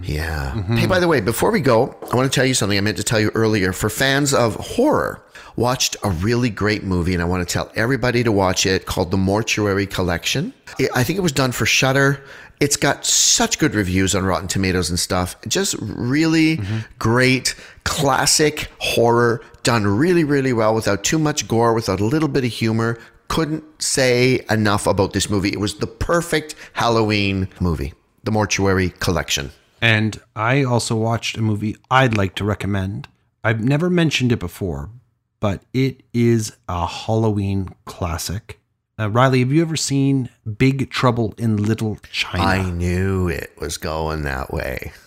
yeah. 0.05 0.55
Hey, 0.77 0.87
by 0.87 1.01
the 1.01 1.09
way, 1.09 1.21
before 1.21 1.51
we 1.51 1.61
go, 1.61 1.97
I 2.13 2.17
want 2.17 2.31
to 2.31 2.35
tell 2.35 2.47
you 2.47 2.55
something 2.55 2.77
I 2.77 2.81
meant 2.81 2.99
to 2.99 3.05
tell 3.05 3.21
you 3.21 3.31
earlier. 3.35 3.73
For 3.73 3.89
fans 3.91 4.35
of 4.35 4.55
horror, 4.57 5.23
watched 5.57 5.97
a 6.05 6.11
really 6.11 6.51
great 6.51 6.85
movie, 6.85 7.15
and 7.15 7.23
I 7.23 7.27
want 7.27 7.47
to 7.47 7.53
tell 7.53 7.71
everybody 7.75 8.23
to 8.23 8.33
watch 8.33 8.65
it 8.65 8.87
called 8.87 9.11
The 9.11 9.17
Mortuary 9.17 9.87
Collection. 9.87 10.55
It, 10.79 10.91
I 10.95 11.03
think 11.03 11.19
it 11.19 11.23
was 11.23 11.33
done 11.33 11.53
for 11.53 11.67
Shudder. 11.67 12.23
It's 12.61 12.77
got 12.77 13.07
such 13.07 13.59
good 13.59 13.75
reviews 13.75 14.15
on 14.15 14.25
Rotten 14.25 14.49
Tomatoes 14.49 14.91
and 14.91 14.99
stuff. 14.99 15.37
Just 15.47 15.77
really 15.81 16.61
great, 16.99 17.55
classic 17.85 18.71
horror 18.79 19.41
done 19.63 19.87
really, 19.87 20.25
really 20.25 20.53
well 20.53 20.75
without 20.75 21.05
too 21.05 21.19
much 21.19 21.47
gore, 21.47 21.75
without 21.75 22.01
a 22.01 22.05
little 22.05 22.29
bit 22.29 22.45
of 22.45 22.51
humor. 22.51 22.99
Couldn't 23.29 23.65
say 23.81 24.45
enough 24.51 24.87
about 24.87 25.13
this 25.13 25.29
movie. 25.29 25.51
It 25.51 25.61
was 25.61 25.77
the 25.77 25.87
perfect 25.87 26.55
Halloween 26.73 27.49
movie. 27.61 27.93
The 28.25 28.33
Mortuary 28.33 28.91
Collection. 28.91 29.53
And 29.81 30.21
I 30.35 30.65
also 30.65 30.97
watched 30.97 31.37
a 31.37 31.43
movie 31.43 31.77
I'd 31.91 32.17
like 32.17 32.35
to 32.37 32.45
recommend. 32.45 33.09
I've 33.45 33.63
never 33.63 33.89
mentioned 33.89 34.33
it 34.33 34.41
before, 34.41 34.91
but 35.39 35.63
it 35.73 36.03
is 36.13 36.57
a 36.69 36.87
Halloween 36.87 37.75
classic. 37.85 38.58
Uh, 38.99 39.09
Riley, 39.09 39.41
have 39.41 39.53
you 39.53 39.63
ever 39.63 39.77
seen 39.77 40.29
Big 40.57 40.91
Trouble 40.91 41.33
in 41.39 41.57
Little 41.57 41.99
China? 42.11 42.43
I 42.45 42.71
knew 42.71 43.29
it 43.29 43.53
was 43.61 43.77
going 43.77 44.23
that 44.23 44.53
way. 44.53 44.93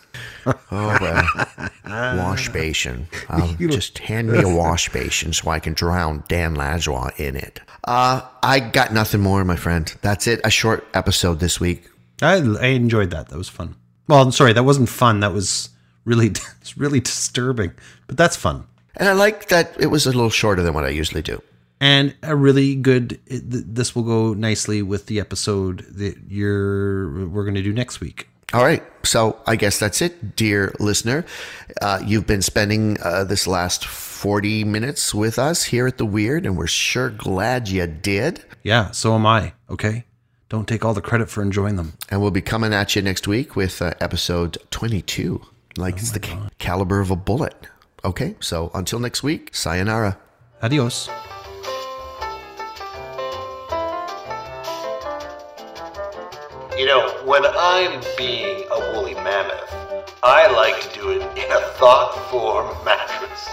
Oh, 0.46 0.98
well. 1.00 2.18
wash 2.18 2.50
basin. 2.50 3.08
Um, 3.30 3.56
just 3.70 4.00
hand 4.00 4.32
me 4.32 4.42
a 4.42 4.56
wash 4.56 4.89
basin 4.89 5.34
so 5.34 5.52
I 5.52 5.60
can 5.60 5.74
drown 5.74 6.24
Dan 6.28 6.56
Lajoie 6.56 7.18
in 7.20 7.36
it. 7.36 7.60
Uh, 7.84 8.22
I 8.42 8.60
got 8.60 8.92
nothing 8.92 9.22
more, 9.22 9.46
my 9.46 9.56
friend. 9.56 9.94
That's 10.02 10.26
it. 10.26 10.42
A 10.44 10.50
short 10.50 10.88
episode 10.96 11.39
this 11.39 11.60
week. 11.60 11.88
I, 12.24 12.38
I 12.38 12.68
enjoyed 12.68 13.12
that. 13.12 13.30
That 13.30 13.38
was 13.38 13.50
fun. 13.50 13.76
Well, 14.08 14.22
I'm 14.22 14.32
sorry, 14.32 14.54
that 14.54 14.64
wasn't 14.64 14.89
fun. 14.89 15.20
That 15.20 15.32
was 15.34 15.70
really, 16.06 16.28
it's 16.62 16.76
really 16.76 17.00
disturbing, 17.00 17.74
but 18.08 18.18
that's 18.18 18.36
fun. 18.36 18.66
And 18.98 19.08
I 19.08 19.14
like 19.14 19.50
that 19.50 19.80
it 19.80 19.88
was 19.88 20.06
a 20.08 20.10
little 20.12 20.32
shorter 20.32 20.64
than 20.64 20.74
what 20.74 20.86
I 20.86 20.89
usually 20.89 21.22
do. 21.22 21.42
And 21.82 22.14
a 22.24 22.36
really 22.36 22.76
good 22.76 23.20
it- 23.28 23.52
th- 23.52 23.66
this 23.68 23.94
will 23.96 24.04
go 24.04 24.34
nicely 24.34 24.82
with 24.82 25.08
the 25.08 25.20
episode 25.20 25.80
that 25.98 26.16
you're 26.30 27.28
we're 27.28 27.44
going 27.44 27.56
to 27.56 27.64
do 27.64 27.74
next 27.74 28.00
week 28.00 28.28
All 28.54 28.64
right. 28.64 28.84
So 29.04 29.40
I 29.48 29.56
guess 29.56 29.80
that's 29.80 30.02
it, 30.02 30.36
dear 30.36 30.74
listener. 30.80 31.24
Uh, 31.82 32.00
you've 32.06 32.28
been 32.28 32.42
spending 32.44 32.98
uh, 33.02 33.24
this 33.24 33.48
last 33.48 33.86
40 33.88 34.66
minutes 34.66 35.14
with 35.16 35.40
us 35.40 35.64
here 35.72 35.88
at 35.88 35.98
The 35.98 36.06
Weird, 36.06 36.46
and 36.46 36.58
we're 36.58 36.68
sure 36.68 37.10
glad 37.10 37.70
you 37.70 37.88
did. 37.88 38.44
yeah 38.64 38.92
so 38.92 39.16
am 39.16 39.26
i 39.26 39.54
okay 39.70 40.04
don't 40.50 40.68
take 40.68 40.84
all 40.86 40.94
the 40.94 41.02
credit 41.10 41.30
for 41.30 41.42
enjoying 41.42 41.78
them 41.78 41.94
And 42.12 42.20
we'll 42.22 42.36
be 42.42 42.42
coming 42.54 42.74
at 42.74 42.94
you 42.96 43.02
next 43.02 43.26
week 43.28 43.56
with 43.56 43.82
uh, 43.82 43.94
episode 44.02 44.58
22, 44.72 45.40
like 45.78 45.96
it's 45.96 46.12
the 46.12 46.20
ca- 46.20 46.50
caliber 46.60 47.00
of 47.00 47.10
a 47.10 47.16
bullet. 47.16 47.56
Okay. 48.04 48.36
So 48.42 48.70
until 48.74 49.00
next 49.00 49.24
week, 49.24 49.44
sayonara. 49.56 50.18
adios 50.62 51.08
You 56.78 56.86
know, 56.86 57.10
when 57.26 57.44
I'm 57.46 58.02
being 58.18 58.66
a 58.72 58.80
woolly 58.94 59.14
mammoth, 59.16 60.16
I 60.24 60.50
like 60.56 60.82
to 60.82 61.00
do 61.00 61.12
it 61.12 61.22
in 61.38 61.52
a 61.52 61.62
thought 61.78 62.16
form 62.32 62.74
mattress. 62.86 63.50